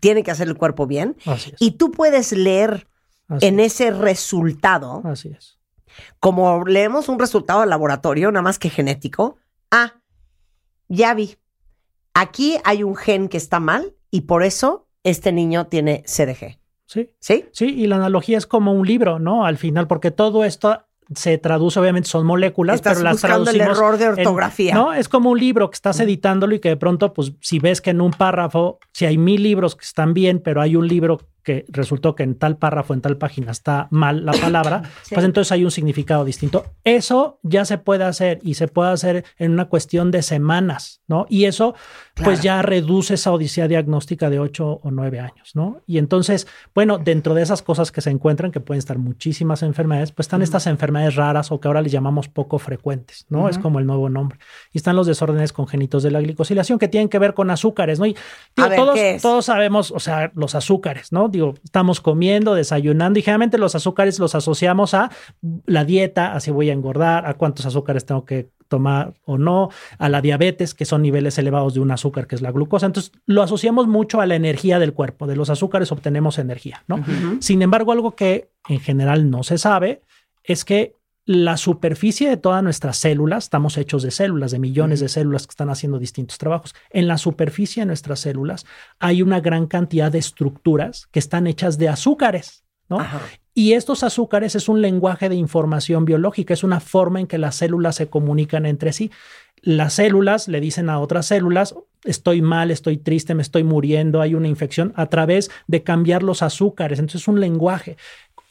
[0.00, 1.16] tiene que hacer el cuerpo bien.
[1.26, 1.56] Así es.
[1.60, 2.88] Y tú puedes leer
[3.28, 3.74] Así en es.
[3.74, 5.58] ese resultado, Así es.
[6.18, 9.36] como leemos un resultado de laboratorio, nada más que genético.
[9.70, 9.94] Ah,
[10.88, 11.36] ya vi.
[12.14, 16.58] Aquí hay un gen que está mal y por eso este niño tiene CDG.
[16.86, 17.10] Sí.
[17.20, 17.44] ¿Sí?
[17.52, 19.44] Sí, y la analogía es como un libro, ¿no?
[19.46, 20.82] Al final, porque todo esto
[21.14, 24.74] se traduce, obviamente son moléculas, Estás pero las buscando el traducimos error de en- ortografía.
[24.74, 27.80] no, es como un libro que estás editándolo y que de pronto, pues, si ves
[27.80, 31.20] que en un párrafo, si hay mil libros que están bien, pero hay un libro
[31.42, 35.14] que resultó que en tal párrafo, en tal página está mal la palabra, Sí.
[35.14, 36.66] pues entonces hay un significado distinto.
[36.84, 41.26] Eso ya se puede hacer y se puede hacer en una cuestión de semanas, ¿no?
[41.28, 41.74] Y eso,
[42.22, 45.80] pues ya reduce esa odisea diagnóstica de ocho o nueve años, ¿no?
[45.86, 50.12] Y entonces, bueno, dentro de esas cosas que se encuentran, que pueden estar muchísimas enfermedades,
[50.12, 53.48] pues están estas enfermedades raras o que ahora les llamamos poco frecuentes, ¿no?
[53.48, 54.38] Es como el nuevo nombre.
[54.72, 58.06] Y están los desórdenes congénitos de la glicosilación que tienen que ver con azúcares, ¿no?
[58.06, 58.16] Y
[58.56, 61.28] digo, ver, todos, todos sabemos, o sea, los azúcares, ¿no?
[61.30, 65.10] Digo, estamos comiendo, desayunando y generalmente los azúcares los asociamos a
[65.66, 69.70] la dieta, a si voy a engordar, a cuántos azúcares tengo que tomar o no,
[69.98, 72.86] a la diabetes, que son niveles elevados de un azúcar, que es la glucosa.
[72.86, 75.26] Entonces, lo asociamos mucho a la energía del cuerpo.
[75.26, 77.04] De los azúcares obtenemos energía, ¿no?
[77.40, 80.02] Sin embargo, algo que en general no se sabe
[80.44, 85.08] es que la superficie de todas nuestras células, estamos hechos de células, de millones de
[85.08, 86.74] células que están haciendo distintos trabajos.
[86.90, 88.66] En la superficie de nuestras células
[88.98, 92.98] hay una gran cantidad de estructuras que están hechas de azúcares, ¿no?
[93.52, 97.56] Y estos azúcares es un lenguaje de información biológica, es una forma en que las
[97.56, 99.10] células se comunican entre sí.
[99.62, 101.74] Las células le dicen a otras células,
[102.04, 106.42] estoy mal, estoy triste, me estoy muriendo, hay una infección, a través de cambiar los
[106.42, 106.98] azúcares.
[106.98, 107.96] Entonces es un lenguaje.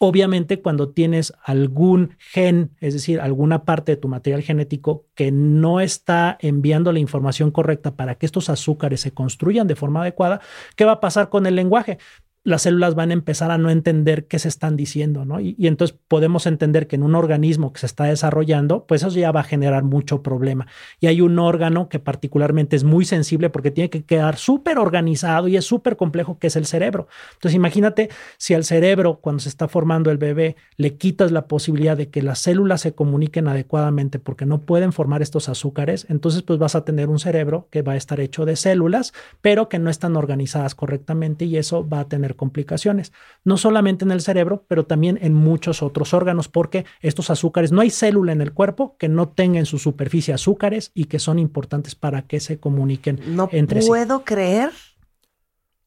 [0.01, 5.81] Obviamente cuando tienes algún gen, es decir, alguna parte de tu material genético que no
[5.81, 10.39] está enviando la información correcta para que estos azúcares se construyan de forma adecuada,
[10.77, 11.97] ¿qué va a pasar con el lenguaje?
[12.43, 15.39] Las células van a empezar a no entender qué se están diciendo, ¿no?
[15.41, 19.31] Y, entonces podemos entender que en un organismo que se está desarrollando, pues eso ya
[19.31, 20.67] va a generar mucho problema.
[20.99, 25.47] Y hay un órgano que particularmente es muy sensible porque tiene que quedar súper organizado
[25.47, 27.07] y es súper complejo, que es el cerebro.
[27.33, 31.97] Entonces imagínate si al cerebro, cuando se está formando el bebé, le quitas la posibilidad
[31.97, 36.57] de que las células se comuniquen adecuadamente porque no pueden formar estos azúcares, entonces pues
[36.57, 39.89] vas a tener un cerebro que va a estar hecho de células, pero que no
[39.89, 44.85] están organizadas correctamente y eso va a tener complicaciones, no solamente en el cerebro, pero
[44.85, 49.09] también en muchos otros órganos, porque estos azúcares, no hay célula en el cuerpo que
[49.09, 53.49] no tenga en su superficie azúcares y que son importantes para que se comuniquen No
[53.51, 53.87] entre sí.
[53.87, 54.71] puedo creer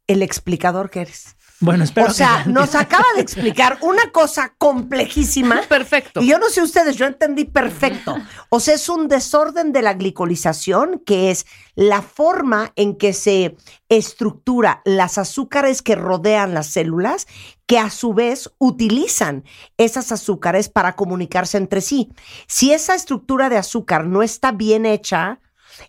[0.07, 1.37] el explicador que eres.
[1.63, 5.63] Bueno, espero O sea, nos acaba de explicar una cosa complejísima.
[5.69, 6.21] Perfecto.
[6.21, 8.17] Y yo no sé ustedes, yo entendí perfecto.
[8.49, 13.57] O sea, es un desorden de la glicolización, que es la forma en que se
[13.89, 17.29] estructura las azúcares que rodean las células,
[17.67, 19.45] que a su vez utilizan
[19.79, 22.11] esas azúcares para comunicarse entre sí.
[22.49, 25.39] Si esa estructura de azúcar no está bien hecha,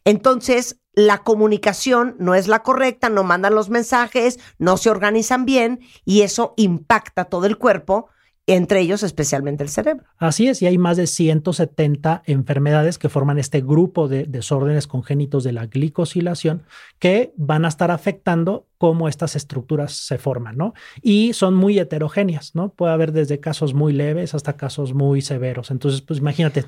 [0.05, 5.79] entonces la comunicación no es la correcta, no mandan los mensajes, no se organizan bien
[6.05, 8.09] y eso impacta todo el cuerpo,
[8.45, 10.05] entre ellos especialmente el cerebro.
[10.17, 15.43] Así es, y hay más de 170 enfermedades que forman este grupo de desórdenes congénitos
[15.43, 16.63] de la glicosilación
[16.99, 20.73] que van a estar afectando cómo estas estructuras se forman, ¿no?
[21.01, 22.69] Y son muy heterogéneas, ¿no?
[22.69, 25.71] Puede haber desde casos muy leves hasta casos muy severos.
[25.71, 26.65] Entonces, pues imagínate.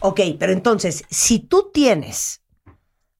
[0.00, 2.43] Ok, pero entonces, si tú tienes,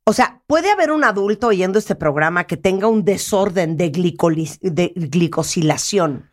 [0.05, 4.93] o sea, puede haber un adulto oyendo este programa que tenga un desorden de, de
[4.95, 6.31] glicosilación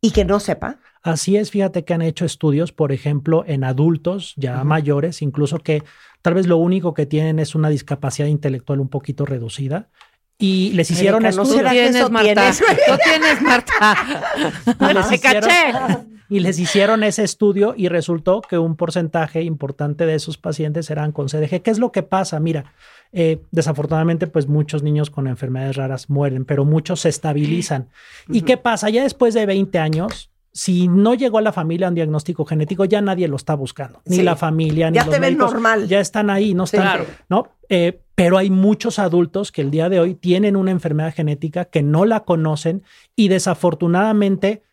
[0.00, 0.80] y que no sepa.
[1.02, 5.84] Así es, fíjate que han hecho estudios, por ejemplo, en adultos ya mayores, incluso que
[6.22, 9.88] tal vez lo único que tienen es una discapacidad intelectual un poquito reducida.
[10.40, 11.70] Y les hicieron Erika, ¿no estudios.
[11.72, 12.32] tienes, eso Marta.
[12.34, 12.60] tienes?
[12.88, 13.96] Lo tienes, Marta.
[14.90, 15.98] Y les hicieron- caché.
[16.30, 21.10] Y les hicieron ese estudio y resultó que un porcentaje importante de esos pacientes eran
[21.10, 21.62] con CDG.
[21.62, 22.38] ¿Qué es lo que pasa?
[22.38, 22.74] Mira,
[23.12, 27.88] eh, desafortunadamente, pues muchos niños con enfermedades raras mueren, pero muchos se estabilizan.
[28.28, 28.90] ¿Y qué pasa?
[28.90, 33.00] Ya después de 20 años, si no llegó a la familia un diagnóstico genético, ya
[33.00, 34.02] nadie lo está buscando.
[34.04, 34.22] Ni Sí.
[34.22, 35.52] la familia, ni Ya los te ven médicos.
[35.54, 35.88] normal.
[35.88, 36.82] Ya están ahí, no están.
[36.82, 37.06] Claro.
[37.30, 37.48] ¿no?
[37.70, 41.84] Eh, pero hay muchos adultos que el día de hoy tienen una enfermedad genética que
[41.84, 42.82] no la conocen
[43.14, 44.64] y desafortunadamente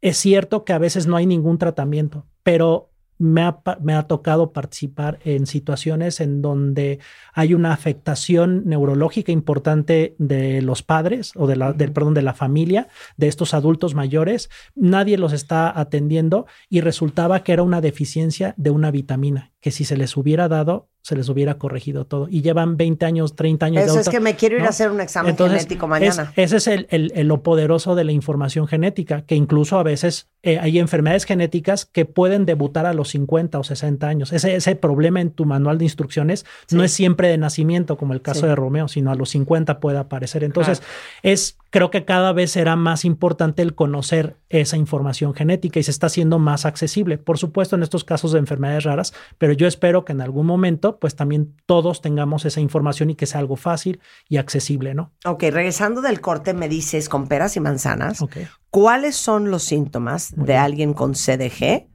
[0.00, 4.04] es cierto que a veces no hay ningún tratamiento, pero me ha, pa- me ha
[4.04, 6.98] tocado participar en situaciones en donde
[7.34, 12.32] hay una afectación neurológica importante de los padres o de la, del, perdón, de la
[12.34, 14.48] familia, de estos adultos mayores.
[14.74, 19.84] Nadie los está atendiendo y resultaba que era una deficiencia de una vitamina, que si
[19.84, 22.26] se les hubiera dado, se les hubiera corregido todo.
[22.28, 24.66] Y llevan 20 años, 30 años de Eso es auto- que me quiero ir ¿no?
[24.66, 26.32] a hacer un examen Entonces, genético es- mañana.
[26.34, 30.28] ese es el, el- el- lo poderoso de la información genética, que incluso a veces
[30.42, 34.32] eh, hay enfermedades genéticas que pueden debutar a los 50 o 60 años.
[34.32, 38.20] Ese, ese problema en tu manual de instrucciones no es siempre de nacimiento, como el
[38.22, 38.46] caso Sí.
[38.48, 40.42] de Romeo, sino a los 50 puede aparecer.
[40.42, 40.82] Entonces,
[41.22, 45.90] es creo que cada vez será más importante el conocer esa información genética y se
[45.90, 47.18] está haciendo más accesible.
[47.18, 50.98] Por supuesto, en estos casos de enfermedades raras, pero yo espero que en algún momento,
[50.98, 55.12] pues también todos tengamos esa información y que sea algo fácil y accesible, ¿no?
[55.26, 58.38] Ok, regresando del corte, me dices con peras y manzanas, Ok.
[58.70, 61.88] ¿cuáles son los síntomas de alguien con CDG?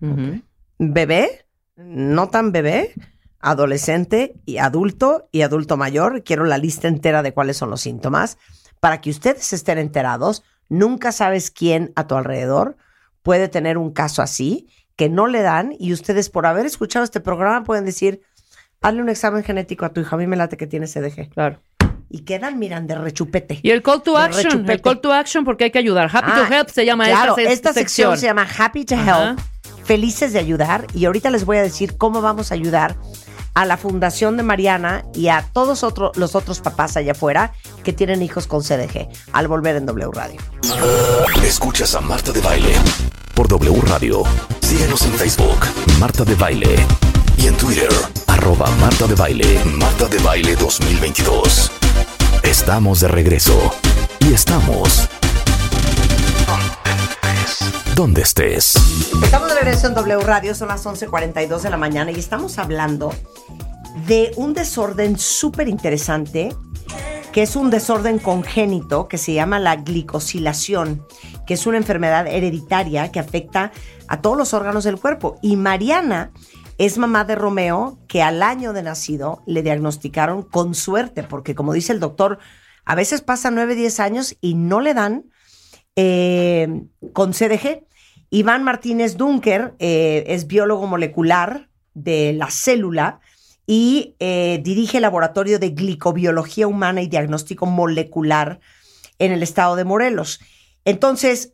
[0.77, 2.93] Bebé, no tan bebé,
[3.39, 6.21] adolescente y adulto y adulto mayor.
[6.23, 8.37] Quiero la lista entera de cuáles son los síntomas
[8.81, 10.43] para que ustedes estén enterados.
[10.67, 12.75] Nunca sabes quién a tu alrededor
[13.23, 14.67] puede tener un caso así
[14.97, 18.21] que no le dan y ustedes por haber escuchado este programa pueden decir,
[18.81, 21.29] hazle un examen genético a tu hijo, a mí me late que tiene CDG.
[21.29, 21.61] Claro.
[22.09, 23.59] Y quedan, miran, de rechupete.
[23.63, 24.73] Y el call to action, rechupete.
[24.73, 26.09] el call to action porque hay que ayudar.
[26.11, 28.95] Happy Ah, to help se llama claro, esta, se- esta sección se llama Happy to
[28.95, 29.29] Ajá.
[29.29, 29.39] Help,
[29.85, 30.85] felices de ayudar.
[30.93, 32.95] Y ahorita les voy a decir cómo vamos a ayudar
[33.53, 35.83] a la fundación de Mariana y a todos
[36.15, 37.53] los otros papás allá afuera
[37.83, 40.39] que tienen hijos con CDG al volver en W Radio.
[41.43, 42.73] Escuchas a Marta de Baile
[43.33, 44.23] por W Radio.
[44.61, 45.59] Síguenos en Facebook,
[45.99, 46.75] Marta de Baile.
[47.37, 47.89] Y en Twitter,
[48.27, 51.71] arroba Marta de Baile, Marta de Baile 2022.
[52.43, 53.73] Estamos de regreso.
[54.19, 55.09] Y estamos...
[57.95, 58.75] Donde estés.
[59.23, 63.13] Estamos de regreso en W Radio, son las 11:42 de la mañana y estamos hablando
[64.07, 66.55] de un desorden súper interesante
[67.31, 71.05] que es un desorden congénito que se llama la glicosilación,
[71.47, 73.71] que es una enfermedad hereditaria que afecta
[74.07, 75.37] a todos los órganos del cuerpo.
[75.41, 76.31] Y Mariana
[76.77, 81.73] es mamá de Romeo, que al año de nacido le diagnosticaron con suerte, porque como
[81.73, 82.39] dice el doctor,
[82.85, 85.25] a veces pasan 9, 10 años y no le dan
[85.95, 87.83] eh, con CDG.
[88.29, 93.19] Iván Martínez Dunker eh, es biólogo molecular de la célula
[93.67, 98.59] y eh, dirige el laboratorio de glicobiología humana y diagnóstico molecular
[99.19, 100.39] en el estado de Morelos.
[100.85, 101.53] Entonces,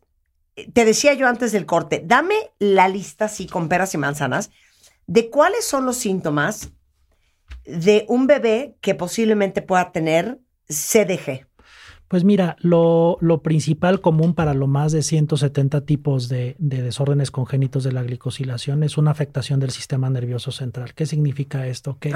[0.74, 4.52] te decía yo antes del corte, dame la lista, así con peras y manzanas,
[5.06, 6.72] de cuáles son los síntomas
[7.66, 10.40] de un bebé que posiblemente pueda tener
[10.70, 11.47] CDG.
[12.08, 17.32] Pues mira, lo, lo principal común para lo más de 170 tipos de, de desórdenes
[17.32, 20.94] congénitos de la glicosilación es una afectación del sistema nervioso central.
[20.94, 21.98] ¿Qué significa esto?
[22.00, 22.14] Que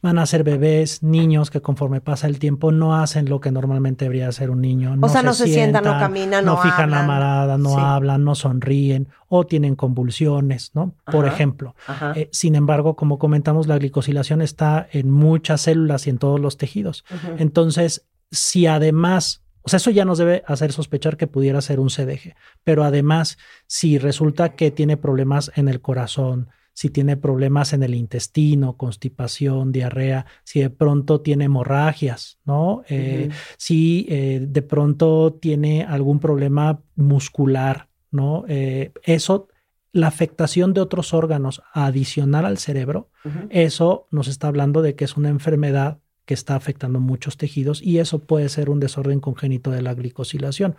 [0.00, 4.04] van a ser bebés, niños que conforme pasa el tiempo no hacen lo que normalmente
[4.04, 4.96] debería hacer un niño.
[5.00, 7.06] O sea, no se sientan, no caminan, no fijan la hablan.
[7.06, 7.76] marada, no Sí.
[7.78, 10.94] hablan, no sonríen o tienen convulsiones, ¿no?
[11.10, 11.74] Por ejemplo.
[12.14, 16.58] Eh, sin embargo, como comentamos, la glicosilación está en muchas células y en todos los
[16.58, 17.04] tejidos.
[17.38, 21.90] Entonces, si además, o sea, eso ya nos debe hacer sospechar que pudiera ser un
[21.90, 22.34] CDG,
[22.64, 27.94] pero además, si resulta que tiene problemas en el corazón, si tiene problemas en el
[27.94, 32.82] intestino, constipación, diarrea, si de pronto tiene hemorragias, ¿no?
[32.88, 33.28] Eh.
[33.58, 38.44] Si eh, de pronto tiene algún problema muscular, ¿no?
[38.48, 39.48] Eh, eso,
[39.92, 43.10] la afectación de otros órganos adicional al cerebro,
[43.50, 47.98] eso nos está hablando de que es una enfermedad que está afectando muchos tejidos y
[47.98, 50.76] eso puede ser un desorden congénito de la glicosilación.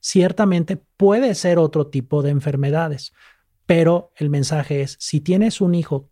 [0.00, 3.12] Ciertamente puede ser otro tipo de enfermedades,
[3.66, 6.10] pero el mensaje es, si tienes un hijo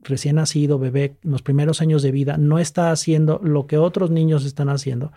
[0.00, 4.10] recién nacido, bebé, en los primeros años de vida, no está haciendo lo que otros
[4.10, 5.12] niños están haciendo,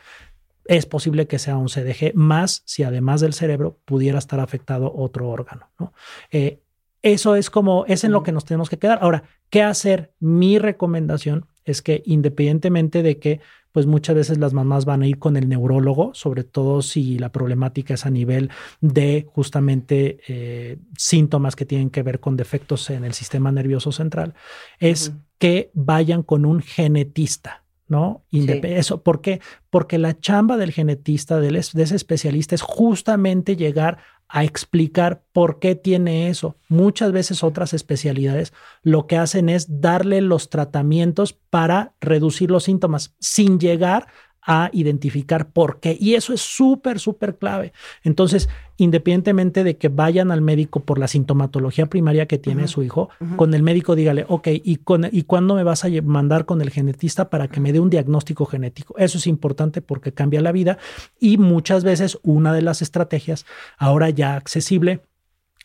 [0.65, 5.29] es posible que sea un CDG, más si además del cerebro pudiera estar afectado otro
[5.29, 5.69] órgano.
[5.79, 5.93] ¿no?
[6.31, 6.61] Eh,
[7.01, 8.99] eso es como, es en lo que nos tenemos que quedar.
[9.01, 10.13] Ahora, ¿qué hacer?
[10.19, 13.39] Mi recomendación es que independientemente de que,
[13.71, 17.31] pues muchas veces las mamás van a ir con el neurólogo, sobre todo si la
[17.31, 18.49] problemática es a nivel
[18.81, 24.33] de justamente eh, síntomas que tienen que ver con defectos en el sistema nervioso central,
[24.79, 27.63] es que vayan con un genetista.
[27.87, 28.23] ¿no?
[28.29, 29.41] Indep Eso, ¿por qué?
[29.71, 33.97] Porque la chamba del genetista, de ese especialista, es justamente llegar
[34.29, 36.55] a explicar por qué tiene eso.
[36.67, 38.53] Muchas veces otras especialidades
[38.83, 44.07] lo que hacen es darle los tratamientos para reducir los síntomas sin llegar
[44.51, 45.95] a identificar por qué.
[45.99, 47.71] Y eso es súper, súper clave.
[48.03, 53.09] Entonces, independientemente de que vayan al médico por la sintomatología primaria que tiene su hijo,
[53.35, 56.71] con el médico dígale, ok, ¿y, con, ¿y cuándo me vas a mandar con el
[56.71, 58.97] genetista para que me dé un diagnóstico genético?
[58.97, 60.79] Eso es importante porque cambia la vida
[61.19, 63.45] y muchas veces una de las estrategias
[63.77, 65.01] ahora ya accesible,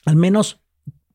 [0.05, 0.61] al menos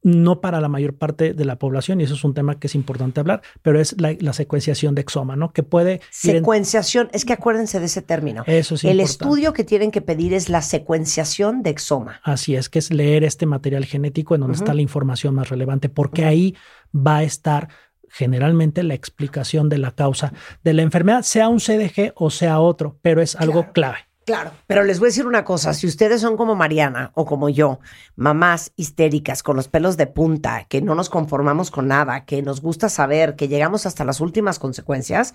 [0.02, 2.76] no para la mayor parte de la población, y eso es un tema que es
[2.76, 5.52] importante hablar, pero es la, la secuenciación de exoma, ¿no?
[5.52, 8.44] Que puede en- Secuenciación, es que acuérdense de ese término.
[8.48, 9.12] Eso es El importante.
[9.12, 12.22] estudio que tienen que pedir es la secuenciación de exoma.
[12.24, 15.90] Así es, que es leer este material genético en donde está la información más relevante,
[15.90, 16.56] porque ahí
[16.96, 17.68] va a estar
[18.12, 22.98] generalmente la explicación de la causa de la enfermedad, sea un CDG o sea otro,
[23.02, 23.98] pero es algo clave.
[24.30, 27.50] Claro, pero les voy a decir una cosa, si ustedes son como Mariana o como
[27.50, 27.80] yo,
[28.16, 32.62] mamás histéricas con los pelos de punta, que no nos conformamos con nada, que nos
[32.62, 35.34] gusta saber, que llegamos hasta las últimas consecuencias,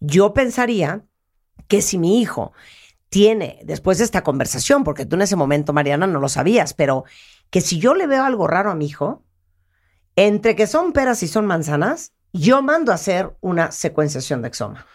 [0.00, 1.04] yo pensaría
[1.68, 2.54] que si mi hijo
[3.10, 7.04] tiene, después de esta conversación, porque tú en ese momento, Mariana, no lo sabías, pero
[7.50, 9.22] que si yo le veo algo raro a mi hijo,
[10.16, 14.86] entre que son peras y son manzanas, yo mando a hacer una secuenciación de exoma.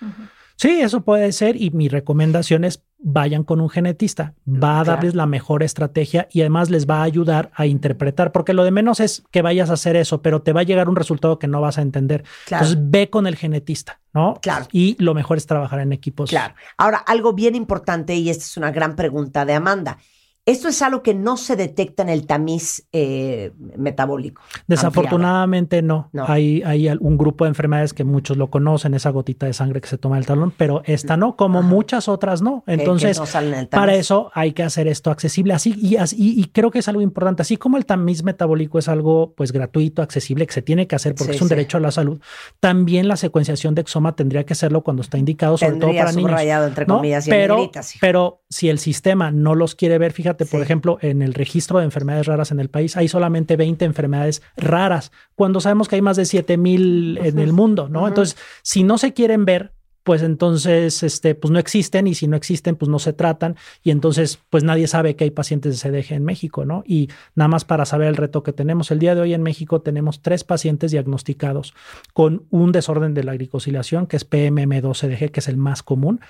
[0.56, 5.16] Sí, eso puede ser y mi recomendación es vayan con un genetista, va a darles
[5.16, 9.00] la mejor estrategia y además les va a ayudar a interpretar, porque lo de menos
[9.00, 11.62] es que vayas a hacer eso, pero te va a llegar un resultado que no
[11.62, 12.24] vas a entender.
[12.46, 12.66] Claro.
[12.66, 14.40] Entonces ve con el genetista, ¿no?
[14.42, 14.68] Claro.
[14.72, 16.30] Y lo mejor es trabajar en equipos.
[16.30, 16.56] Claro.
[16.78, 19.98] Ahora, algo bien importante, y esta es una gran pregunta de Amanda.
[20.46, 24.42] Esto es algo que no se detecta en el tamiz eh, metabólico.
[24.68, 26.10] Desafortunadamente no.
[26.12, 26.26] No.
[26.28, 29.88] Hay, hay un grupo de enfermedades que muchos lo conocen, esa gotita de sangre que
[29.88, 32.64] se toma el talón, pero esta no, como muchas otras no.
[32.66, 33.26] que Entonces, no
[33.70, 35.54] para eso hay que hacer esto accesible.
[35.54, 37.42] Así y, así- y creo que es algo importante.
[37.42, 41.14] Así como el tamiz metabólico es algo pues gratuito, accesible, que se tiene que hacer
[41.16, 41.56] porque Sí, es un sí.
[41.56, 42.20] derecho a la salud,
[42.60, 46.16] también la secuenciación de exoma tendría que hacerlo cuando está indicado, sobre Tendría todo para
[46.40, 46.68] niños.
[46.70, 46.96] entre ¿no?
[46.98, 47.72] comillas, y en pero,
[48.02, 51.86] pero si el sistema no los quiere ver, fíjate, por ejemplo, en el registro de
[51.86, 56.18] enfermedades raras en el país hay solamente 20 enfermedades raras, cuando sabemos que hay más
[56.18, 58.08] de 7 mil en el mundo, ¿no?
[58.08, 59.74] Entonces, si no se quieren ver,
[60.04, 63.92] pues entonces, este, pues no existen y si no existen, pues no se tratan y
[63.92, 66.84] entonces, pues nadie sabe que hay pacientes de CDG en México, ¿no?
[66.86, 68.92] Y nada más para saber el reto que tenemos.
[68.92, 71.74] El día de hoy en México tenemos tres pacientes diagnosticados
[72.14, 76.22] con un desorden de la glicosilación, que es PMM2-CDG, que es el más común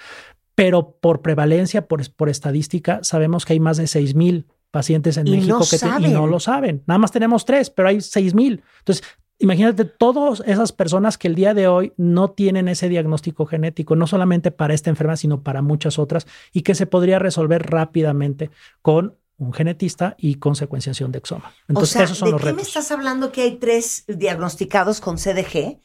[0.59, 5.25] pero por prevalencia, por, por estadística, sabemos que hay más de 6 mil pacientes en
[5.27, 6.83] Y México no que te- y no lo saben.
[6.85, 8.61] Nada más tenemos tres, pero hay 6 mil.
[8.79, 9.05] Entonces,
[9.39, 14.05] imagínate todas esas personas que el día de hoy no tienen ese diagnóstico genético, no
[14.05, 18.49] solamente para esta enfermedad, sino para muchas otras, y que se podría resolver rápidamente
[18.81, 21.53] con un genetista y con secuenciación de exoma.
[21.69, 24.99] Entonces, o sea, esos son ¿de los qué me estás hablando que hay tres diagnosticados
[24.99, 25.79] con CDG,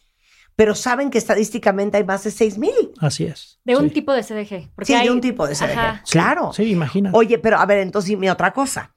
[0.56, 2.93] pero saben que estadísticamente hay más de 6 mil?
[3.01, 3.59] Así es.
[3.64, 4.70] De un tipo de CDG.
[4.74, 5.78] Porque Sí, hay, de un tipo de CDG.
[5.78, 6.02] Ajá.
[6.10, 6.52] Claro.
[6.52, 7.10] Sí, imagina.
[7.12, 8.94] Oye, pero a ver, entonces dime otra cosa.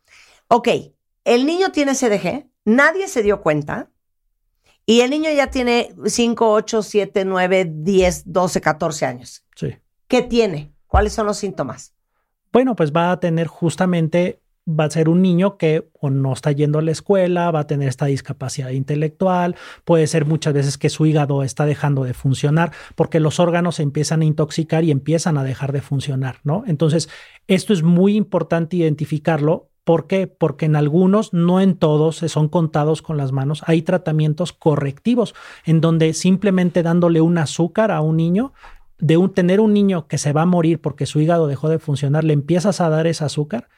[0.47, 0.69] Ok,
[1.25, 3.89] el niño tiene CDG, nadie se dio cuenta,
[4.85, 9.43] y el niño ya tiene 5, 8, 7, 9, 10, 12, 14 años.
[9.55, 9.75] Sí.
[10.07, 10.71] ¿Qué tiene?
[10.87, 11.93] ¿Cuáles son los síntomas?
[12.53, 16.79] Bueno, pues va a tener justamente, va a ser un niño que no está yendo
[16.79, 21.05] a la escuela, va a tener esta discapacidad intelectual, puede ser muchas veces que su
[21.05, 25.43] hígado está dejando de funcionar porque los órganos se empiezan a intoxicar y empiezan a
[25.43, 26.63] dejar de funcionar, ¿no?
[26.67, 27.09] Entonces,
[27.47, 29.69] esto es muy importante identificarlo.
[29.83, 30.27] ¿Por qué?
[30.27, 35.33] Porque en algunos, no en todos, son contados con las manos, hay tratamientos correctivos
[35.65, 38.51] en donde simplemente dándole un azúcar a un niño
[38.99, 41.79] de un, tener un niño que se va a morir porque su hígado dejó de
[41.79, 43.69] funcionar, le empiezas a dar ese azúcar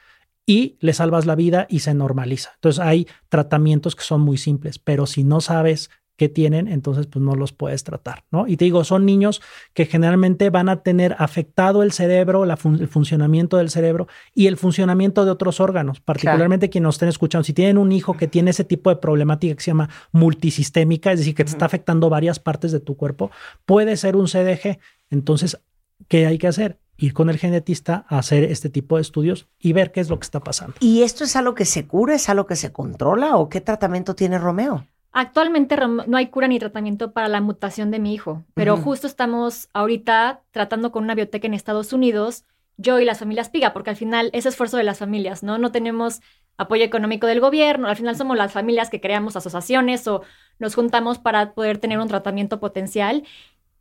[0.49, 2.53] y le salvas la vida y se normaliza.
[2.55, 7.23] Entonces hay tratamientos que son muy simples, pero si no sabes qué tienen, entonces pues
[7.23, 8.47] no los puedes tratar, ¿no?
[8.47, 9.41] Y te digo, son niños
[9.73, 14.47] que generalmente van a tener afectado el cerebro, la fun- el funcionamiento del cerebro y
[14.47, 17.43] el funcionamiento de otros órganos, particularmente quienes nos estén escuchando.
[17.45, 21.19] Si tienen un hijo que tiene ese tipo de problemática que se llama multisistémica, es
[21.19, 23.31] decir, que te está afectando varias partes de tu cuerpo,
[23.65, 24.80] puede ser un CDG.
[25.09, 25.59] Entonces,
[26.07, 26.80] ¿qué hay que hacer?
[27.01, 30.19] Ir con el genetista a hacer este tipo de estudios y ver qué es lo
[30.19, 30.76] que está pasando.
[30.80, 32.15] ¿Y esto es algo que se cura?
[32.15, 33.38] ¿Es algo que se controla?
[33.38, 34.85] ¿O qué tratamiento tiene Romeo?
[35.11, 39.67] Actualmente no hay cura ni tratamiento para la mutación de mi hijo, pero justo estamos
[39.73, 42.45] ahorita tratando con una biblioteca en Estados Unidos,
[42.77, 45.57] yo y las familias Piga, porque al final es esfuerzo de las familias, ¿no?
[45.57, 46.21] No tenemos
[46.57, 50.21] apoyo económico del gobierno, al final somos las familias que creamos asociaciones o
[50.59, 53.23] nos juntamos para poder tener un tratamiento potencial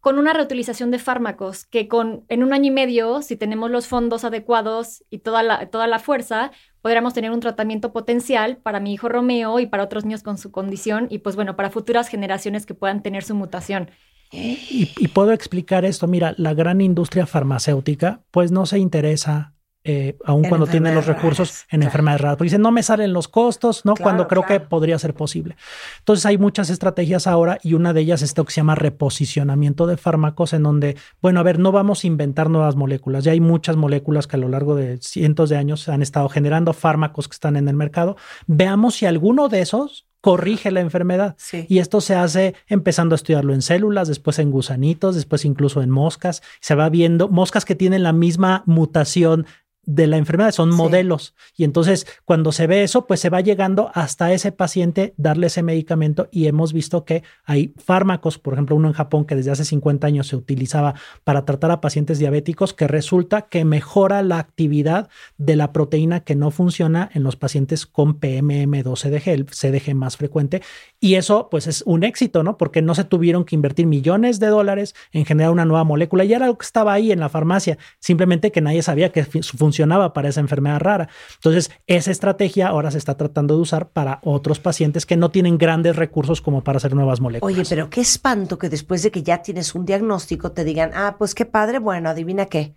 [0.00, 3.86] con una reutilización de fármacos que con en un año y medio, si tenemos los
[3.86, 6.52] fondos adecuados y toda la, toda la fuerza,
[6.82, 10.50] podríamos tener un tratamiento potencial para mi hijo Romeo y para otros niños con su
[10.50, 13.90] condición y pues bueno, para futuras generaciones que puedan tener su mutación.
[14.30, 19.54] Y, y puedo explicar esto, mira, la gran industria farmacéutica pues no se interesa,
[19.84, 22.82] eh, aun En cuando tiene los recursos, raras, en enfermedades raras, porque dicen, no me
[22.82, 23.94] salen los costos, ¿no?
[23.94, 25.56] Claro, cuando creo que podría ser posible.
[26.00, 29.86] Entonces hay muchas estrategias ahora y una de ellas es esto que se llama reposicionamiento
[29.86, 33.40] de fármacos, en donde, bueno, a ver, no vamos a inventar nuevas moléculas, ya hay
[33.40, 37.34] muchas moléculas que a lo largo de cientos de años han estado generando fármacos que
[37.34, 38.16] están en el mercado.
[38.46, 41.36] Veamos si alguno de esos corrige la enfermedad.
[41.38, 41.66] Sí.
[41.68, 45.90] Y esto se hace empezando a estudiarlo en células, después en gusanitos, después incluso en
[45.90, 46.42] moscas.
[46.60, 49.46] Se va viendo moscas que tienen la misma mutación
[49.90, 51.34] de la enfermedad, son modelos.
[51.56, 55.62] Y entonces cuando se ve eso, pues se va llegando hasta ese paciente, darle ese
[55.62, 59.64] medicamento y hemos visto que hay fármacos, por ejemplo, uno en Japón que desde hace
[59.64, 60.94] 50 años se utilizaba
[61.24, 65.08] para tratar a pacientes diabéticos, que resulta que mejora la actividad
[65.38, 70.60] de la proteína que no funciona en los pacientes con PMM2-CDG, el CDG más frecuente.
[71.00, 72.58] Y eso pues es un éxito, ¿no?
[72.58, 76.24] Porque no se tuvieron que invertir millones de dólares en generar una nueva molécula.
[76.24, 79.42] Ya era algo que estaba ahí en la farmacia, simplemente que nadie sabía que fi-
[79.86, 81.08] para esa enfermedad rara.
[81.34, 85.58] Entonces, esa estrategia ahora se está tratando de usar para otros pacientes que no tienen
[85.58, 87.54] grandes recursos como para hacer nuevas moléculas.
[87.54, 91.16] Oye, pero qué espanto que después de que ya tienes un diagnóstico te digan, ah,
[91.18, 92.74] pues qué padre, bueno, adivina qué,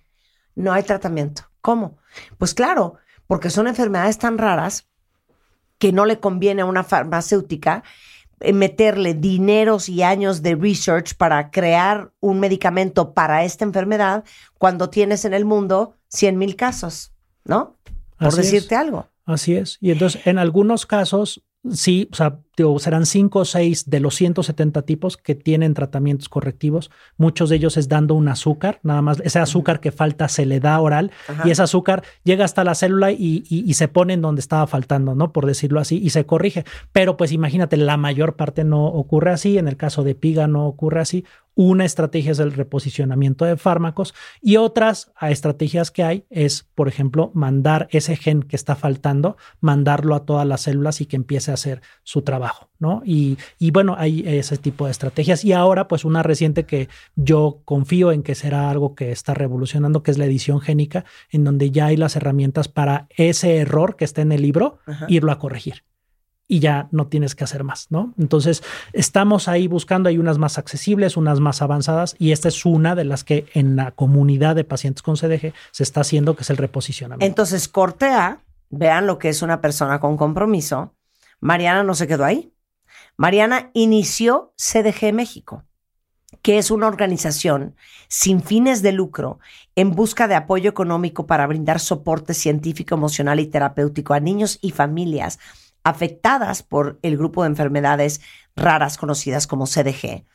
[0.55, 1.43] no hay tratamiento.
[1.61, 1.97] ¿Cómo?
[2.37, 2.95] Pues claro,
[3.27, 4.87] porque son enfermedades tan raras
[5.77, 7.83] que no le conviene a una farmacéutica
[8.41, 14.23] eh, meterle dineros y años de research para crear un medicamento para esta enfermedad
[14.57, 17.13] cuando tienes en el mundo 100 mil casos,
[17.45, 17.77] ¿no?
[18.17, 18.51] Por Así es.
[18.51, 19.07] decirte algo.
[19.25, 19.77] Así es.
[19.81, 24.15] Y entonces, en algunos casos, sí, o sea, digo, serán cinco o seis de los
[24.15, 26.91] 170 tipos que tienen tratamientos correctivos.
[27.17, 29.19] Muchos de ellos es dando un azúcar, nada más.
[29.23, 31.47] Ese azúcar que falta se le da oral Ajá.
[31.47, 34.67] y ese azúcar llega hasta la célula y, y- y se pone en donde estaba
[34.67, 35.31] faltando, ¿no?
[35.31, 36.63] Por decirlo así, y se corrige.
[36.91, 39.57] Pero pues imagínate, la mayor parte no ocurre así.
[39.57, 41.25] En el caso de Piga no ocurre así.
[41.53, 47.29] Una estrategia es el reposicionamiento de fármacos y otras estrategias que hay es, por ejemplo,
[47.33, 51.55] mandar ese gen que está faltando, mandarlo a todas las células y que empiece a
[51.55, 53.01] hacer su trabajo, ¿no?
[53.05, 55.45] Y, y bueno, hay ese tipo de estrategias.
[55.45, 60.03] Y ahora, pues una reciente que yo confío en que será algo que está revolucionando,
[60.03, 64.05] que es la edición génica, en donde ya hay las herramientas para ese error que
[64.05, 65.05] está en el libro, Ajá.
[65.09, 65.83] irlo a corregir.
[66.47, 68.13] y ya no tienes que hacer más, ¿no?
[68.19, 68.61] Entonces,
[68.91, 73.05] estamos ahí buscando, hay unas más accesibles, unas más avanzadas, y esta es una de
[73.05, 76.57] las que en la comunidad de pacientes con CDG se está haciendo, que es el
[76.57, 77.25] reposicionamiento.
[77.25, 80.93] Entonces, corte A, vean lo que es una persona con compromiso.
[81.41, 82.53] Mariana no se quedó ahí.
[83.17, 85.65] Mariana inició CDG México,
[86.41, 87.75] que es una organización
[88.07, 89.39] sin fines de lucro
[89.75, 94.71] en busca de apoyo económico para brindar soporte científico, emocional y terapéutico a niños y
[94.71, 95.39] familias
[95.83, 98.21] afectadas por el grupo de enfermedades
[98.55, 100.25] raras conocidas como CDG.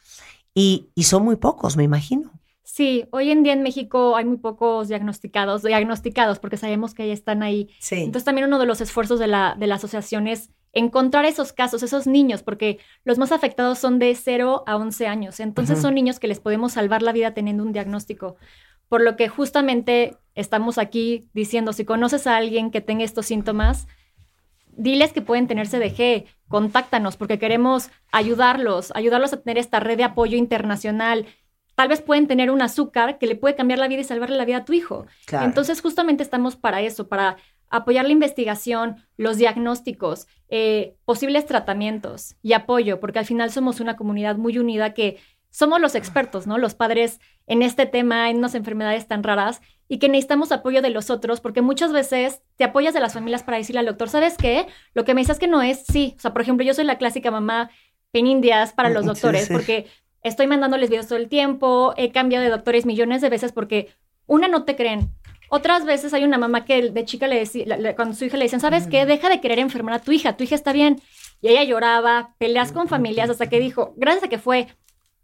[0.55, 2.33] Y, y son muy pocos, me imagino.
[2.63, 7.13] Sí, hoy en día en México hay muy pocos diagnosticados, diagnosticados porque sabemos que ya
[7.13, 7.71] están ahí.
[7.79, 7.97] Sí.
[7.97, 11.83] Entonces también uno de los esfuerzos de la, de la asociación es encontrar esos casos,
[11.83, 15.41] esos niños, porque los más afectados son de 0 a 11 años.
[15.41, 18.37] Entonces son niños que les podemos salvar la vida teniendo un diagnóstico.
[18.91, 23.89] Por lo que justamente estamos aquí diciendo, si conoces a alguien que tenga estos síntomas,
[24.67, 30.05] diles que pueden tener CDG, contáctanos porque queremos ayudarlos, ayudarlos a tener esta red de
[30.05, 31.25] apoyo internacional.
[31.75, 34.45] Tal vez pueden tener un azúcar que le puede cambiar la vida y salvarle la
[34.45, 35.07] vida a tu hijo.
[35.25, 35.47] Claro.
[35.47, 37.39] Entonces, justamente estamos para eso, para
[37.77, 43.97] apoyar la investigación, los diagnósticos, eh, posibles tratamientos y apoyo, porque al final somos una
[43.97, 45.19] comunidad muy unida que
[45.51, 46.59] somos los expertos, ¿no?
[46.59, 50.91] Los padres en este tema, en unas enfermedades tan raras y que necesitamos apoyo de
[50.91, 54.37] los otros, porque muchas veces te apoyas de las familias para decirle al doctor, ¿sabes
[54.37, 54.67] qué?
[54.93, 56.15] Lo que me dices que no es, sí.
[56.19, 57.71] O sea, por ejemplo, yo soy la clásica mamá
[58.11, 59.53] penindias para los Sí, doctores, sí.
[59.53, 59.87] porque
[60.23, 63.95] estoy mandándoles videos todo el tiempo, he cambiado de doctores millones de veces porque
[64.27, 65.11] una no te creen.
[65.49, 67.65] Otras veces hay una mamá que de chica le decía,
[67.97, 69.07] cuando su hija le dicen, ¿sabes qué?
[69.07, 71.01] Deja de querer enfermar a tu hija, tu hija está bien.
[71.41, 74.69] Y ella lloraba, peleas con familias, hasta que dijo, gracias a que fue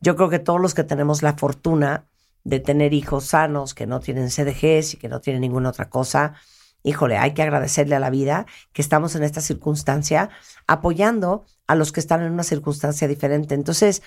[0.00, 2.06] Yo creo que todos los que tenemos la fortuna
[2.44, 6.34] de tener hijos sanos, que no tienen CDGs y que no tienen ninguna otra cosa,
[6.82, 10.30] híjole, hay que agradecerle a la vida que estamos en esta circunstancia
[10.66, 13.54] apoyando a los que están en una circunstancia diferente.
[13.54, 14.02] Entonces,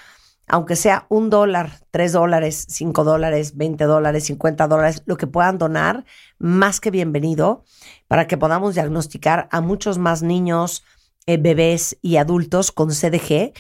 [0.48, 5.58] aunque sea un dólar, tres dólares, cinco dólares, veinte dólares, cincuenta dólares, lo que puedan
[5.58, 6.06] donar,
[6.38, 7.64] más que bienvenido,
[8.08, 10.84] para que podamos diagnosticar a muchos más niños,
[11.26, 13.54] eh, bebés y adultos con CDG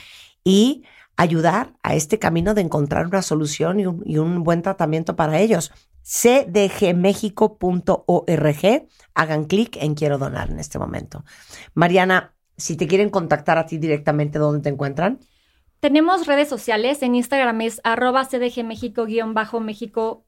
[0.43, 0.83] y
[1.15, 5.39] ayudar a este camino de encontrar una solución y un, y un buen tratamiento para
[5.39, 5.71] ellos.
[6.03, 11.23] cdgmexico.org, hagan clic en quiero donar en este momento.
[11.73, 15.19] Mariana, si te quieren contactar a ti directamente, ¿dónde te encuentran?
[15.83, 20.23] Tenemos redes sociales, en Instagram es arroba cdgmexico-méxico,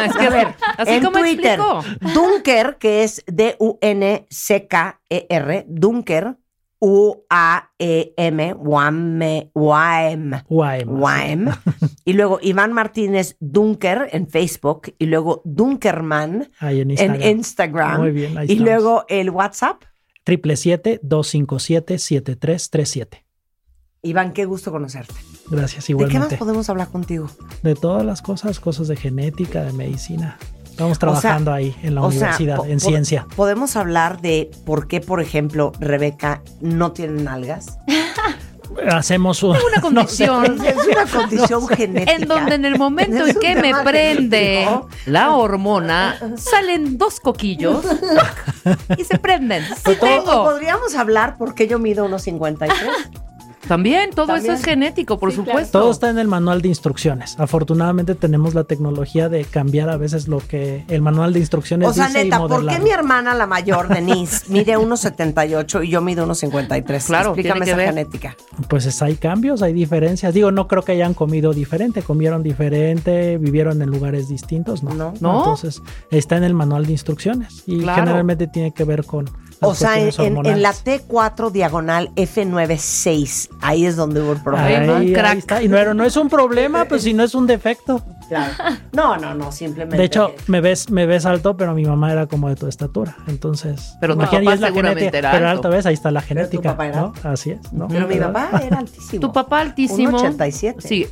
[0.00, 0.54] Es que, a ver,
[0.90, 1.82] así en como Twitter, explico.
[2.14, 3.22] Dunker, que es
[4.40, 6.36] D-U-N-C-K-E-R, Dunker,
[6.82, 9.20] U-A-E-M, Wam,
[9.54, 11.50] Waem, Waem.
[12.06, 17.22] Y luego Iván Martínez Dunker en Facebook, y luego Dunkerman Ahí en en Instagram.
[17.28, 18.00] Instagram.
[18.00, 18.72] Muy bien, ahí y estamos.
[18.72, 19.82] luego el WhatsApp.
[20.26, 23.24] 777-257-7337.
[24.02, 25.12] Iván, qué gusto conocerte.
[25.50, 26.36] Gracias, ¿De qué más igualmente.
[26.38, 27.28] podemos hablar contigo?
[27.62, 30.38] De todas las cosas, cosas de genética, de medicina.
[30.80, 33.26] Estamos O sea, trabajando ahí en la sea, universidad, po- en po- ciencia.
[33.36, 37.78] Podemos hablar de por qué, por ejemplo, Rebeca no tiene nalgas.
[38.88, 40.26] Hacemos un, Una no sé.
[40.28, 40.58] condición.
[40.64, 42.12] Es una condición genética.
[42.12, 44.88] En donde en el momento en que me prende genético.
[45.06, 47.84] la hormona, salen dos coquillos
[48.96, 49.64] y se prenden.
[49.64, 50.44] Sí O- o tengo.
[50.44, 52.78] podríamos hablar por qué yo mido unos 53.
[53.70, 54.52] También, todo También.
[54.52, 55.50] eso es genético, por Sí, claro.
[55.52, 55.78] supuesto.
[55.78, 57.38] Todo está en el manual de instrucciones.
[57.38, 61.92] Afortunadamente tenemos la tecnología de cambiar a veces lo que el manual de instrucciones O
[61.92, 66.00] sea, dice neta, y ¿por qué mi hermana, la mayor, Denise, mide 1,78 y yo
[66.00, 67.06] mido 1,53?
[67.06, 67.86] Claro, Explícame esa ver.
[67.90, 68.36] genética.
[68.68, 70.34] Pues es- hay cambios, hay diferencias.
[70.34, 74.94] Digo, no creo que hayan comido diferente, comieron diferente, vivieron en lugares distintos, ¿no?
[74.94, 75.14] No.
[75.20, 75.38] No.
[75.38, 75.80] Entonces,
[76.10, 78.02] está en el manual de instrucciones y Claro.
[78.02, 79.30] generalmente tiene que ver con
[79.62, 81.06] O sea, en, cuestiones en- en la hormonales.
[81.08, 84.96] T4 diagonal F96, ahí es donde hubo el problema.
[84.98, 85.38] Ahí, ahí crack.
[85.38, 85.62] está.
[85.62, 88.02] Y no, es un problema, pues si no es un defecto.
[88.28, 88.52] Claro.
[88.92, 89.96] No, no, no, simplemente.
[89.96, 93.16] De hecho, me ves, me ves alto, pero mi mamá era como de tu estatura.
[93.26, 95.18] Entonces, Pero tu imagina, y papá es la seguramente genética.
[95.18, 95.86] era Pero alto, ¿ves?
[95.86, 96.70] Ahí está la tu genética.
[96.70, 97.12] papá era ¿no?
[97.24, 97.88] Así es, ¿no?
[97.88, 99.20] pero mi papá era altísimo.
[99.20, 100.18] Tu papá altísimo.
[100.20, 100.76] 1,87.
[100.78, 101.06] Sí,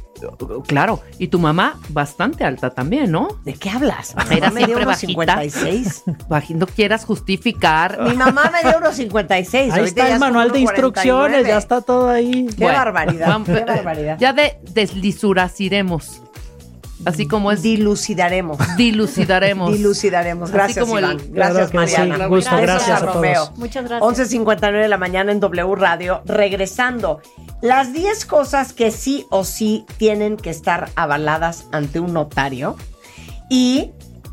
[0.66, 1.00] claro.
[1.18, 3.28] Y tu mamá bastante alta también, ¿no?
[3.44, 4.14] ¿De qué hablas?
[4.28, 5.06] Mi Era mamá me dio siempre unos bajita.
[5.42, 6.02] 56.
[6.28, 8.00] Baji- No quieras justificar.
[8.02, 9.72] Mi mamá me dio unos 56.
[9.72, 10.62] Ahí está el manual de 1,49.
[10.62, 12.46] instrucciones, ya está todo ahí.
[12.56, 14.16] Qué Bueno, barbaridad, vamos- qué barbaridad.
[14.18, 16.22] Ya de deslisuraciremos.
[17.04, 17.62] Así como es.
[17.62, 18.58] Dilucidaremos.
[18.76, 19.72] Dilucidaremos.
[19.72, 20.48] Dilucidaremos.
[20.50, 21.18] Así Gracias, como el- Iván.
[21.18, 22.26] Claro Gracias, sí, Mariana.
[22.26, 23.14] gusto, gracias a todos.
[23.14, 23.52] Romeo.
[23.56, 24.30] Muchas gracias.
[24.32, 26.22] 11.59 de la mañana en W Radio.
[26.26, 27.20] Regresando.
[27.62, 32.76] Las 10 cosas que sí o sí tienen que estar avaladas ante un notario.
[33.50, 33.90] Y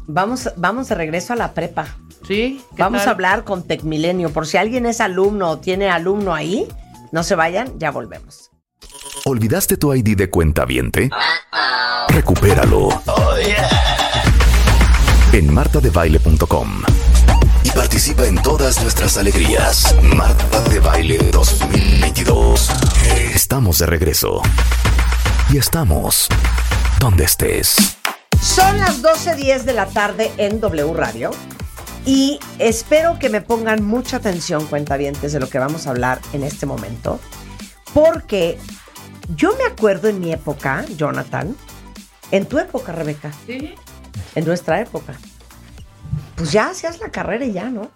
[0.08, 1.98] vamos, vamos de regreso a la prepa.
[2.28, 2.62] Sí.
[2.76, 3.10] ¿qué Vamos tal?
[3.10, 4.32] a hablar con Tecmilenio.
[4.32, 6.68] Por si alguien es alumno o tiene alumno ahí,
[7.12, 8.45] no se vayan, ya volvemos.
[9.28, 11.10] ¿Olvidaste tu ID de cuenta viente?
[12.10, 12.90] Recupéralo.
[15.34, 16.84] En martadebaile.com.
[17.64, 19.96] Y participa en todas nuestras alegrías.
[20.04, 22.70] Marta de Baile 2022.
[23.34, 24.44] Estamos de regreso.
[25.52, 26.28] Y estamos
[27.00, 27.98] donde estés.
[28.40, 31.32] Son las 12.10 de la tarde en W Radio.
[32.06, 36.44] Y espero que me pongan mucha atención, cuentavientes, de lo que vamos a hablar en
[36.44, 37.20] este momento.
[37.92, 38.60] Porque
[39.36, 41.56] yo me acuerdo en mi época, Jonathan,
[42.32, 43.74] en tu época, Rebeca, Sí.
[44.36, 45.14] en nuestra época,
[46.36, 47.90] pues ya hacías la carrera y ya, ¿no?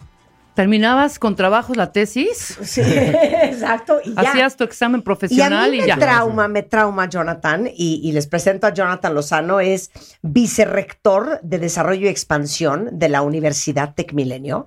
[0.56, 2.58] ¿Terminabas con trabajos la tesis?
[2.64, 4.02] Sí, exacto.
[4.04, 4.22] Y ya.
[4.32, 5.98] Hacías tu examen Y a profesional mí y, me ya.
[5.98, 9.92] trauma, me trauma Jonathan, y, y les presento a Jonathan Lozano, es
[10.22, 14.66] vicerrector de Desarrollo y Expansión de la Universidad Tecmilenio.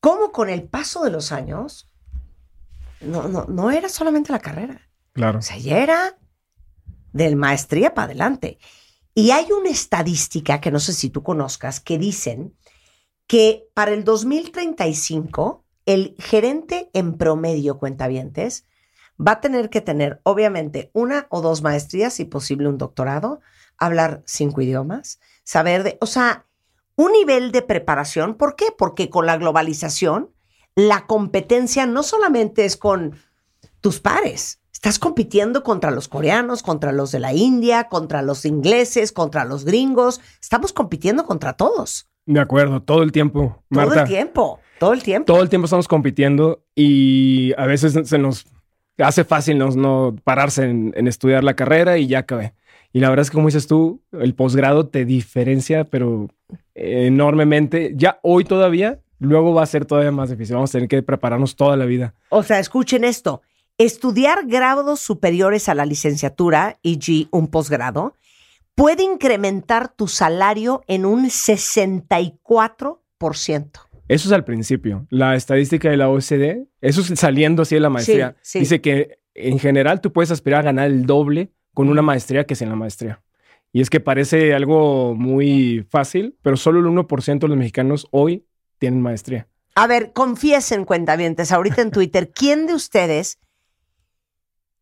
[0.00, 1.88] Cómo con el paso de los años,
[3.00, 4.82] no, no, no era solamente la carrera,
[5.16, 5.38] Claro.
[5.38, 6.18] o
[7.14, 8.58] del maestría para adelante.
[9.14, 12.54] Y hay una estadística que no sé si tú conozcas, que dicen
[13.26, 18.66] que para el 2035 el gerente en promedio, cuentavientes,
[19.18, 23.40] va a tener que tener, obviamente, una o dos maestrías y posible un doctorado,
[23.78, 26.44] hablar cinco idiomas, saber de, o sea,
[26.94, 28.34] un nivel de preparación.
[28.34, 28.66] ¿Por qué?
[28.76, 30.30] Porque con la globalización,
[30.74, 33.18] la competencia no solamente es con
[33.80, 39.10] tus pares, estás compitiendo contra los coreanos, contra los de la India, contra los ingleses,
[39.10, 43.62] contra los gringos, estamos compitiendo contra todos, De acuerdo, todo el tiempo.
[43.70, 45.32] Marta, todo el tiempo, todo el tiempo.
[45.32, 48.46] todo el tiempo estamos compitiendo y a veces se nos
[48.98, 52.52] hace fácil nos, no pararse en, en estudiar la carrera y ya acabé.
[52.92, 56.28] Y la verdad es que, como dices tú, el posgrado te diferencia, pero
[56.74, 57.92] enormemente.
[57.96, 60.54] Ya hoy todavía, luego va a ser todavía más difícil.
[60.54, 62.14] Vamos a tener que prepararnos toda la vida.
[62.28, 63.42] O sea, escuchen esto.
[63.78, 68.14] Estudiar grados superiores a la licenciatura, e.g., un posgrado,
[68.74, 73.70] puede incrementar tu salario en un 64%.
[74.08, 75.06] Eso es al principio.
[75.10, 78.36] La estadística de la OCDE, eso es saliendo así de la maestría.
[78.40, 78.60] Sí, sí.
[78.60, 82.54] Dice que en general tú puedes aspirar a ganar el doble con una maestría que
[82.54, 83.20] sin la maestría.
[83.72, 88.46] Y es que parece algo muy fácil, pero solo el 1% de los mexicanos hoy
[88.78, 89.48] tienen maestría.
[89.74, 93.38] A ver, confiesen, cuentavientes, ahorita en Twitter, ¿quién de ustedes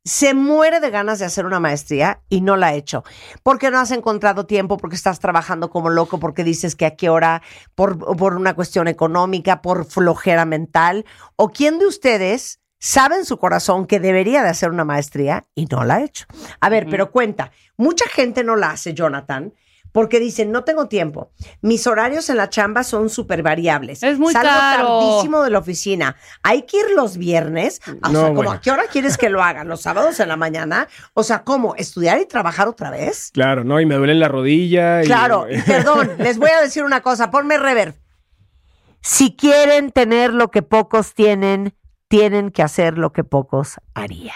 [0.04, 3.04] se muere de ganas de hacer una maestría y no la ha hecho?
[3.42, 7.08] Porque no has encontrado tiempo, porque estás trabajando como loco, porque dices que a qué
[7.08, 7.42] hora,
[7.74, 11.06] por, por una cuestión económica, por flojera mental.
[11.36, 15.66] ¿O quién de ustedes sabe en su corazón que debería de hacer una maestría y
[15.66, 16.26] no la ha hecho?
[16.60, 19.54] A ver, pero cuenta, mucha gente no la hace, Jonathan,
[19.94, 21.30] porque dicen, no tengo tiempo.
[21.60, 24.02] Mis horarios en la chamba son súper variables.
[24.02, 24.98] Es muy Salgo caro.
[24.98, 26.16] tardísimo de la oficina.
[26.42, 27.80] Hay que ir los viernes.
[28.02, 28.50] O No, sea, bueno.
[28.50, 29.68] ¿a qué hora quieres que lo hagan?
[29.68, 30.88] ¿Los sábados en la mañana?
[31.12, 31.76] O sea, ¿cómo?
[31.76, 33.30] ¿Estudiar y trabajar otra vez?
[33.32, 33.80] Claro, ¿no?
[33.80, 35.00] Y me duele la rodilla.
[35.04, 37.94] y- Claro, y perdón, les voy a decir una cosa, ponme rever.
[39.00, 41.72] Si quieren tener lo que pocos tienen,
[42.08, 44.34] tienen que hacer lo que pocos harían.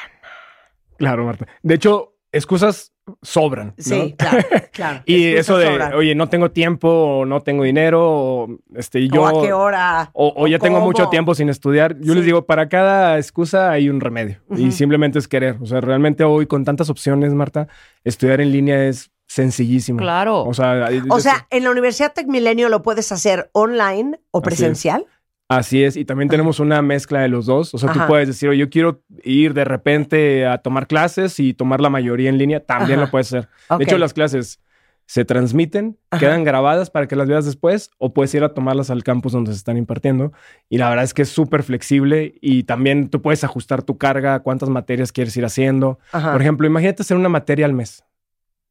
[0.99, 1.47] Claro, Marta.
[1.65, 3.69] De hecho, excusas sobran.
[3.69, 3.75] ¿no?
[3.79, 4.39] Sí, claro,
[4.73, 5.03] claro.
[5.07, 5.95] Y eso de, sobran.
[5.95, 9.23] oye, no tengo tiempo, o no tengo dinero, o este, yo.
[9.23, 10.11] o a qué hora.
[10.13, 11.99] O, o ya tengo mucho tiempo sin estudiar.
[12.01, 14.39] Yo les digo, para cada excusa hay un remedio.
[14.57, 15.57] Y simplemente es querer.
[15.61, 17.69] O sea, realmente hoy con tantas opciones, Marta,
[18.05, 19.99] estudiar en línea es sencillísimo.
[19.99, 20.45] Claro.
[20.45, 24.65] O sea, O sea, en la Universidad Tech Milenio lo puedes hacer online o Así
[24.65, 24.87] es.
[25.49, 27.73] Así es, y también tenemos una mezcla de los dos.
[27.75, 28.03] O sea, Ajá.
[28.03, 32.29] tú puedes decir, yo quiero ir de repente a tomar clases y tomar la mayoría
[32.29, 33.07] en línea, también Ajá.
[33.07, 33.49] lo puedes hacer.
[33.79, 34.61] De hecho, las clases
[35.07, 36.21] se transmiten, Ajá.
[36.21, 39.53] quedan grabadas para que las veas después, o puedes ir a tomarlas al campus donde
[39.53, 40.35] se están impartiendo.
[40.69, 44.41] Y la verdad es que es súper flexible y también tú puedes ajustar tu carga,
[44.41, 45.99] cuántas materias quieres ir haciendo.
[46.13, 48.05] Por ejemplo, imagínate hacer una materia al mes.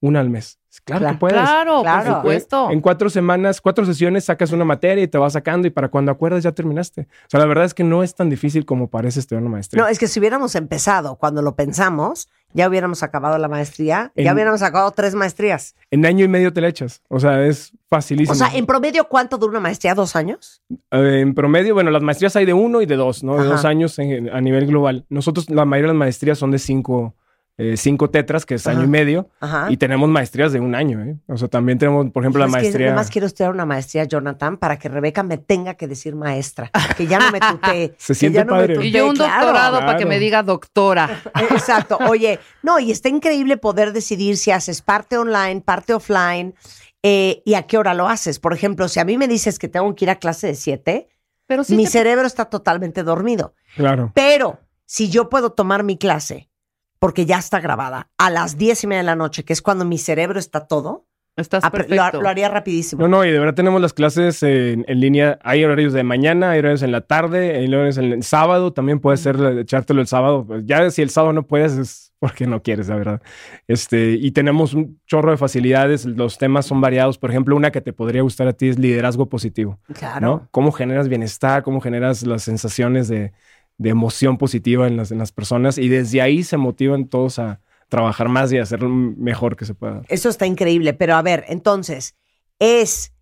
[0.01, 0.59] Una al mes.
[0.85, 1.13] Claro, Claro.
[1.15, 1.37] que puedes.
[1.41, 2.05] Claro, Claro.
[2.05, 2.69] por supuesto.
[2.69, 6.11] En cuatro semanas, cuatro sesiones, sacas una materia y te vas sacando y para cuando
[6.11, 7.01] acuerdas ya terminaste.
[7.01, 9.81] O sea, la verdad es que no es tan difícil como parece estudiar una maestría.
[9.81, 14.33] No, es que si hubiéramos empezado cuando lo pensamos, ya hubiéramos acabado la maestría, ya
[14.33, 15.75] hubiéramos acabado tres maestrías.
[15.89, 17.01] En año y medio te la echas.
[17.09, 18.33] O sea, es facilísimo.
[18.33, 19.95] O sea, en promedio, ¿cuánto dura una maestría?
[19.95, 20.61] ¿Dos años?
[20.91, 23.33] Eh, en promedio, bueno, las maestrías hay de uno y de dos, ¿no?
[23.33, 23.49] De Ajá.
[23.49, 25.05] dos años en- a nivel global.
[25.09, 27.15] Nosotros, la mayoría de las maestrías son de cinco,
[27.57, 28.77] eh, cinco tetras, que es Ajá.
[28.77, 29.29] año y medio.
[29.39, 29.67] Ajá.
[29.71, 31.17] Y tenemos maestrías de un año, ¿eh?
[31.27, 32.87] O sea, también tenemos, por ejemplo, la maestría.
[32.87, 37.07] además quiero estudiar una maestría, Jonathan, para que Rebeca me tenga que decir maestra, que
[37.07, 37.95] ya no me tutee.
[37.97, 38.75] Se siente no padre.
[38.75, 39.45] tutee, Y yo un claro.
[39.47, 41.21] doctorado para que me diga doctora.
[41.51, 41.97] Exacto.
[42.07, 46.53] Oye, no, y está increíble poder decidir si haces parte online, parte offline,
[47.03, 48.39] eh, y a qué hora lo haces.
[48.39, 51.07] Por ejemplo, si a mí me dices que tengo que ir a clase de siete,
[51.47, 53.53] Pero sí mi te- cerebro está totalmente dormido.
[53.75, 54.11] Claro.
[54.13, 56.49] Pero si yo puedo tomar mi clase,
[56.99, 59.85] porque ya está grabada, a las diez y media de la noche, que es cuando
[59.85, 61.05] mi cerebro está todo,
[61.41, 62.21] estás lo, perfecto.
[62.21, 63.01] lo haría rapidísimo.
[63.01, 65.39] No, no, y de verdad tenemos las clases en, en línea.
[65.43, 68.73] Hay horarios de mañana, hay horarios en la tarde, hay horarios en el sábado.
[68.73, 70.45] También puedes ser, echártelo el sábado.
[70.45, 73.21] Pues ya si el sábado no puedes, es porque no quieres, la verdad.
[73.67, 76.05] Este, y tenemos un chorro de facilidades.
[76.05, 77.17] Los temas son variados.
[77.17, 79.79] Por ejemplo, una que te podría gustar a ti es liderazgo positivo.
[79.93, 80.19] Claro.
[80.25, 80.47] ¿no?
[80.51, 83.33] Cómo generas bienestar, cómo generas las sensaciones de,
[83.77, 85.77] de emoción positiva en las, en las personas.
[85.77, 89.65] Y desde ahí se motivan todos a trabajar más y a hacer lo mejor que
[89.65, 90.01] se pueda.
[90.09, 92.15] Eso está increíble, pero a ver, entonces,
[92.59, 93.13] es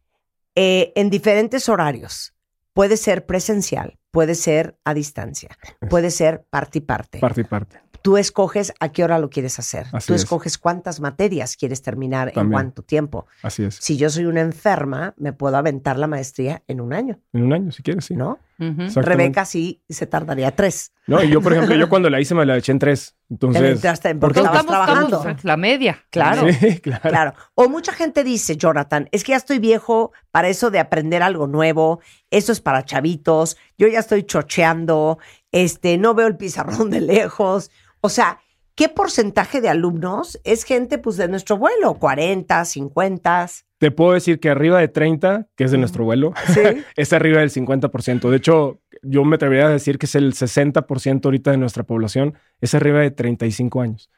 [0.56, 2.34] eh, en diferentes horarios.
[2.73, 5.49] Puede ser presencial, puede ser a distancia,
[5.90, 7.19] puede ser parte y parte.
[7.19, 7.80] Parte y parte.
[8.06, 9.88] Tú escoges a qué hora lo quieres hacer.
[9.91, 10.22] Así Tú es.
[10.22, 13.26] escoges cuántas materias quieres terminar en cuánto tiempo.
[13.41, 13.73] Así es.
[13.82, 17.53] Si yo soy una enferma, me puedo aventar la maestría en un año, En un
[17.53, 18.15] año, si quieres, sí.
[18.15, 18.38] ¿no?
[18.60, 20.91] Rebeca sí se tardaría tres.
[21.07, 23.15] No, y yo, por ejemplo, yo cuando la hice me la eché en tres.
[23.30, 23.84] Entonces.
[24.06, 25.18] en- porque estabas trabajando.
[25.18, 26.03] estamos la media.
[26.11, 26.48] Claro.
[26.53, 27.10] Sí, claro.
[27.10, 27.34] Claro.
[27.56, 31.48] O mucha gente dice, Jonathan, es que ya estoy viejo para eso de aprender algo
[31.48, 35.18] nuevo, eso es para chavitos, yo ya estoy chocheando,
[35.52, 37.72] este, no veo el pizarrón de lejos.
[38.06, 38.40] O sea,
[38.76, 41.95] ¿qué porcentaje de alumnos es gente pues de nuestro vuelo?
[41.99, 43.48] ¿40, 50?
[43.80, 46.61] Te puedo decir que arriba de 30, que es de nuestro vuelo, Sí.
[46.95, 48.30] es arriba del 50%.
[48.30, 52.36] De hecho, yo me atrevería a decir que es el 60% ahorita de nuestra población,
[52.61, 54.11] es arriba de 35 años.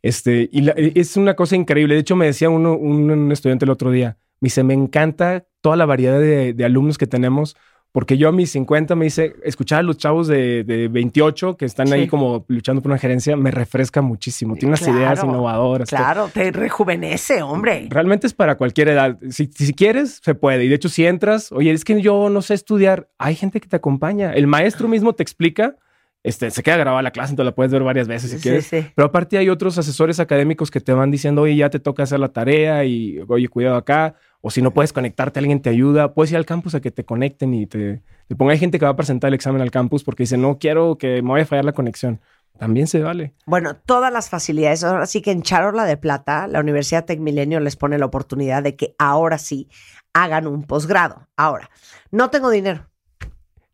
[0.00, 1.94] Este, y la- es una cosa increíble.
[1.94, 5.44] De hecho, me decía uno, un, un estudiante el otro día, me dice, me encanta
[5.60, 7.56] toda la variedad de, de alumnos que tenemos,
[7.96, 11.64] porque yo a mis 50 me dice, escuchar a los chavos de, de 28 que
[11.64, 11.92] están Sí.
[11.94, 14.54] ahí como luchando por una gerencia, me refresca muchísimo.
[14.56, 15.88] Tiene unas Claro, ideas innovadoras.
[15.88, 17.86] Claro, te rejuvenece, hombre.
[17.90, 19.16] Realmente es para cualquier edad.
[19.30, 20.64] Si, si quieres, se puede.
[20.64, 23.68] Y de hecho, si entras, oye, es que yo no sé estudiar, hay gente que
[23.68, 24.32] te acompaña.
[24.34, 25.76] El maestro mismo te explica.
[26.24, 28.66] Este, se queda grabada la clase, entonces la puedes ver varias veces si Sí, quieres.
[28.66, 28.86] sí.
[28.96, 32.18] Pero aparte hay otros asesores académicos que te van diciendo, oye, ya te toca hacer
[32.18, 34.14] la tarea y, oye, cuidado acá.
[34.46, 36.12] O si no puedes conectarte, alguien te ayuda.
[36.12, 38.02] Puedes ir al campus a que te conecten y te,
[38.36, 38.52] ponga.
[38.52, 41.22] Hay gente que va a presentar el examen al campus porque dice, no quiero que
[41.22, 42.20] me vaya a fallar la conexión.
[42.58, 43.32] También se vale.
[43.46, 44.84] Bueno, todas las facilidades.
[44.84, 48.76] Ahora sí que en Charola de Plata, la Universidad Tecmilenio les pone la oportunidad de
[48.76, 49.70] que ahora sí
[50.12, 51.26] hagan un posgrado.
[51.38, 51.70] Ahora,
[52.10, 52.90] no tengo dinero.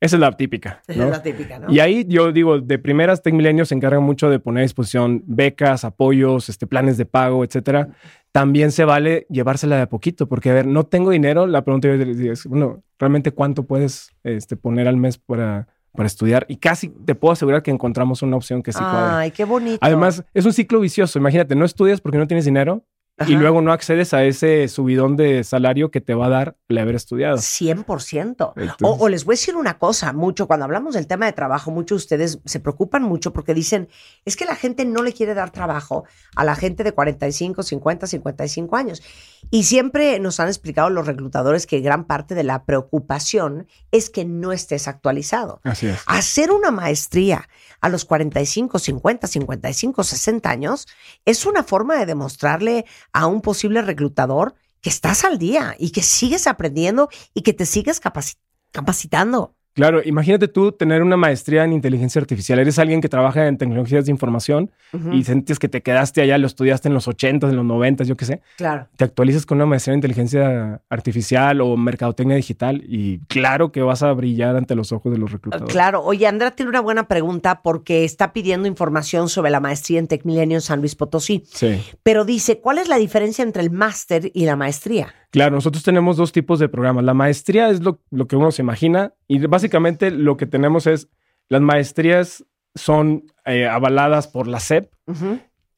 [0.00, 0.82] Esa es la típica.
[0.88, 1.04] Esa ¿no?
[1.04, 1.70] es la típica, ¿no?
[1.70, 5.22] Y ahí yo digo, de primeras, Tech Milenio se encarga mucho de poner a disposición
[5.26, 7.90] becas, apoyos, este, planes de pago, etcétera.
[8.32, 11.46] También se vale llevársela de a poquito, porque a ver, no tengo dinero.
[11.46, 16.46] La pregunta yo es, bueno, ¿realmente cuánto puedes este, poner al mes para, para estudiar?
[16.48, 19.18] Y casi te puedo asegurar que encontramos una opción que sí cuadra.
[19.18, 19.78] Ay, qué bonito.
[19.82, 21.18] Además, es un ciclo vicioso.
[21.18, 22.86] Imagínate, no estudias porque no tienes dinero
[23.26, 26.78] y luego no accedes a ese subidón de salario que te va a dar el
[26.78, 27.36] haber estudiado.
[27.38, 28.52] 100%.
[28.56, 31.32] Entonces- O, o les voy a decir una cosa, mucho, cuando hablamos del tema de
[31.32, 33.88] trabajo, muchos de ustedes se preocupan mucho porque dicen,
[34.24, 36.04] es que la gente no le quiere dar trabajo
[36.36, 39.02] a la gente de 45, 50, 55 años.
[39.50, 44.24] Y siempre nos han explicado los reclutadores que gran parte de la preocupación es que
[44.24, 45.60] no estés actualizado.
[45.64, 46.00] Así es.
[46.06, 47.48] Hacer una maestría
[47.80, 50.86] a los 45, 50, 55, 60 años
[51.24, 56.02] es una forma de demostrarle a un posible reclutador que estás al día y que
[56.02, 58.36] sigues aprendiendo y que te sigues capaci-
[58.72, 59.54] capacitando.
[59.74, 62.58] Claro, imagínate tú tener una maestría en inteligencia artificial.
[62.58, 64.70] Eres alguien que trabaja en tecnologías de información
[65.12, 68.16] y sientes que te quedaste allá, lo estudiaste en los 80s, en los 90s, yo
[68.16, 68.42] qué sé.
[68.56, 68.88] Claro.
[68.96, 74.02] Te actualizas con una maestría en inteligencia artificial o mercadotecnia digital y claro que vas
[74.02, 75.72] a brillar ante los ojos de los reclutadores.
[75.72, 80.08] Claro, oye, Andrea tiene una buena pregunta porque está pidiendo información sobre la maestría en
[80.08, 81.80] Tech Milenio en San Luis Potosí, Sí.
[82.02, 85.14] pero dice, ¿cuál es la diferencia entre el máster y la maestría?
[85.30, 87.04] Claro, nosotros tenemos dos tipos de programas.
[87.04, 91.08] La maestría es lo, que uno se imagina y básicamente lo que tenemos es,
[91.48, 92.44] las maestrías
[92.74, 94.92] son eh, avaladas por la SEP.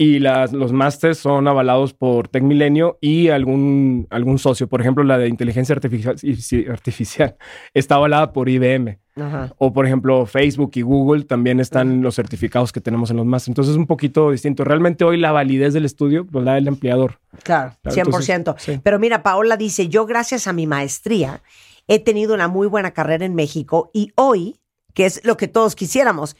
[0.02, 4.66] Y las, los másters son avalados por Tech Milenio y algún, algún socio.
[4.66, 7.36] Por ejemplo, la de inteligencia artificial,
[7.74, 8.98] está avalada por IBM.
[9.14, 9.54] Ajá.
[9.58, 13.50] O por ejemplo, Facebook y Google también están los certificados que tenemos en los másteres.
[13.52, 14.64] Entonces es un poquito distinto.
[14.64, 17.20] Realmente hoy la validez del estudio pues, la da el empleador.
[17.44, 18.34] Claro, Claro, 100%.
[18.34, 18.80] entonces, sí.
[18.82, 21.42] Pero mira, Paola dice, yo gracias a mi maestría
[21.86, 24.58] he tenido una muy buena carrera en México y hoy,
[24.94, 26.36] que es lo que todos quisiéramos,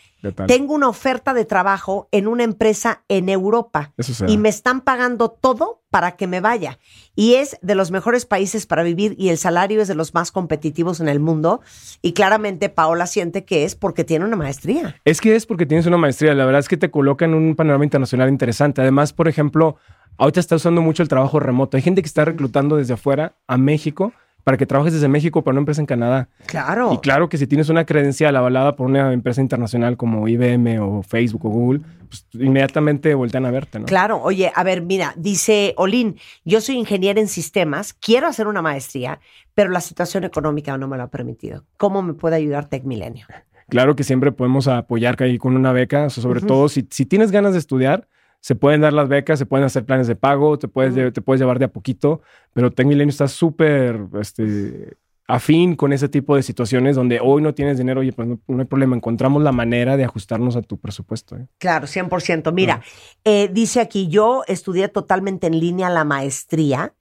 [0.46, 3.92] tengo una oferta de trabajo en una empresa en Europa
[4.28, 6.78] y me están pagando todo para que me vaya.
[7.14, 10.32] Y es de los mejores países para vivir y el salario es de los más
[10.32, 11.60] competitivos en el mundo.
[12.00, 14.96] Y claramente Paola siente que es porque tiene una maestría.
[15.04, 16.34] Es que es porque tienes una maestría.
[16.34, 18.80] La verdad es que te coloca en un panorama internacional interesante.
[18.80, 19.76] Además, por ejemplo,
[20.16, 21.76] ahorita está usando mucho el trabajo remoto.
[21.76, 24.12] Hay gente que está reclutando desde afuera a México
[24.44, 26.28] para que trabajes desde México para una empresa en Canadá.
[26.46, 26.92] Claro.
[26.92, 31.02] Y claro que si tienes una credencial avalada por una empresa internacional como IBM o
[31.02, 33.86] Facebook o Google, pues inmediatamente voltean a verte, ¿no?
[33.86, 38.62] Claro, oye, a ver, mira, dice Olin, yo soy ingeniera en sistemas, quiero hacer una
[38.62, 39.20] maestría,
[39.54, 41.64] pero la situación económica no me lo ha permitido.
[41.76, 43.26] ¿Cómo me puede ayudar Tech Milenio?
[43.68, 47.52] Claro que siempre podemos apoyar ahí con una beca, sobre todo si, si tienes ganas
[47.52, 48.06] de estudiar,
[48.42, 51.40] se pueden dar las becas, se pueden hacer planes de pago, te puedes, te puedes
[51.40, 54.96] llevar de a poquito, pero Tech Milenio está súper este,
[55.28, 58.58] afín con ese tipo de situaciones donde hoy no tienes dinero, oye, pues no, no
[58.58, 61.36] hay problema, encontramos la manera de ajustarnos a tu presupuesto.
[61.36, 61.46] ¿eh?
[61.58, 62.52] Claro, 100%.
[62.52, 62.82] Mira,
[63.22, 66.96] eh, dice aquí, yo estudié totalmente en línea la maestría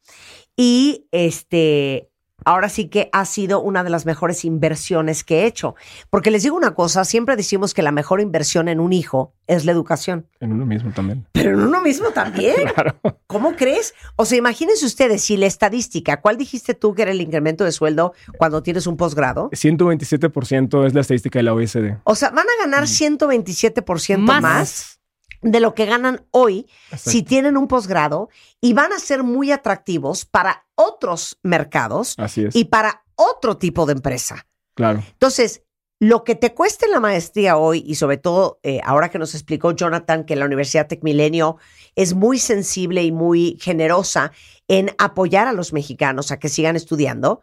[0.55, 2.10] y este,
[2.45, 5.75] ahora sí que ha sido una de las mejores inversiones que he hecho.
[6.09, 9.65] Porque les digo una cosa, siempre decimos que la mejor inversión en un hijo es
[9.65, 10.27] la educación.
[10.39, 11.25] En uno mismo también.
[11.31, 12.55] Pero en uno mismo también.
[13.27, 13.93] ¿Cómo crees?
[14.15, 17.71] O sea, imagínense ustedes si la estadística, ¿cuál dijiste tú que era el incremento de
[17.71, 19.49] sueldo cuando tienes un posgrado?
[19.51, 21.97] 127% es la estadística de la OECD.
[22.03, 24.41] O sea, van a ganar 127% más.
[24.41, 25.00] Más.
[25.41, 27.09] De lo que ganan hoy Exacto.
[27.09, 32.55] si tienen un posgrado y van a ser muy atractivos para otros mercados Así es.
[32.55, 34.47] y para otro tipo de empresa.
[34.75, 35.03] Claro.
[35.11, 35.63] Entonces,
[35.99, 39.71] lo que te cueste la maestría hoy y sobre todo eh, ahora que nos explicó
[39.71, 41.57] Jonathan que la Universidad Tech Milenio
[41.95, 44.31] es muy sensible y muy generosa
[44.67, 47.41] en apoyar a los mexicanos a que sigan estudiando,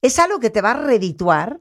[0.00, 1.60] es algo que te va a redituar,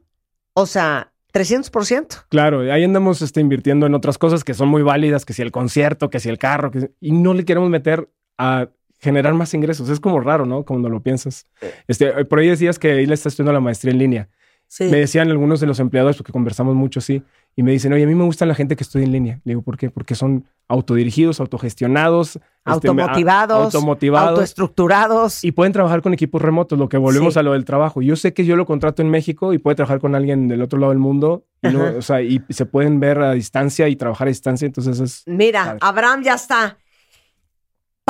[0.54, 2.26] o sea, 300%.
[2.30, 5.52] Claro, ahí andamos este, invirtiendo en otras cosas que son muy válidas, que si el
[5.52, 9.90] concierto, que si el carro, que, y no le queremos meter a generar más ingresos.
[9.90, 10.64] Es como raro, ¿no?
[10.64, 11.46] Cuando lo piensas.
[11.88, 14.30] Este, por ahí decías que él está estudiando la maestría en línea.
[14.74, 14.86] Sí.
[14.86, 17.22] Me decían algunos de los empleadores, porque conversamos mucho así,
[17.58, 19.42] y me dicen, oye, a mí me gusta la gente que estudia en línea.
[19.44, 19.90] Le digo, ¿por qué?
[19.90, 25.44] Porque son autodirigidos, autogestionados, este, me- a- Automotivados, automotivados autoestructurados.
[25.44, 27.40] y pueden trabajar con equipos remotos, lo que volvemos Sí.
[27.40, 28.02] a lo del trabajo.
[28.02, 30.80] Yo sé que yo lo contrato en México y puede trabajar con alguien del otro
[30.80, 34.28] lado del mundo, y, no- o sea, y se pueden ver a distancia y trabajar
[34.28, 35.24] a distancia, entonces es...
[35.26, 35.80] Mira, Padre.
[35.82, 36.78] Abraham ya está.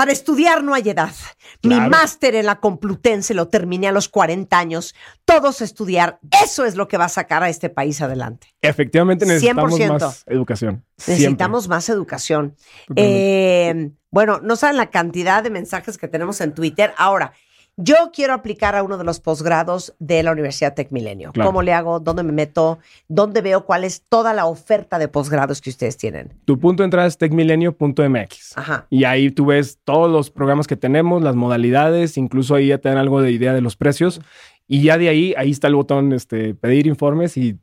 [0.02, 1.14] Para estudiar no hay edad.
[1.62, 4.96] Mi máster en la Complutense lo terminé a los 40 años.
[5.26, 6.18] Todos estudiar.
[6.44, 8.48] Eso es lo que va a sacar a este país adelante.
[8.64, 10.00] Efectivamente necesitamos 100%.
[10.00, 10.84] más educación.
[10.98, 11.22] Siempre.
[11.22, 12.56] Necesitamos más educación.
[12.96, 16.96] Eh, bueno, no saben la cantidad de mensajes que tenemos en Twitter.
[16.98, 17.34] Ahora,
[17.78, 21.32] yo quiero aplicar a uno de los posgrados de la Universidad Tech Milenio.
[21.32, 21.50] Claro.
[21.50, 22.00] ¿Cómo le hago?
[22.00, 22.80] ¿Dónde me meto?
[23.08, 26.34] ¿Dónde veo cuál es toda la oferta de posgrados que ustedes tienen?
[26.46, 28.58] Tu punto de entrada es techmilenio.mx.
[28.58, 28.88] Ajá.
[28.90, 32.90] Y ahí tú ves todos los programas que tenemos, las modalidades, incluso ahí ya te
[32.90, 34.22] dan algo de idea de los precios.
[34.68, 37.58] Y ya de ahí, ahí está el botón este, pedir informes y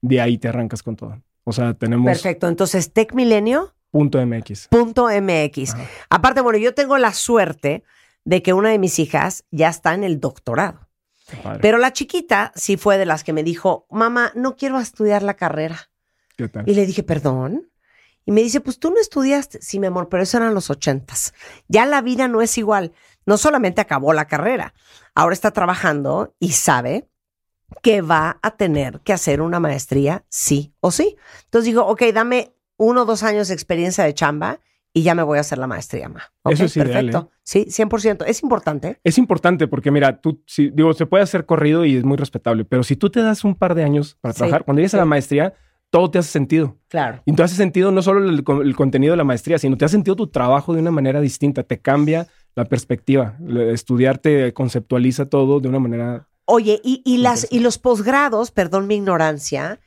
[0.00, 1.20] de ahí te arrancas con todo.
[1.44, 2.48] O sea, tenemos Perfecto.
[2.48, 3.72] Entonces, Tech Milenio.
[3.90, 4.68] punto MX.
[4.68, 5.74] Punto MX.
[6.10, 7.84] Aparte, bueno, yo tengo la suerte
[8.26, 10.88] de que una de mis hijas ya está en el doctorado.
[11.62, 15.34] Pero la chiquita sí fue de las que me dijo, mamá, no quiero estudiar la
[15.34, 15.90] carrera.
[16.36, 16.68] ¿Qué tal?
[16.68, 17.70] Y le dije, perdón.
[18.24, 19.60] Y me dice, pues tú no estudiaste.
[19.62, 21.34] Sí, mi amor, pero eso eran los ochentas.
[21.68, 22.92] Ya la vida no es igual.
[23.24, 24.74] No solamente acabó la carrera,
[25.14, 27.08] ahora está trabajando y sabe
[27.82, 31.16] que va a tener que hacer una maestría sí o sí.
[31.44, 34.60] Entonces digo, ok, dame uno o dos años de experiencia de chamba
[34.96, 36.22] y ya me voy a hacer la maestría, ma.
[36.42, 37.30] Ok, Eso es ideal, perfecto.
[37.30, 37.38] ¿eh?
[37.42, 38.24] Sí, 100%.
[38.26, 38.98] Es importante.
[39.04, 42.64] Es importante porque, mira, tú, si, digo, se puede hacer corrido y es muy respetable,
[42.64, 44.96] pero si tú te das un par de años para Sí, trabajar, cuando llegues a
[44.96, 45.52] la maestría,
[45.90, 46.78] todo te hace sentido.
[46.88, 47.20] Claro.
[47.26, 49.96] Y te hace sentido no solo el, el contenido de la maestría, sino te hace
[49.96, 53.36] sentido tu trabajo de una manera distinta, te cambia la perspectiva.
[53.70, 56.26] Estudiar te conceptualiza todo de una manera...
[56.46, 59.78] Oye, y, y las, y los posgrados, perdón mi ignorancia,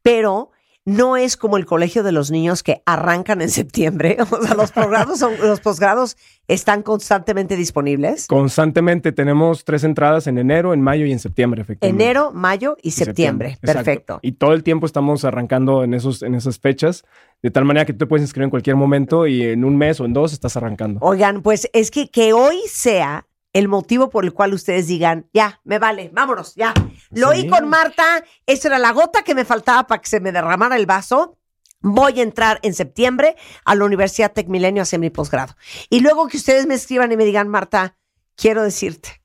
[0.00, 0.52] pero
[0.84, 4.16] no es como el colegio de los niños que arrancan en septiembre.
[4.34, 6.16] O sea, los posgrados, son, los posgrados
[6.48, 8.26] están constantemente disponibles.
[8.26, 12.04] Constantemente tenemos tres entradas en enero, en mayo y en septiembre, efectivamente.
[12.04, 13.50] Enero, mayo y septiembre.
[13.50, 13.72] Exacto.
[13.72, 14.18] Perfecto.
[14.22, 17.04] Y todo el tiempo estamos arrancando en, esos, en esas fechas,
[17.42, 20.00] de tal manera que tú te puedes inscribir en cualquier momento y en un mes
[20.00, 20.98] o en dos estás arrancando.
[21.02, 25.60] Oigan, pues es que que hoy sea el motivo por el cual ustedes digan, ya,
[25.64, 26.74] me vale, vámonos, ya.
[27.12, 27.48] Lo oí Sí.
[27.48, 30.84] con Marta, esa era la gota que me faltaba para que se me derramara el
[30.86, 31.38] vaso.
[31.80, 35.54] Voy a entrar en septiembre a la Universidad Tecmilenio a hacer mi posgrado.
[35.88, 37.96] Y luego que ustedes me escriban y me digan, Marta,
[38.36, 39.22] quiero decirte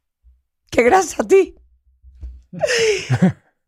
[0.69, 1.55] que gracias a ti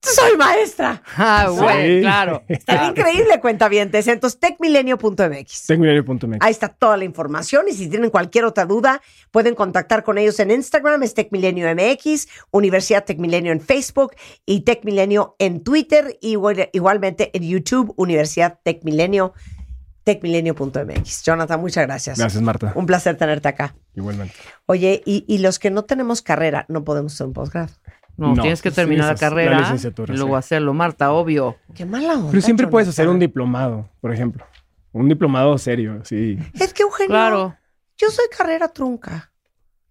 [0.02, 1.04] soy maestra.
[1.16, 2.02] Ah, güey, Sí.
[2.02, 2.44] claro.
[2.48, 2.90] Está claro.
[2.90, 4.08] increíble, cuentavientes.
[4.08, 5.66] Entonces, tecmilenio.mx.
[5.68, 6.38] Tecmilenio.mx.
[6.42, 9.02] Ahí está toda la información y si tienen cualquier otra duda,
[9.32, 14.16] pueden contactar con ellos en Instagram, es TecMilenio MX, Universidad TecMilenio en Facebook
[14.46, 19.34] y TecMilenio en Twitter, y igual- igualmente en YouTube, Universidad TecMilenio,
[20.04, 21.24] tecmilenio.mx.
[21.24, 22.18] Jonathan, muchas gracias.
[22.18, 22.72] Gracias, Marta.
[22.76, 23.76] Un placer tenerte acá.
[23.96, 24.34] Igualmente.
[24.66, 27.72] Oye, y, y los que no tenemos carrera, no podemos hacer un posgrado.
[28.22, 30.40] No, No, tienes que sí, terminar la carrera licenciatura, y luego sí.
[30.40, 31.58] hacerlo, Marta, obvio.
[31.74, 32.30] Qué mala onda.
[32.30, 34.46] Pero siempre puedes hacer un diplomado, por ejemplo.
[34.92, 36.38] Un diplomado serio, sí.
[36.54, 37.56] Es que, Eugenio, Claro.
[37.98, 39.32] yo soy carrera trunca.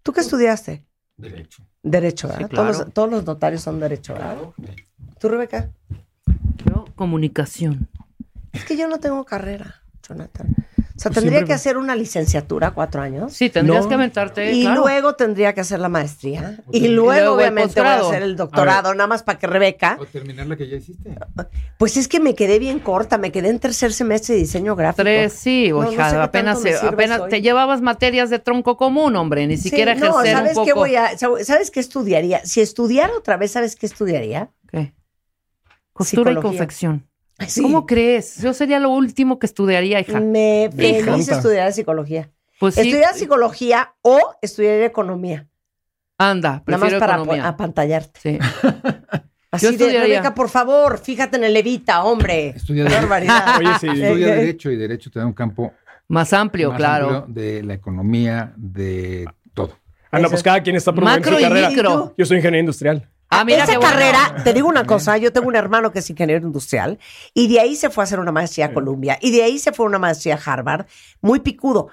[0.05, 0.85] ¿Tú qué estudiaste?
[1.17, 1.65] Derecho.
[1.83, 2.43] Derecho, ¿verdad?
[2.43, 2.65] Sí, claro.
[2.73, 4.37] todos, los, todos los notarios son derecho, ¿verdad?
[5.19, 5.71] ¿Tú, Rebeca?
[6.67, 7.89] Yo, comunicación.
[8.53, 10.55] Es que yo no tengo carrera, Jonathan.
[11.01, 13.33] O sea, Pues tendría siempre- que hacer una licenciatura, cuatro años.
[13.33, 13.89] Sí, tendrías No.
[13.89, 14.53] que aventarte.
[14.53, 14.83] Y claro.
[14.83, 16.59] luego tendría que hacer la maestría.
[16.71, 19.97] Y Y luego, obviamente, voy a hacer el doctorado, nada más para que Rebeca.
[19.99, 21.17] O terminar la que ya hiciste.
[21.79, 25.05] Pues es que me quedé bien corta, me quedé en tercer semestre de diseño gráfico.
[25.05, 27.41] Tres, sí, No, no hija, sé qué apenas, se- apenas te ¿eh?
[27.41, 30.81] llevabas materias de tronco común, hombre, ni Sí, siquiera no, ejercer ¿sabes un qué poco.
[30.81, 32.45] voy a, ¿Sabes qué estudiaría?
[32.45, 34.51] Si estudiara otra vez, ¿sabes qué estudiaría?
[34.71, 34.93] ¿Qué?
[35.95, 37.07] Costura y confección.
[37.47, 37.63] Sí.
[37.63, 38.41] ¿Cómo crees?
[38.43, 40.21] Yo sería lo último que estudiaría, hija.
[40.21, 42.31] Me feliz estudiar psicología.
[42.59, 45.49] Pues sí, Estudiar psicología o estudiar economía.
[46.19, 47.49] anda, Nada más prefiero para economía.
[47.49, 48.21] apantallarte.
[48.21, 48.39] Sí.
[49.53, 52.51] Así Yo de, estudiaría- Rebeca, por favor, fíjate en el Levita, hombre.
[52.51, 53.57] Estudia barbaridad.
[53.59, 53.87] Oye, sí.
[54.01, 55.73] Estudia Derecho y Derecho te da un campo
[56.09, 57.09] Más amplio, más claro.
[57.09, 59.77] amplio de la economía, de todo.
[60.13, 61.69] Anda, pues cada quien está promoviendo Macro su y carrera.
[61.71, 62.15] micro.
[62.19, 63.09] Yo soy ingeniero industrial.
[63.31, 63.93] Ah, mira Esa qué bueno.
[63.95, 66.99] carrera, te digo una cosa, yo tengo un hermano que es ingeniero industrial
[67.33, 69.73] y de ahí se fue a hacer una maestría a Columbia y de ahí se
[69.73, 70.87] fue a una maestría a Harvard,
[71.21, 71.89] muy picudo.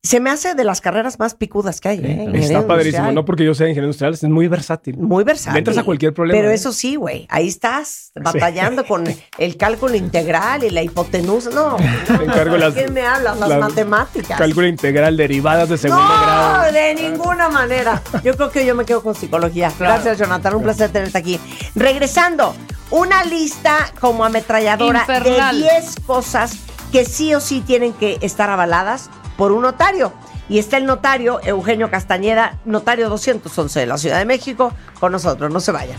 [0.00, 1.98] Se me hace de las carreras más picudas que hay.
[1.98, 2.30] ¿eh?
[2.34, 2.70] Está padrísimo.
[3.08, 3.14] industrial.
[3.16, 4.96] No porque yo sea ingeniero industrial, es muy versátil.
[4.96, 5.54] Muy versátil.
[5.54, 6.38] Le entras a cualquier problema.
[6.38, 6.54] Pero ¿eh?
[6.54, 9.04] eso sí, güey, ahí estás batallando con
[9.38, 11.50] el cálculo integral y la hipotenusa.
[11.50, 11.76] No,
[12.10, 13.38] no, encargo ¿de las- qué me hablas?
[13.40, 14.38] Las las- matemáticas.
[14.38, 16.72] Cálculo integral, derivadas de segundo no, grado.
[16.72, 18.00] de ninguna manera.
[18.22, 19.72] Yo creo que yo me quedo con psicología.
[19.78, 20.54] Gracias, Jonathan.
[20.54, 21.40] Un placer tenerte aquí.
[21.74, 22.54] Regresando,
[22.92, 25.56] una lista como ametralladora Infernal.
[25.60, 26.56] de 10 cosas
[26.92, 30.12] que sí o sí tienen que estar avaladas por un notario.
[30.50, 35.50] Y está el notario Eugenio Castañeda, notario 211 de la Ciudad de México, con nosotros.
[35.50, 35.98] No se vayan.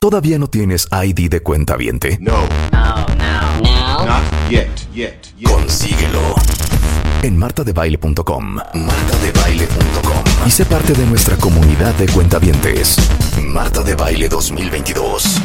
[0.00, 2.18] ¿Todavía no tienes ID de cuenta viente?
[2.20, 2.32] No.
[2.72, 5.48] Not yet, yet, yet.
[5.48, 6.34] Consíguelo.
[7.22, 8.54] En martadebaile.com.
[8.54, 10.24] Martadebaile.com.
[10.46, 12.96] Y sé parte de nuestra comunidad de cuentavientes.
[13.44, 15.36] Marta de Baile 2022.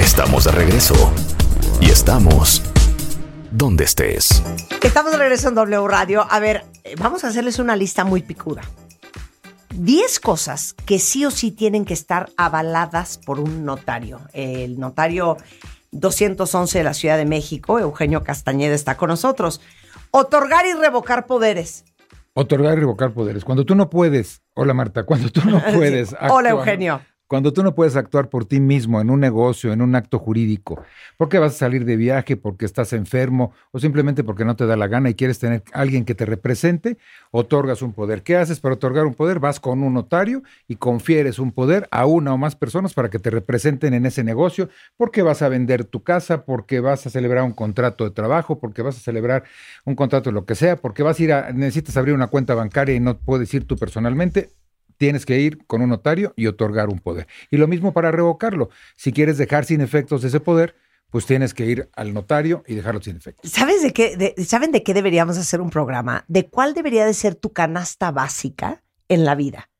[0.00, 1.12] Estamos de regreso.
[1.80, 2.62] Y estamos
[3.50, 4.42] donde estés.
[4.82, 6.26] Estamos de regreso en W Radio.
[6.30, 8.62] A ver, eh, vamos a hacerles una lista muy picuda.
[9.74, 14.20] 10 cosas que sí o sí tienen que estar avaladas por un notario.
[14.32, 15.36] El notario
[15.92, 19.60] 211 de la Ciudad de México, Eugenio Castañeda, está con nosotros.
[20.10, 21.84] Otorgar y revocar poderes.
[22.34, 23.44] Otorgar y revocar poderes.
[23.44, 26.12] Cuando tú no puedes, hola Marta, cuando tú no puedes.
[26.12, 27.00] Hola, actuar, Eugenio.
[27.30, 30.82] Cuando tú no puedes actuar por ti mismo en un negocio, en un acto jurídico,
[31.16, 34.74] porque vas a salir de viaje, porque estás enfermo o simplemente porque no te da
[34.76, 36.98] la gana y quieres tener alguien que te represente,
[37.30, 38.24] otorgas un poder.
[38.24, 39.38] ¿Qué haces para otorgar un poder?
[39.38, 43.20] Vas con un notario y confieres un poder a una o más personas para que
[43.20, 47.44] te representen en ese negocio, porque vas a vender tu casa, porque vas a celebrar
[47.44, 49.44] un contrato de trabajo, porque vas a celebrar
[49.84, 52.56] un contrato de lo que sea, porque vas a ir a, necesitas abrir una cuenta
[52.56, 54.50] bancaria y no puedes ir tú personalmente,
[55.00, 57.26] tienes que ir con un notario y otorgar un poder.
[57.50, 58.68] Y lo mismo para revocarlo.
[58.96, 60.76] Si quieres dejar sin efectos ese poder,
[61.08, 63.50] pues tienes que ir al notario y dejarlo sin efectos.
[63.50, 66.26] ¿Sabes de qué, ¿Saben de qué deberíamos hacer un programa?
[66.28, 69.70] De cuál debería de ser tu canasta básica en la vida.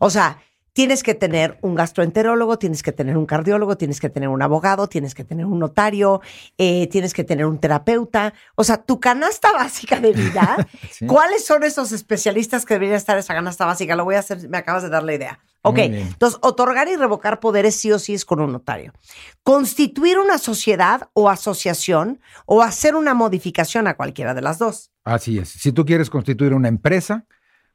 [0.00, 4.28] O sea, tienes que tener un gastroenterólogo, tienes que tener un cardiólogo, tienes que tener
[4.28, 6.20] un abogado, tienes que tener un notario,
[6.58, 8.34] eh, tienes que tener un terapeuta.
[8.54, 11.06] O sea, tu canasta básica de vida, Sí.
[11.06, 13.96] ¿cuáles son esos especialistas que deberían estar en esa canasta básica?
[13.96, 15.40] Lo voy a hacer, me acabas de dar la idea.
[15.62, 18.94] Ok, entonces, otorgar y revocar poderes sí o sí es con un notario.
[19.42, 24.90] Constituir una sociedad o asociación o hacer una modificación a cualquiera de las dos.
[25.04, 25.50] Así es.
[25.50, 27.26] Si tú quieres constituir una empresa,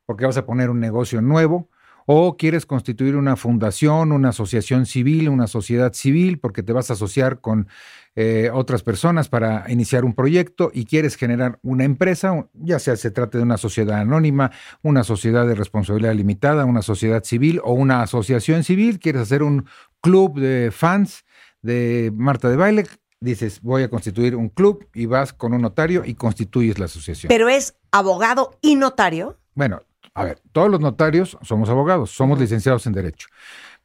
[0.07, 1.69] porque vas a poner un negocio nuevo,
[2.06, 6.94] o quieres constituir una fundación, una asociación civil, una sociedad civil, porque te vas a
[6.94, 7.68] asociar con
[8.15, 13.11] eh, otras personas para iniciar un proyecto y quieres generar una empresa, ya sea se
[13.11, 14.52] trate de una sociedad anónima,
[14.84, 19.65] una sociedad de responsabilidad limitada, una sociedad civil o una asociación civil, quieres hacer un
[19.99, 21.26] club de fans
[21.61, 22.86] de Marta de Baile,
[23.19, 27.27] dices, voy a constituir un club y vas con un notario y constituyes la asociación.
[27.27, 29.40] Pero es abogado y notario.
[29.56, 29.82] Bueno,
[30.15, 33.27] a ver, todos los notarios somos abogados, somos licenciados en Derecho.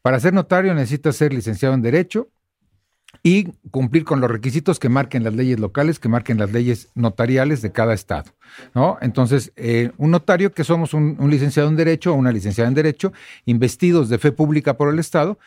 [0.01, 2.29] Para ser notario necesitas ser licenciado en Derecho
[3.25, 7.61] y cumplir con los requisitos que marquen las leyes locales, que marquen las leyes notariales
[7.61, 8.31] de cada estado.
[8.75, 8.97] ¿no?
[9.03, 12.75] Entonces, eh, un notario que somos un, un licenciado en Derecho o una licenciada en
[12.75, 13.13] Derecho,
[13.45, 15.39] investidos de fe pública por el Estado,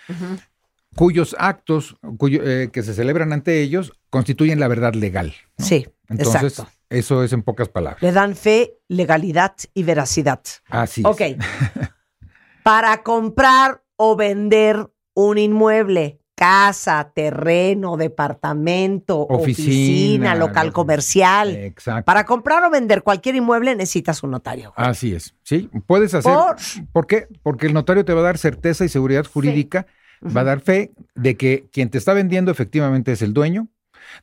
[0.95, 5.33] cuyos actos cuyo- eh, que se celebran ante ellos constituyen la verdad legal.
[5.57, 5.65] ¿no?
[5.65, 6.71] Sí, Entonces, exacto.
[6.89, 8.01] eso es en pocas palabras.
[8.01, 10.41] Le dan fe, legalidad y veracidad.
[10.69, 11.05] Así es.
[11.05, 11.21] Ok.
[12.63, 21.55] Para comprar o vender un inmueble, casa, terreno, departamento, oficina, Oficina, local lo- comercial.
[21.55, 22.05] Exacto.
[22.05, 24.73] Para comprar o vender cualquier inmueble necesitas un notario.
[24.75, 25.69] Así es, sí.
[25.85, 26.33] Puedes hacer.
[26.33, 26.55] Por-
[26.91, 27.27] ¿Por qué?
[27.43, 29.85] Porque el notario te va a dar certeza y seguridad jurídica,
[30.25, 33.67] va a dar fe de que quien te está vendiendo efectivamente es el dueño,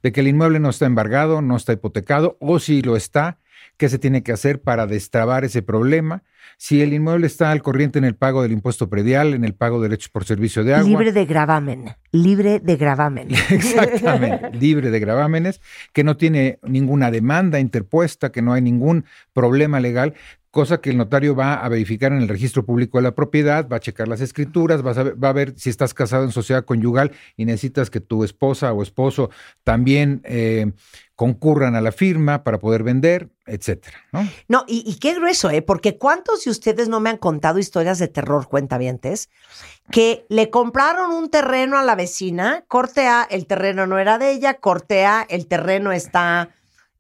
[0.03, 3.39] de que el inmueble no está embargado, no está hipotecado, o si lo está,
[3.77, 6.23] qué se tiene que hacer para destrabar ese problema.
[6.57, 9.81] Si el inmueble está al corriente en el pago del impuesto predial, en el pago
[9.81, 10.87] de derechos por servicio de agua.
[10.87, 11.85] Libre de gravamen.
[12.13, 13.29] Libre de gravamen.
[13.51, 15.61] Exactamente, libre de gravámenes,
[15.93, 20.15] que no tiene ninguna demanda interpuesta, que no hay ningún problema legal,
[20.51, 23.77] cosa que el notario va a verificar en el registro público de la propiedad, va
[23.77, 27.89] a checar las escrituras, va a, ver si estás casado en sociedad conyugal y necesitas
[27.89, 29.31] que tu esposa o esposo
[29.63, 30.73] también eh,
[31.15, 33.99] concurran a la firma para poder vender, etcétera.
[34.13, 34.29] ¿no?
[34.49, 35.63] No, y, y qué grueso, ¿eh?
[35.63, 39.29] Porque ¿cuántos de ustedes no me han contado historias de terror, cuentavientes?
[39.93, 44.33] Que le compraron un terreno a la vecina, corte A, el terreno no era de
[44.33, 46.51] ella, corte A, el terreno está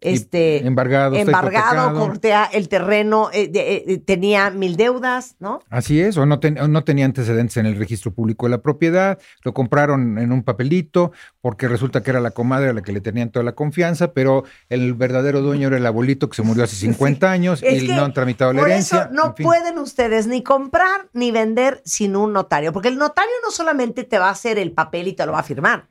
[0.01, 1.51] este, embargado, embargado,
[1.91, 1.99] hipotecado.
[2.07, 5.61] corte A, el terreno eh, de- eh, tenía mil deudas, ¿no?
[5.69, 8.63] Así es, o no, ten- o no tenía antecedentes en el registro público de la
[8.63, 11.13] propiedad, lo compraron en un papelito
[11.43, 14.45] porque resulta que era la comadre a la que le tenían toda la confianza, pero
[14.69, 18.05] el verdadero dueño era el abuelito que se murió hace 50 años Es y no
[18.05, 19.03] han tramitado la Por herencia.
[19.03, 19.45] eso no en fin.
[19.45, 24.19] pueden ustedes ni comprar ni vender sin un notario, porque el notario no solamente te
[24.19, 25.89] va a hacer el papel y te lo va a firmar.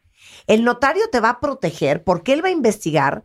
[0.47, 3.23] El notario te va a proteger porque él va a investigar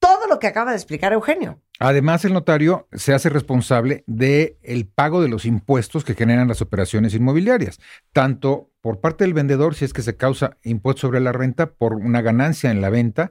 [0.00, 1.60] todo lo que acaba de explicar Eugenio.
[1.78, 6.62] Además, el notario se hace responsable del el pago de los impuestos que generan las
[6.62, 7.78] operaciones inmobiliarias,
[8.12, 11.94] tanto por parte del vendedor, si es que se causa impuesto sobre la renta por
[11.94, 13.30] una ganancia en la venta,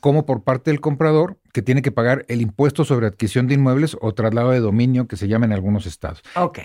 [0.00, 3.96] como por parte del comprador, que tiene que pagar el impuesto sobre adquisición de inmuebles
[4.00, 6.22] o traslado de dominio, que se llama en algunos estados.
[6.36, 6.58] Ok.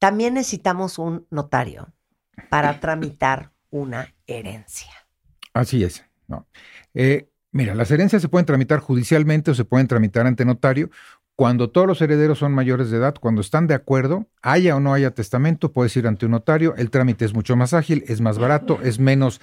[0.00, 1.92] También necesitamos un notario
[2.50, 4.90] para tramitar una herencia.
[5.52, 6.04] Así es.
[6.26, 6.46] ¿no?
[6.94, 10.90] Eh, mira, las herencias se pueden tramitar judicialmente o se pueden tramitar ante notario.
[11.36, 14.92] Cuando todos los herederos son mayores de edad, cuando están de acuerdo, haya o no
[14.92, 16.74] haya testamento, puedes ir ante un notario.
[16.76, 19.40] El trámite es mucho más ágil, es más barato, es menos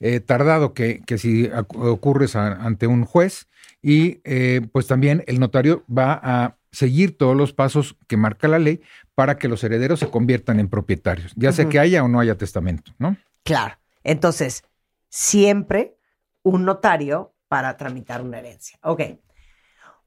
[0.00, 3.46] eh, tardado que, que si ocurres a- ante un juez.
[3.82, 8.58] Y eh, pues también el notario va a seguir todos los pasos que marca la
[8.58, 8.80] ley
[9.14, 12.36] para que los herederos se conviertan en propietarios, ya sea que haya o no haya
[12.36, 13.16] testamento, ¿no?
[13.44, 13.76] Claro.
[14.04, 14.62] Entonces,
[15.08, 15.96] siempre
[16.42, 18.78] un notario para tramitar una herencia.
[18.82, 19.00] Ok.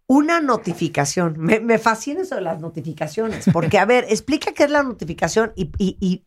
[0.08, 1.36] Una notificación.
[1.38, 5.52] Me, me fascina eso de las notificaciones, porque, a ver, explica qué es la notificación
[5.58, 6.26] y, y- y-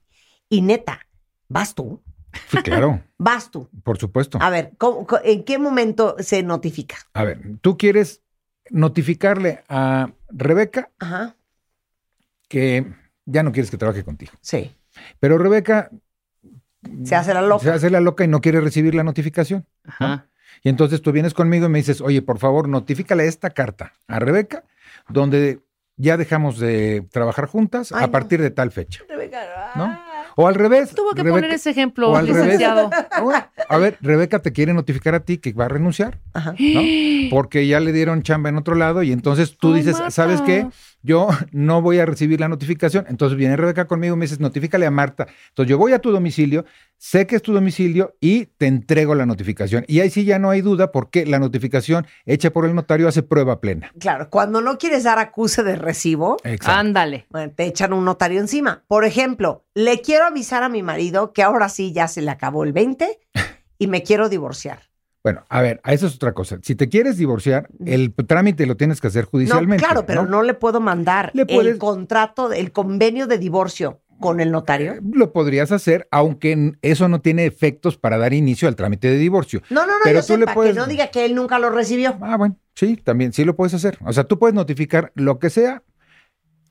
[0.51, 1.01] Y neta,
[1.49, 2.03] ¿vas tú?
[2.51, 3.69] Sí, claro, Vas tú.
[3.83, 4.39] por supuesto.
[4.43, 6.97] A ver, ¿cómo- co- ¿en qué momento se notifica?
[7.15, 8.21] A ver, tú quieres
[8.71, 11.35] notificarle a Rebeca Ajá.
[12.49, 12.93] que
[13.25, 14.33] ya no quieres que trabaje contigo.
[14.43, 14.71] Sí.
[15.19, 15.91] Pero Rebeca
[17.05, 17.65] Se hace la loca.
[17.65, 19.67] se hace la loca y no quiere recibir la notificación.
[19.99, 20.25] ¿no?
[20.63, 24.19] Y entonces tú vienes conmigo y me dices, oye, por favor, notifícale esta carta a
[24.19, 24.65] Rebeca,
[25.09, 25.61] donde
[25.99, 28.13] ya dejamos de trabajar juntas Ay, a no.
[28.13, 29.03] partir de tal fecha.
[29.77, 29.99] ¿No?
[30.39, 30.91] O al revés.
[30.95, 32.45] Tuvo que Rebeca- poner ese ejemplo, o al revés.
[32.45, 32.91] licenciado.
[33.69, 36.53] A ver, Rebeca te quiere notificar a ti que va a renunciar, Ajá.
[36.59, 36.81] ¿no?
[37.31, 39.97] Porque ya le dieron chamba en otro lado y entonces tú Ay, dices.
[40.11, 40.67] ¿sabes qué?
[41.07, 43.07] Yo no voy a recibir la notificación.
[43.09, 45.29] Entonces viene Rebeca conmigo y me dices, notifícale a Marta.
[45.51, 46.65] Entonces yo voy a tu domicilio,
[46.99, 49.85] sé que es tu domicilio y te entrego la notificación.
[49.87, 53.23] Y ahí sí ya no hay duda porque la notificación hecha por el notario hace
[53.23, 53.93] prueba plena.
[54.01, 56.81] Claro, cuando no quieres dar acuse de recibo, Exacto.
[56.81, 57.27] Ándale.
[57.31, 58.83] bueno, te echan un notario encima.
[58.89, 62.65] Por ejemplo, le quiero avisar a mi marido que ahora sí ya se le acabó
[62.65, 63.21] el 20
[63.79, 64.81] y me quiero divorciar.
[65.27, 66.61] Bueno, a ver, a eso es otra cosa.
[66.63, 69.83] Si te quieres divorciar, el trámite lo tienes que hacer judicialmente.
[69.83, 74.03] no, claro, pero no, le puedo mandar Le puedes- el contrato, el convenio de divorcio
[74.21, 74.95] con el notario.
[75.13, 79.63] Lo podrías hacer, aunque eso no tiene efectos para dar inicio al trámite de divorcio.
[79.69, 81.59] No, no, no, Pero yo tú sé, le puedes- que no diga que él nunca
[81.59, 82.17] lo recibió.
[82.21, 83.99] Ah, bueno, sí, también, sí lo puedes hacer.
[84.07, 85.83] O sea, tú puedes notificar lo que sea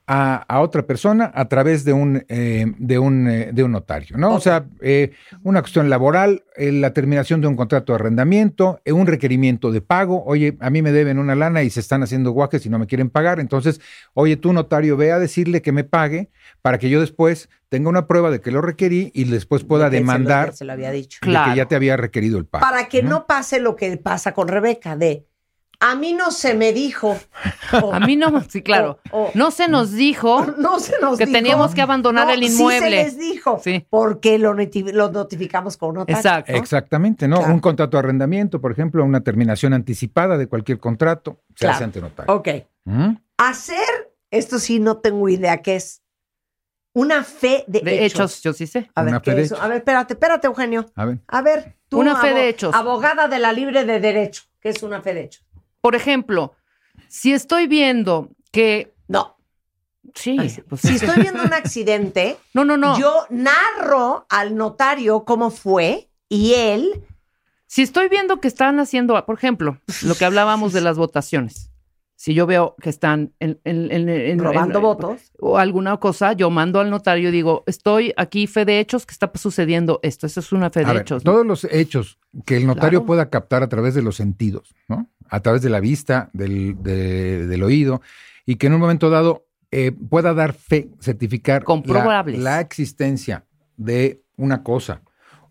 [0.07, 4.17] a, a otra persona a través de un, eh, de un, eh, de un notario,
[4.17, 4.35] ¿no?
[4.35, 5.11] O sea, eh,
[5.43, 9.81] una cuestión laboral, eh, la terminación de un contrato de arrendamiento, eh, un requerimiento de
[9.81, 10.23] pago.
[10.25, 12.85] Oye, a mí me deben una lana y se están haciendo guajes y no me
[12.87, 13.39] quieren pagar.
[13.39, 13.81] Entonces,
[14.13, 16.29] oye, tu notario ve a decirle que me pague
[16.61, 19.97] para que yo después tenga una prueba de que lo requerí y después pueda De
[19.97, 21.19] que se lo- demandar que se lo había dicho.
[21.23, 22.61] de que ya te había requerido el pago.
[22.63, 25.25] Para que no pase lo que pasa con Rebeca, de
[25.79, 27.17] a mí no se me dijo.
[27.81, 28.99] O- A mí no, sí, claro.
[29.11, 31.37] o- No se nos dijo no se nos que dijo.
[31.37, 32.79] teníamos que abandonar No, el inmueble.
[32.79, 33.61] Sí se les dijo.
[33.89, 36.43] Porque lo, noti- lo notificamos con notario.
[36.47, 37.39] Exactamente, ¿no?
[37.41, 41.75] Un contrato de arrendamiento, por ejemplo, una terminación anticipada de cualquier contrato, se Claro.
[41.75, 42.33] hace ante notario.
[42.33, 42.47] Ok.
[42.85, 43.15] ¿Mm?
[43.37, 46.01] Hacer, esto sí no tengo idea qué es.
[46.93, 48.31] Una fe de, De hechos.
[48.37, 48.89] hechos, yo sí sé.
[48.95, 49.51] A ver, Una ¿qué fe de es.
[49.51, 50.85] A ver, espérate, espérate, Eugenio.
[50.95, 51.19] A ver.
[51.27, 52.73] A ver, tú, Una fe de hechos.
[52.73, 54.43] Abogada de la libre de derecho.
[54.61, 55.44] ¿Qué es una fe de hechos?
[55.85, 56.55] Por ejemplo,
[57.09, 58.95] si estoy viendo que.
[59.07, 59.37] No.
[60.15, 60.35] Sí.
[60.39, 62.97] Ay, pues Si estoy viendo un accidente, No, no, no.
[62.97, 67.03] yo narro al notario cómo fue y él
[67.67, 71.69] Si estoy viendo que están haciendo, por ejemplo, lo que hablábamos de las votaciones.
[72.17, 75.31] Si yo veo que están en, en- en- en- Robando en- votos.
[75.39, 79.11] o alguna cosa, yo mando al notario y digo, estoy aquí fe de hechos que
[79.11, 80.25] está sucediendo esto.
[80.25, 81.25] Eso es una fe A de ver, hechos.
[81.25, 81.31] ¿no?
[81.33, 83.05] todos los hechos que el notario Claro.
[83.05, 85.09] pueda captar a través de los sentidos, ¿no?
[85.29, 88.01] A través de la vista, del, de- del oído,
[88.45, 92.23] y que en un momento dado eh, pueda dar fe, certificar la-.
[92.37, 93.43] La, existencia
[93.75, 95.01] de una cosa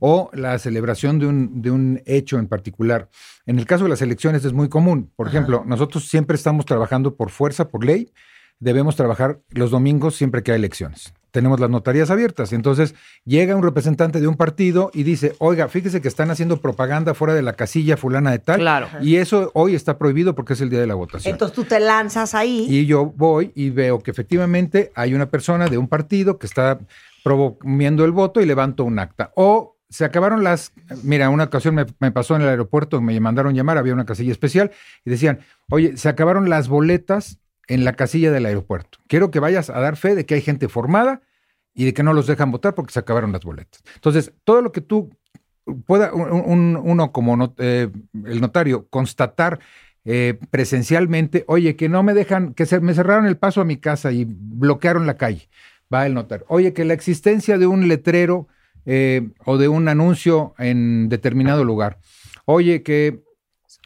[0.06, 3.08] o la celebración de un, de un hecho en particular.
[3.46, 5.10] En el caso de las elecciones es muy común.
[5.16, 8.12] Por ejemplo, nosotros siempre estamos trabajando por fuerza, por ley.
[8.58, 11.14] Debemos trabajar los domingos siempre que hay elecciones.
[11.30, 12.52] Tenemos las notarías abiertas.
[12.52, 12.94] Entonces
[13.24, 17.32] llega un representante de un partido y dice, oiga, fíjese que están haciendo propaganda fuera
[17.32, 18.60] de la casilla fulana de tal.
[18.60, 18.88] Claro.
[19.00, 21.32] Y eso hoy está prohibido porque es el día de la votación.
[21.32, 22.66] Entonces tú te lanzas ahí.
[22.68, 26.78] Y yo voy y veo que efectivamente hay una persona de un partido que está
[27.22, 29.32] promoviendo el voto y levanto un acta.
[29.34, 30.72] O se acabaron las,
[31.04, 34.72] mira, una ocasión me, pasó en el aeropuerto, me mandaron llamar, había una casilla especial
[35.04, 35.38] y decían,
[35.70, 37.38] oye, se acabaron las boletas
[37.68, 38.98] en la casilla del aeropuerto.
[39.06, 41.22] Quiero que vayas a dar fe de que hay gente formada
[41.74, 43.82] y de que no los dejan votar porque se acabaron las boletas.
[43.94, 45.10] Entonces, todo lo que tú
[45.86, 47.88] pueda, un- un- uno como not- eh,
[48.26, 49.60] el notario, constatar
[50.04, 53.76] eh, presencialmente, oye, que no me dejan, que se, me cerraron el paso a mi
[53.78, 55.48] casa y bloquearon la calle,
[55.92, 56.44] va el notario.
[56.48, 58.48] Oye, que la existencia de un letrero
[58.86, 61.98] eh, o de un anuncio en determinado lugar.
[62.44, 63.22] Oye, que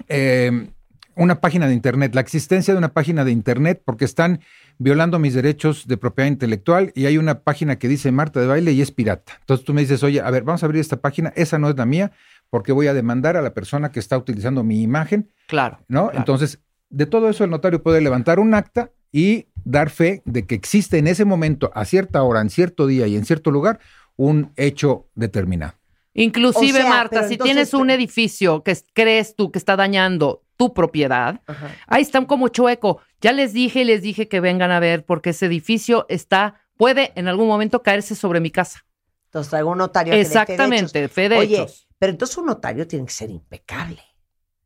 [0.08, 0.68] eh,
[1.14, 4.40] una página de internet, la existencia de una página de internet, porque están
[4.78, 8.72] violando mis derechos de propiedad intelectual y hay una página que dice Marta de baile
[8.72, 9.32] y es pirata.
[9.40, 11.76] Entonces tú me dices, oye, a ver, vamos a abrir esta página, esa no es
[11.76, 12.12] la mía,
[12.50, 15.80] porque voy a demandar a la persona que está utilizando mi imagen, Claro.
[15.88, 16.04] ¿no?
[16.04, 16.18] claro.
[16.18, 20.54] Entonces, de todo eso el notario puede levantar un acta y dar fe de que
[20.54, 23.80] existe en ese momento, a cierta hora, en cierto día y en cierto lugar,
[24.18, 25.72] un hecho determinado.
[26.12, 29.76] Inclusive, O sea, Marta, si entonces- tienes un edificio que es- crees tú que está
[29.76, 31.40] dañando tu propiedad,
[31.86, 33.00] ahí están como chueco.
[33.20, 37.12] Ya les dije y les dije que vengan a ver porque ese edificio está, puede
[37.14, 38.84] en algún momento caerse sobre mi casa.
[39.26, 40.12] Entonces traigo un notario.
[40.12, 41.12] que dé fe de Exactamente, hechos.
[41.14, 41.86] fe de Oye, hechos.
[41.98, 44.02] pero entonces un notario tiene que ser impecable.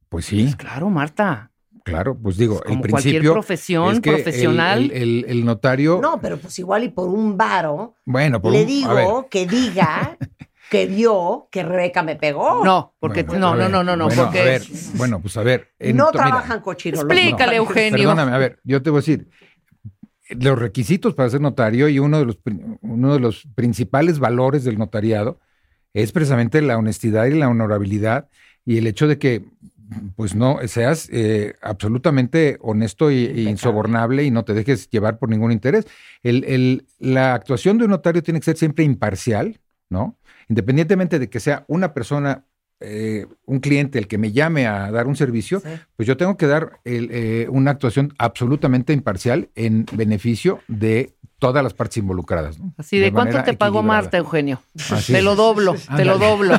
[0.08, 0.54] Pues sí.
[0.56, 1.51] Claro, Marta.
[1.84, 3.32] Claro, pues digo, el como cualquier principio.
[3.32, 4.82] profesión es que el- profesional.
[4.84, 5.98] El, el- el notario.
[6.02, 9.28] No, pero pues igual y por un varo Bueno, por le un- a digo ver.
[9.30, 10.16] que diga
[10.70, 12.64] que vio que Rebeca me pegó.
[12.64, 14.62] No, porque Bueno, no, no, ver, no, no, no, bueno, porque a ver,
[14.94, 15.68] bueno, pues a ver.
[15.78, 17.00] en no to- trabajan cochinos.
[17.00, 17.56] Explícale.
[17.56, 17.98] Eugenio.
[17.98, 19.28] Perdóname, a ver, yo te voy a decir,
[20.30, 22.38] los requisitos para ser notario y uno de los,
[22.80, 25.40] uno de los principales valores del notariado
[25.92, 28.28] es precisamente la honestidad y la honorabilidad
[28.64, 29.44] y el hecho de que
[30.16, 35.28] pues no seas eh, absolutamente honesto y, y insobornable y no te dejes llevar por
[35.28, 35.86] ningún interés.
[36.23, 39.60] El, el- la actuación de un notario tiene que ser siempre imparcial,
[39.90, 40.19] ¿no?
[40.48, 42.44] Independientemente de que sea una persona,
[42.81, 45.62] eh, un cliente el que me llame a dar un servicio,
[45.97, 51.64] pues yo tengo que dar el, eh, una actuación absolutamente imparcial en beneficio de todas
[51.64, 52.56] las partes involucradas.
[52.60, 52.73] ¿no?
[52.78, 53.82] Así de, cuánto te pagó.
[53.82, 54.62] Marta, Eugenio.
[54.93, 55.24] Así te es.
[55.24, 56.56] lo doblo, te lo doblo,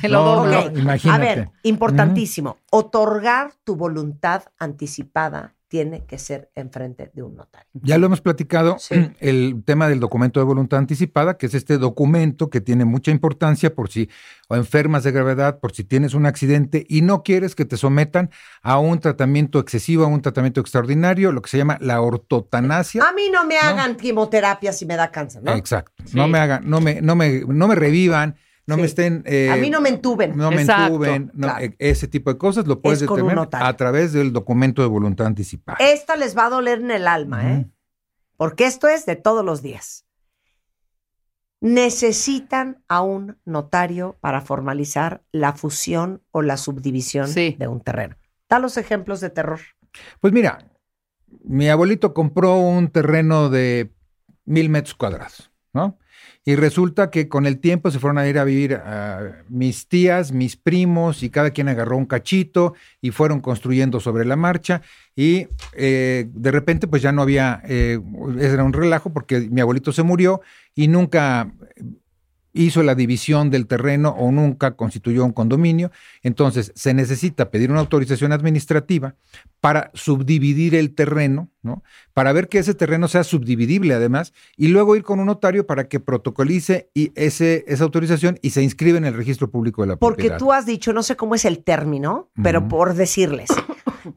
[0.00, 0.52] te lo No, doblo.
[0.52, 1.30] no, Ok, imagínate.
[1.30, 2.58] A ver, importantísimo.
[2.70, 7.68] Otorgar tu voluntad anticipada tiene que ser enfrente de un notario.
[7.74, 8.76] Ya lo hemos platicado,
[9.20, 13.72] el tema del documento de voluntad anticipada, que es este documento que tiene mucha importancia
[13.72, 14.10] por si
[14.48, 18.30] o enfermas de gravedad, por si tienes un accidente y no quieres que te sometan
[18.62, 23.08] a un tratamiento excesivo, a un tratamiento extraordinario, lo que se llama la ortotanasia.
[23.08, 25.54] A mí no me hagan quimioterapia si me da cáncer, ¿no?
[25.54, 26.02] Exacto.
[26.14, 28.34] No me hagan, no me, no me, no me revivan,
[28.70, 29.22] no me estén.
[29.26, 30.36] eh, A mí no me entuben.
[30.36, 31.64] No me Exacto, entuben, no, claro.
[31.64, 35.78] eh, ese tipo de cosas lo puedes determinar a través del documento de voluntad anticipada.
[35.80, 37.66] Esta les va a doler en el alma, ¿eh?
[38.36, 40.06] Porque esto es de todos los días.
[41.60, 48.16] Necesitan a un notario para formalizar la fusión o la subdivisión de un terreno.
[48.48, 49.60] Da los ejemplos de terror.
[50.20, 50.66] Pues mira,
[51.44, 53.92] mi abuelito compró un terreno de
[54.46, 55.98] mil metros cuadrados, ¿no?
[56.44, 60.32] Y resulta que con el tiempo se fueron a ir a vivir a mis tías,
[60.32, 64.80] mis primos, y cada quien agarró un cachito y fueron construyendo sobre la marcha.
[65.14, 68.00] Y eh, de repente, pues ya no había, eh,
[68.40, 70.40] era un relajo porque mi abuelito se murió
[70.74, 71.52] y nunca
[72.52, 75.90] hizo la división del terreno o nunca constituyó un condominio.
[76.22, 79.14] Entonces, se necesita pedir una autorización administrativa
[79.60, 81.82] para subdividir el terreno, ¿no?
[82.14, 85.88] Para ver que ese terreno sea subdividible además, y luego ir con un notario para
[85.88, 89.96] que protocolice y ese, esa autorización y se inscribe en el registro público de la
[89.96, 90.38] Porque propiedad.
[90.38, 93.50] tú has dicho, no sé cómo es el término, pero por decirles.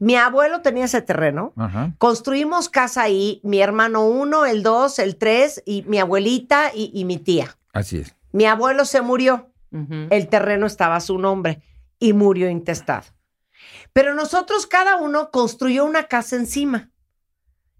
[0.00, 1.52] Mi abuelo tenía ese terreno.
[1.56, 1.94] Ajá.
[1.98, 7.04] Construimos casa ahí, mi hermano uno, el dos, el tres, y mi abuelita y, y
[7.04, 7.56] mi tía.
[7.74, 8.14] Así es.
[8.34, 9.52] Mi abuelo se murió.
[10.10, 11.62] El terreno estaba a su nombre
[12.00, 13.04] y murió intestado.
[13.92, 16.90] Pero nosotros, cada uno construyó una casa encima.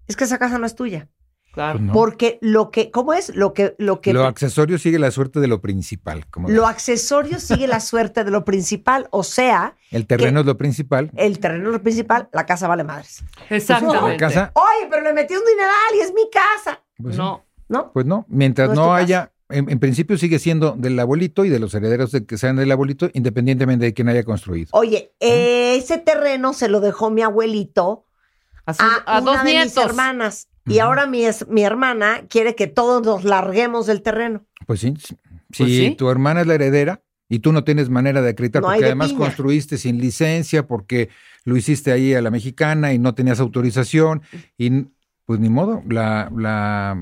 [0.06, 1.08] Es que esa casa no es tuya.
[1.52, 1.78] Claro.
[1.78, 1.92] Pues no.
[1.92, 3.34] Porque lo que, ¿cómo es?
[3.34, 6.26] Lo que, lo que, Lo accesorio sigue la suerte de lo principal.
[6.30, 9.08] Como lo accesorio sigue la suerte de lo principal.
[9.10, 11.10] O sea, el terreno es lo principal.
[11.16, 13.24] el terreno es lo principal, la casa vale madres.
[13.50, 14.08] Exactamente.
[14.08, 16.80] La casa, Oye, pero le metí un dineral y es mi casa.
[16.96, 17.44] Pues no.
[17.68, 17.92] ¿No?
[17.92, 21.74] Pues no, mientras No haya, en, en principio sigue siendo del abuelito y de los
[21.74, 24.68] herederos de que sean del abuelito, independientemente de quién haya construido.
[24.72, 28.04] Oye, ese terreno se lo dejó mi abuelito
[28.66, 28.72] a,
[29.06, 30.48] a una dos de mis hermanas.
[30.66, 34.46] Y ahora mi, es- mi hermana quiere que todos nos larguemos del terreno.
[34.66, 35.14] Pues sí, si
[35.58, 35.94] Pues sí.
[35.96, 38.86] tu hermana es la heredera y tú no tienes manera de acreditar, No porque de
[38.86, 39.18] además piña.
[39.20, 41.10] construiste sin licencia, porque
[41.44, 44.22] lo hiciste ahí a la mexicana y no tenías autorización,
[44.56, 44.86] y
[45.26, 46.98] pues ni modo, la, la,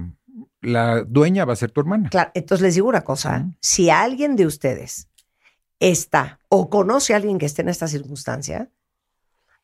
[0.62, 2.08] la dueña va a ser tu hermana.
[2.08, 3.50] Claro, entonces les digo una cosa.
[3.60, 5.08] Si alguien de ustedes
[5.80, 8.70] está o conoce a alguien que esté en esta circunstancia,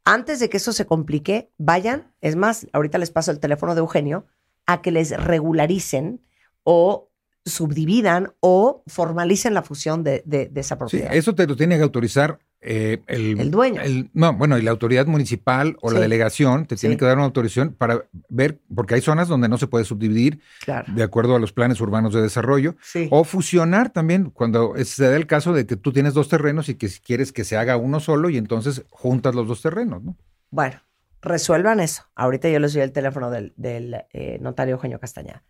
[0.04, 3.80] antes de que eso se complique, vayan, es más, ahorita les paso el teléfono de
[3.80, 4.26] Eugenio,
[4.66, 6.20] a que les regularicen
[6.64, 7.10] o
[7.44, 11.14] subdividan o formalicen la fusión de, de- de esa Sí, propiedad.
[11.14, 13.80] eso te lo tiene que autorizar eh, el, El dueño.
[14.14, 16.98] no, bueno, y la autoridad municipal o la delegación te tiene Sí.
[16.98, 20.92] que dar una autorización para ver, porque hay zonas donde no se puede subdividir Claro.
[20.92, 23.06] de acuerdo a los planes urbanos de desarrollo, Sí.
[23.12, 26.74] o fusionar también cuando se da el caso de que tú tienes dos terrenos y
[26.74, 30.16] que si quieres que se haga uno solo y entonces juntas los dos terrenos, ¿no?
[30.50, 30.80] Bueno,
[31.22, 32.04] resuelvan eso.
[32.16, 35.44] Ahorita yo les doy el teléfono del, del, eh, notario Eugenio Castañeda.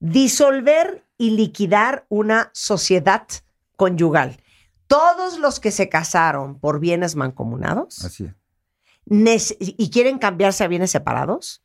[0.00, 3.22] Disolver y liquidar una sociedad
[3.76, 4.36] conyugal.
[4.88, 8.32] Todos los que se casaron por bienes mancomunados Así es.
[9.06, 11.62] nece- y quieren cambiarse a bienes separados,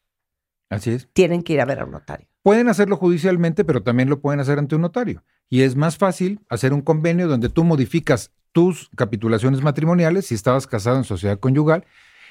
[0.69, 1.07] Así es.
[1.13, 2.27] tienen que ir a ver a un notario.
[2.41, 5.23] Pueden hacerlo judicialmente, pero también lo pueden hacer ante un notario.
[5.49, 10.67] Y es más fácil hacer un convenio donde tú modificas tus capitulaciones matrimoniales si estabas
[10.67, 11.85] casado en sociedad conyugal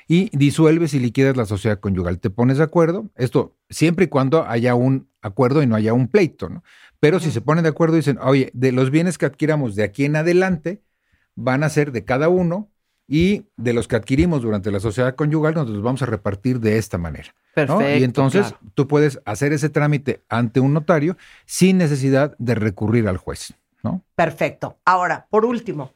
[0.07, 2.19] y disuelves y liquidas la sociedad conyugal.
[2.21, 6.09] Te pones de acuerdo, esto siempre y cuando haya un acuerdo y no haya un
[6.09, 6.63] pleito, ¿no?
[7.03, 9.83] Pero si se ponen de acuerdo y dicen, oye, de los bienes que adquiramos de
[9.83, 10.85] aquí en adelante
[11.35, 12.71] van a ser de cada uno
[13.09, 16.79] y de los que adquirimos durante la sociedad conyugal nos los vamos a repartir de
[16.79, 17.35] esta manera.
[17.57, 17.79] ¿no?
[17.79, 18.73] Perfecto, Y entonces claro.
[18.75, 23.53] tú puedes hacer ese trámite ante un notario sin necesidad de recurrir al juez,
[23.83, 24.05] ¿no?
[24.15, 24.79] Perfecto.
[24.85, 25.95] Ahora, por último,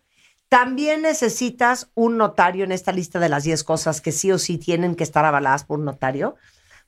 [0.49, 4.59] también necesitas un notario en esta lista de las 10 cosas que sí o sí
[4.59, 6.35] tienen que estar avaladas por un notario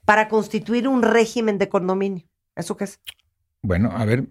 [0.04, 2.24] para constituir un régimen de condominio.
[2.56, 2.98] ¿Eso qué es?
[3.62, 4.26] Bueno, a ver,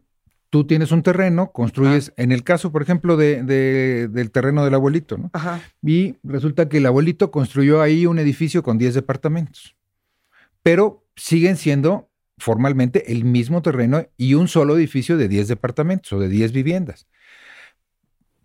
[0.49, 4.73] tú tienes un terreno, construyes, en el caso, por ejemplo, de, de- del terreno del
[4.73, 5.29] abuelito, ¿no?
[5.33, 5.61] Ajá.
[5.81, 9.75] Y resulta que el abuelito construyó ahí un edificio con 10 departamentos,
[10.63, 16.19] pero siguen siendo formalmente el mismo terreno y un solo edificio de 10 departamentos o
[16.19, 17.07] de 10 viviendas.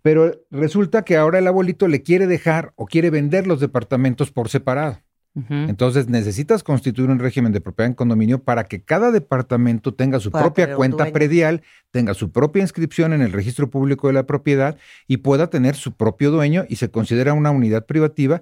[0.01, 4.49] Pero resulta que ahora el abuelito le quiere dejar o quiere vender los departamentos por
[4.49, 4.99] separado.
[5.35, 10.29] Entonces necesitas constituir un régimen de propiedad en condominio para que cada departamento tenga su
[10.29, 14.77] Pueda propia cuenta predial, tenga su propia inscripción en el registro público de la propiedad
[15.07, 18.41] y pueda tener su propio dueño y se considera una unidad privativa.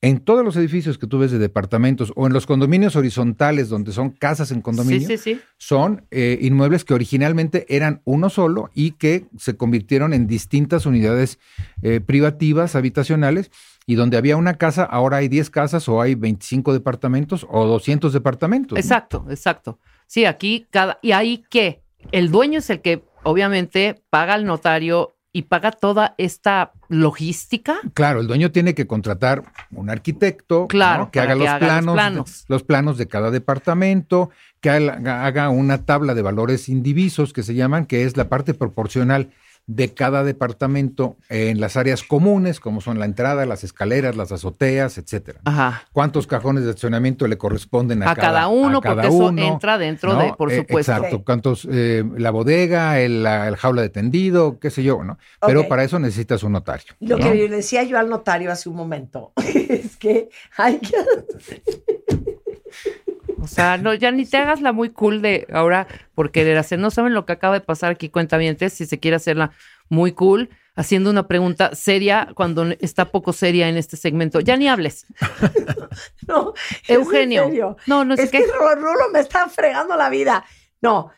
[0.00, 3.92] En todos los edificios que tú ves de departamentos o en los condominios horizontales donde
[3.92, 5.40] son casas en condominio, Sí, sí, sí.
[5.58, 11.38] son eh, inmuebles que originalmente eran uno solo y que se convirtieron en distintas unidades
[11.82, 13.50] eh, privativas, habitacionales,
[13.88, 18.12] y donde había una casa, ahora hay 10 casas o hay 25 departamentos o 200
[18.12, 18.76] departamentos.
[18.76, 18.78] ¿no?
[18.78, 19.78] Exacto, exacto.
[20.06, 20.98] Sí, aquí cada.
[21.00, 21.80] ¿Y ahí qué?
[22.12, 27.78] El dueño es el que obviamente paga al notario y paga toda esta logística.
[27.94, 30.68] Claro, el dueño tiene que contratar un arquitecto ¿no?
[30.68, 32.44] Claro, que para haga, que los, haga los planos, planos.
[32.48, 34.28] los planos de cada departamento,
[34.60, 39.30] que haga una tabla de valores indivisos que se llaman, que es la parte proporcional
[39.68, 44.96] de cada departamento en las áreas comunes, como son la entrada, las escaleras, las azoteas,
[44.96, 45.40] etcétera.
[45.44, 45.82] Ajá.
[45.92, 49.76] ¿Cuántos cajones de estacionamiento le corresponden a, A cada uno, a cada porque eso entra
[49.76, 50.92] dentro de, por Eh, supuesto.
[50.92, 51.22] Exacto.
[51.22, 51.68] ¿Cuántos?
[51.70, 55.18] eh, la bodega, el, la el jaula de tendido, qué sé yo, ¿no?
[55.46, 56.94] Pero para eso necesitas un notario.
[57.00, 57.24] Lo ¿no?
[57.24, 60.96] que le decía yo al notario hace un momento es que hay que...
[63.40, 66.78] O sea, no, ya ni te hagas la muy cool de ahora por querer hacer.
[66.78, 69.52] No saben lo que acaba de pasar aquí, cuentavientes, si se quiere hacerla
[69.88, 74.40] muy cool, haciendo una pregunta seria cuando está poco seria en este segmento.
[74.40, 75.06] Ya ni hables.
[76.28, 76.52] No,
[76.86, 77.44] Eugenio.
[77.44, 77.76] en serio.
[77.86, 80.44] No, no es, es que Rulo, Rulo me está fregando la vida.
[80.82, 81.10] No,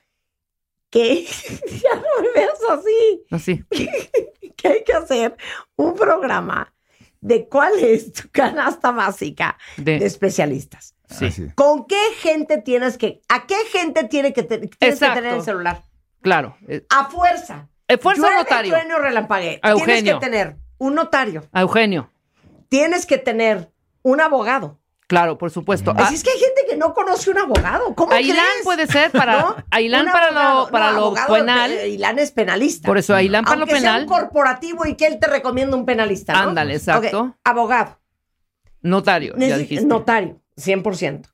[0.89, 1.25] que
[1.83, 3.25] ya no me veas así.
[3.31, 3.65] Así.
[4.57, 5.37] Que hay que hacer
[5.77, 6.73] un programa
[7.23, 10.95] de cuál es tu canasta básica de, De- especialistas.
[11.11, 11.31] Sí.
[11.55, 15.43] ¿Con qué gente tienes que, a qué gente tiene que, te- tienes que tener el
[15.43, 15.83] celular?
[16.23, 16.57] Claro.
[16.69, 17.69] eh, A fuerza.
[17.89, 18.99] Eh, fuerza Llueve, notario.
[18.99, 19.59] relampaguee.
[19.63, 20.19] A Tienes que Eugenio.
[20.21, 21.49] tener un notario.
[21.53, 22.11] A Eugenio.
[22.69, 23.73] Tienes que tener
[24.03, 24.79] un abogado.
[25.09, 25.93] Claro, por supuesto.
[25.97, 27.97] Así es que hay gente que no conoce un abogado.
[27.97, 28.63] ¿Cómo Ailán crees?
[28.65, 29.57] puede ser para ¿No?
[29.73, 31.73] Ailán para abogado, lo para no, lo penal.
[31.73, 32.87] Ailán es penalista.
[32.87, 34.03] Por eso Ailán para lo Aunque sea penal.
[34.03, 36.51] un corporativo y que él te recomienda un penalista, ¿no?
[36.51, 37.35] Ándale, exacto.
[37.43, 37.99] Abogado.
[38.83, 39.85] Notario, ya dijiste.
[39.85, 41.27] Notario, 100%.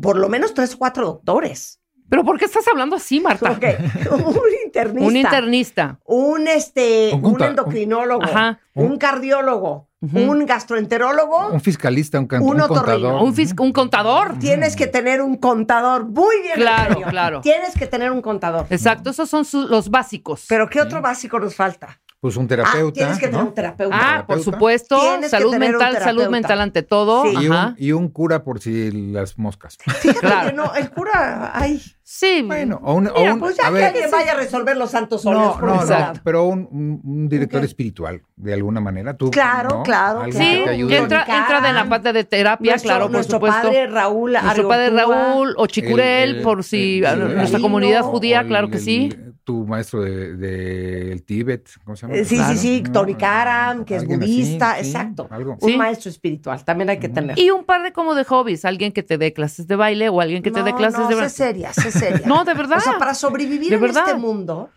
[0.00, 1.78] Por lo menos tres o cuatro doctores.
[2.08, 3.52] Pero ¿por qué estás hablando así, Marta?
[3.52, 3.64] Ok,
[4.12, 5.06] un internista.
[5.06, 5.98] Un internista.
[6.04, 8.22] Un, este, Un endocrinólogo.
[8.24, 8.60] Ajá.
[8.74, 9.88] Un cardiólogo.
[10.00, 11.48] Un gastroenterólogo.
[11.52, 13.22] Un fiscalista, un, Un un contador.
[13.22, 14.36] Un, fis- un contador.
[14.40, 16.04] Tienes que tener un contador.
[16.06, 17.40] Muy bien, Claro.
[17.40, 18.66] Tienes que tener un contador.
[18.68, 20.46] Exacto, esos son los básicos.
[20.48, 22.00] Pero ¿qué otro básico nos falta?
[22.22, 22.88] Pues un terapeuta.
[22.88, 23.48] Ah, tienes que tener ¿no?
[23.48, 23.96] un terapeuta.
[23.96, 24.42] Ah, por terapeuta.
[24.52, 24.96] supuesto.
[25.28, 26.30] Salud mental, salud terapeuta.
[26.30, 27.24] mental ante todo.
[27.24, 27.34] Sí.
[27.40, 27.66] Y Ajá.
[27.70, 29.76] un, y un cura por si las moscas.
[29.76, 30.50] Fíjate Claro.
[30.50, 31.82] que no, el cura, ay.
[32.14, 32.42] Sí.
[32.46, 34.76] Bueno, o un, o Mira, un- pues ya a que ver, alguien vaya a resolver
[34.76, 37.64] los santos óleos no, por no, no, pero un, un- un director Ok.
[37.64, 39.16] espiritual, de alguna manera.
[39.16, 39.82] Tú, Claro, ¿no?
[39.82, 40.98] claro, Sí, ayude.
[40.98, 43.62] entra, entra de la parte de terapia, Nuestro- claro, por nuestro supuesto.
[43.62, 44.90] padre Raúl Nuestro padre.
[44.90, 48.46] Raúl o Chicurel, El- el- por si el- a nuestra el- comunidad el- judía, O
[48.46, 49.08] claro el- que sí.
[49.44, 52.14] tu maestro del de, el Tíbet, ¿cómo se llama?
[52.16, 52.52] Eh, Sí, Claro.
[52.52, 55.26] sí, sí, No, Tony Karam, que es así, budista, sí, exacto.
[55.32, 55.56] algo.
[55.60, 55.76] Un Sí.
[55.76, 57.36] maestro espiritual, también hay que tener.
[57.36, 60.20] Y un par de como de hobbies, alguien que te dé clases de baile o
[60.20, 62.26] alguien que te dé No, clases no, de sé ba- seria, sé seria.
[62.26, 62.78] No, de verdad.
[62.78, 64.04] O sea, para sobrevivir De en verdad.
[64.06, 64.70] este mundo,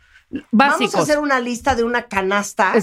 [0.51, 0.93] básicos.
[0.93, 2.73] vamos a hacer una lista de una canasta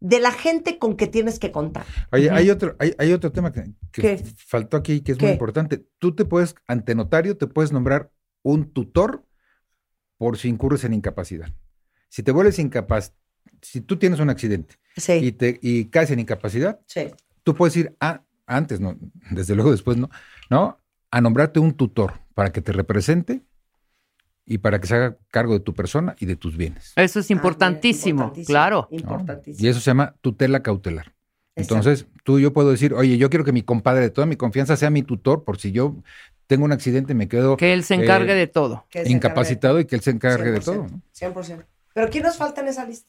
[0.00, 1.84] de la gente con que tienes que contar.
[2.12, 5.24] Oye, hay otro, hay, hay otro tema que, faltó aquí que es ¿Qué?
[5.24, 5.84] muy importante.
[5.98, 8.10] Tú te puedes, ante notario, te puedes nombrar
[8.42, 9.24] un tutor
[10.16, 11.48] por si incurres en incapacidad.
[12.08, 13.12] Si te vuelves incapaz,
[13.60, 17.08] si tú tienes un accidente Sí, y, te, y caes en incapacidad, sí.
[17.42, 18.96] tú puedes ir a, antes, no,
[19.30, 20.10] desde luego después no,
[20.50, 20.78] ¿no?
[21.10, 23.42] A nombrarte un tutor para que te represente
[24.44, 26.92] y para que se haga cargo de tu persona y de tus bienes.
[26.96, 28.88] Eso es Ah, importantísimo, importantísimo, claro.
[28.90, 28.96] ¿no?
[28.98, 29.66] Importantísimo.
[29.66, 31.14] Y eso se llama tutela cautelar.
[31.54, 34.36] Entonces, tú y yo puedo decir, oye, yo quiero que mi compadre de toda mi
[34.36, 35.96] confianza sea mi tutor, por si yo
[36.46, 38.86] tengo un accidente y me quedo Que él se encargue eh, de todo.
[39.06, 40.86] Incapacitado y que él se encargue de 100%, todo.
[40.86, 41.02] ¿no?
[41.12, 41.64] 100%.
[41.94, 43.08] Pero ¿quién nos falta en esa lista?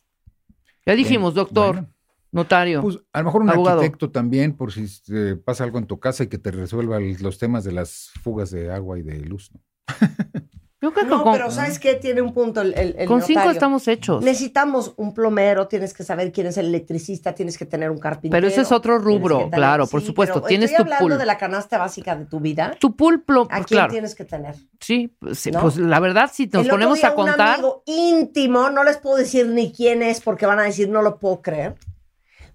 [0.86, 1.76] Ya dijimos, doctor.
[1.76, 1.90] Bueno,
[2.32, 2.82] Notario.
[2.82, 3.80] Pues, a lo mejor un Abogado.
[3.80, 7.18] arquitecto también, por si eh, pasa algo en tu casa y que te resuelva el-
[7.22, 9.52] los temas de las fugas de agua y de luz.
[9.54, 9.60] ¿no?
[10.82, 11.96] Yo creo que No, con, pero ¿sabes qué?
[11.96, 14.24] Tiene un punto el, el- el con cinco estamos hechos.
[14.24, 18.32] Necesitamos un plomero, tienes que saber quién es el electricista, tienes que tener un carpintero.
[18.40, 20.36] Pero ese es otro rubro, tener- claro, por supuesto.
[20.36, 21.20] pero Tienes estoy tu hablando pool.
[21.20, 22.78] de la canasta básica de tu vida.
[22.80, 23.92] Tu pool, plo- ¿A quién claro.
[23.92, 24.56] tienes que tener?
[24.80, 25.60] Sí, pues, sí, ¿No?
[25.60, 28.86] pues la verdad, si nos El otro ponemos día a Un contar, amigo íntimo, no
[28.86, 31.76] les puedo decir ni quién es porque van a decir no lo puedo creer.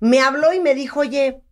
[0.01, 1.43] Me habló y me dijo, oye,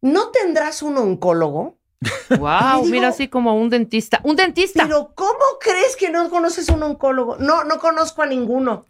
[0.00, 1.78] ¿no tendrás un oncólogo?
[2.30, 4.20] wow, digo- mira así como un dentista.
[4.24, 4.84] ¡Un dentista!
[4.84, 7.36] Pero ¿cómo crees que no conoces un oncólogo?
[7.38, 8.86] No, no conozco a ninguno.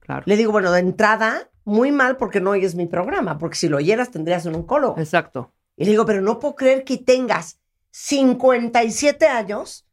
[0.00, 0.22] Claro.
[0.26, 3.76] Le digo, bueno, de entrada, muy mal porque no oyes mi programa, porque si lo
[3.78, 4.98] oyeras tendrías un oncólogo.
[4.98, 5.52] Exacto.
[5.76, 7.58] Y le digo, pero no puedo creer que tengas
[7.90, 9.86] 57 años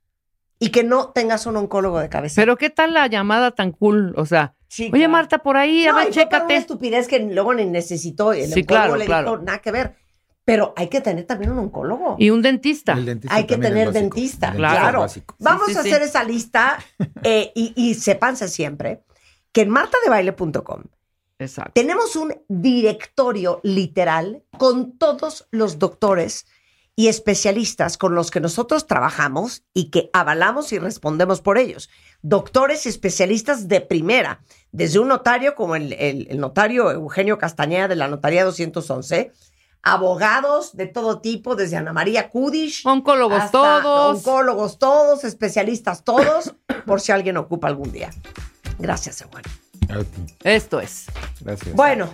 [0.59, 2.39] y que no tengas un oncólogo de cabeza.
[2.41, 4.53] Pero qué tal la llamada tan cool, o sea,
[4.91, 5.07] Oye.
[5.07, 6.55] Marta, por ahí, a No, ver, y fue para una chécate.
[6.55, 8.33] estupidez que luego ni necesitó.
[8.33, 9.31] El Sí, claro, le claro.
[9.31, 9.95] dijo, nada que ver.
[10.43, 12.15] Pero hay que tener también un oncólogo.
[12.17, 12.93] Y un dentista.
[12.93, 13.99] El dentista Hay que tener básico.
[14.15, 15.05] dentista, Claro.
[15.39, 15.89] Vamos Sí, sí, a sí.
[15.91, 16.79] hacer esa lista
[17.23, 19.03] eh, y, y sépanse siempre
[19.51, 20.83] que en martadebaile.com
[21.37, 21.71] Exacto.
[21.73, 26.45] tenemos un directorio literal con todos los doctores
[27.01, 31.89] y especialistas con los que nosotros trabajamos y que avalamos y respondemos por ellos.
[32.21, 34.41] Doctores y especialistas de primera,
[34.71, 39.31] desde un notario como el, el- el notario Eugenio Castañeda de la Notaría 211,
[39.81, 42.85] abogados de todo tipo, desde Ana María Kudish.
[42.85, 44.17] Oncólogos hasta todos.
[44.17, 46.53] Oncólogos todos, especialistas todos,
[46.85, 48.11] por si alguien ocupa algún día.
[48.77, 49.51] Gracias, Eugenio.
[50.43, 51.05] Esto es.
[51.39, 51.75] Gracias.
[51.75, 52.13] Bueno,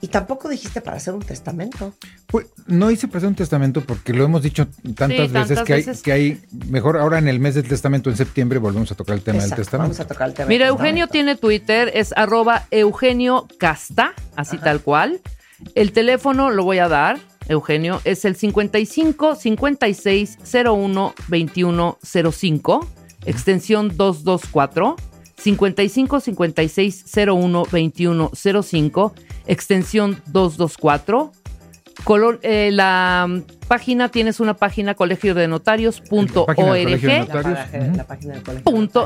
[0.00, 1.92] y tampoco dijiste para hacer un testamento.
[2.26, 5.74] Pues, no hice prestar un testamento porque lo hemos dicho tantas Sí, veces, tantas que,
[5.74, 5.96] veces.
[5.98, 9.16] Hay, que hay, mejor ahora en el mes del testamento, en septiembre, volvemos a tocar
[9.16, 9.94] el tema Exacto, del testamento.
[9.94, 10.48] Vamos a tocar el tema.
[10.48, 15.20] Mira, del Eugenio tiene Twitter, es arroba Eugenio Casta, así tal cual.
[15.74, 17.18] El teléfono lo voy a dar,
[17.48, 22.88] Eugenio, es el 55 56 01 21 05,
[23.26, 24.96] extensión 224.
[25.40, 29.14] 55 56 01 21 05,
[29.46, 31.32] extensión 224.
[32.04, 36.00] Color, eh, la mm, página, tienes una página colegio de Notarios.
[36.00, 37.00] Punto Notarios.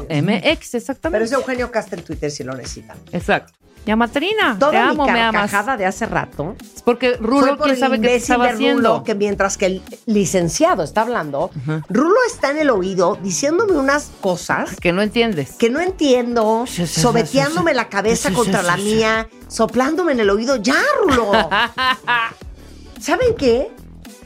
[0.08, 1.10] MX, exactamente.
[1.10, 2.96] Pero es Eugenio Casta en Twitter si lo necesitan.
[3.12, 3.52] Exacto.
[3.86, 4.56] Llama Trina.
[4.58, 5.52] Toda te mi amo, me amas.
[5.78, 9.04] de hace rato Es porque Rulo, por quién sabe qué estaba Rulo, haciendo.
[9.04, 11.50] que mientras que el licenciado está hablando,
[11.90, 15.52] Rulo está en el oído diciéndome unas cosas Que no entiendes.
[15.52, 20.56] que no entiendo, Sí, sobeteándome sí, la cabeza contra la mía, soplándome en el oído.
[20.56, 21.30] ¡Ya, Rulo!
[23.00, 23.70] ¿Saben qué?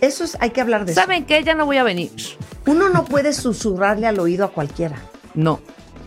[0.00, 1.42] Eso es, hay que hablar de ¿Saben qué?
[1.42, 2.12] Ya no voy a venir.
[2.14, 2.36] eso.
[2.66, 4.96] Uno no puede susurrarle al oído a cualquiera.
[5.34, 5.60] No,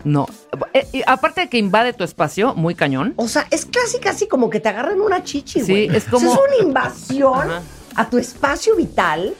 [0.04, 0.26] no.
[0.74, 3.14] Eh, y aparte de que invade tu espacio, muy cañón.
[3.16, 5.96] O sea, es casi, casi como que te agarran una chichi, Sí, güey.
[5.96, 7.62] es como- O sea, es una invasión Ajá.
[7.96, 9.34] a tu espacio vital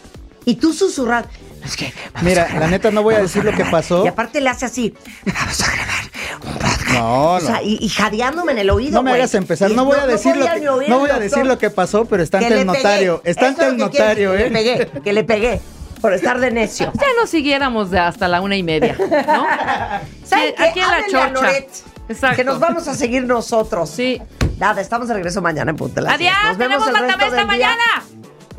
[0.44, 1.26] y tú susurras.
[1.64, 3.70] Es que vamos a Mira, grabar, la neta no voy a decir lo que grabar".
[3.82, 4.04] pasó.
[4.04, 4.92] Y aparte le hace así.
[5.24, 6.04] Vamos a grabar
[6.44, 6.88] un podcast.
[6.92, 7.62] No, O sea, no.
[7.62, 8.92] y, y jadeándome en el oído.
[8.94, 11.46] No me hagas empezar, no voy a decir lo que oír no voy a decir
[11.46, 14.44] lo que pasó, pero está ante el notario, está ante el notario, ¿eh?
[14.44, 15.60] Que le pegué, que le pegué
[16.02, 16.92] por estar de necio.
[16.94, 19.46] Ya no siguiéramos de hasta la una y media, ¿no?
[20.58, 21.30] Aquí en la chorcha.
[21.30, 21.70] Loret,
[22.08, 22.36] Exacto.
[22.36, 23.88] Que nos vamos a seguir nosotros.
[23.88, 24.20] Sí.
[24.58, 26.34] Nada, estamos de regreso mañana en Punta Adiós.
[26.48, 27.82] Nos vemos tenemos el resto del mañana.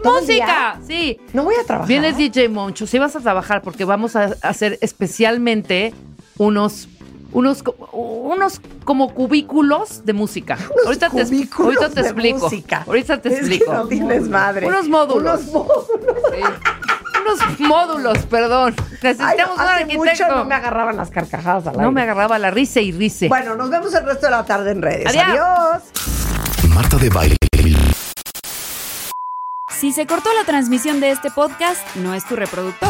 [0.02, 1.20] ¿Todo el Música, sí.
[1.34, 1.88] No voy a trabajar.
[1.88, 5.94] Vienes DJ Moncho, sí vas a trabajar porque vamos a hacer especialmente
[6.38, 6.88] unos
[7.32, 7.64] unos
[7.94, 10.58] unos como cubículos de música.
[10.86, 12.40] ahorita te, cubículos ahorita te de explico.
[12.40, 12.84] música.
[12.88, 13.74] Ahorita te Es que explico.
[13.74, 14.68] no tienes madre.
[14.68, 15.42] Unos módulos.
[15.42, 15.88] Unos módulos.
[16.34, 16.42] Sí.
[17.26, 18.76] Unos módulos, perdón.
[18.80, 20.36] Ay, Necesitamos no, un hace mucho arquitecto.
[20.36, 21.92] no me agarraban las carcajadas al No aire.
[21.92, 23.28] me agarraba la risa y risa.
[23.30, 25.08] Bueno, nos vemos el resto de la tarde en redes.
[25.08, 25.24] Adiós.
[25.28, 25.84] Adiós.
[26.70, 27.36] Marta de Baile.
[29.70, 32.90] Si se cortó la transmisión de este podcast, no es tu reproductor,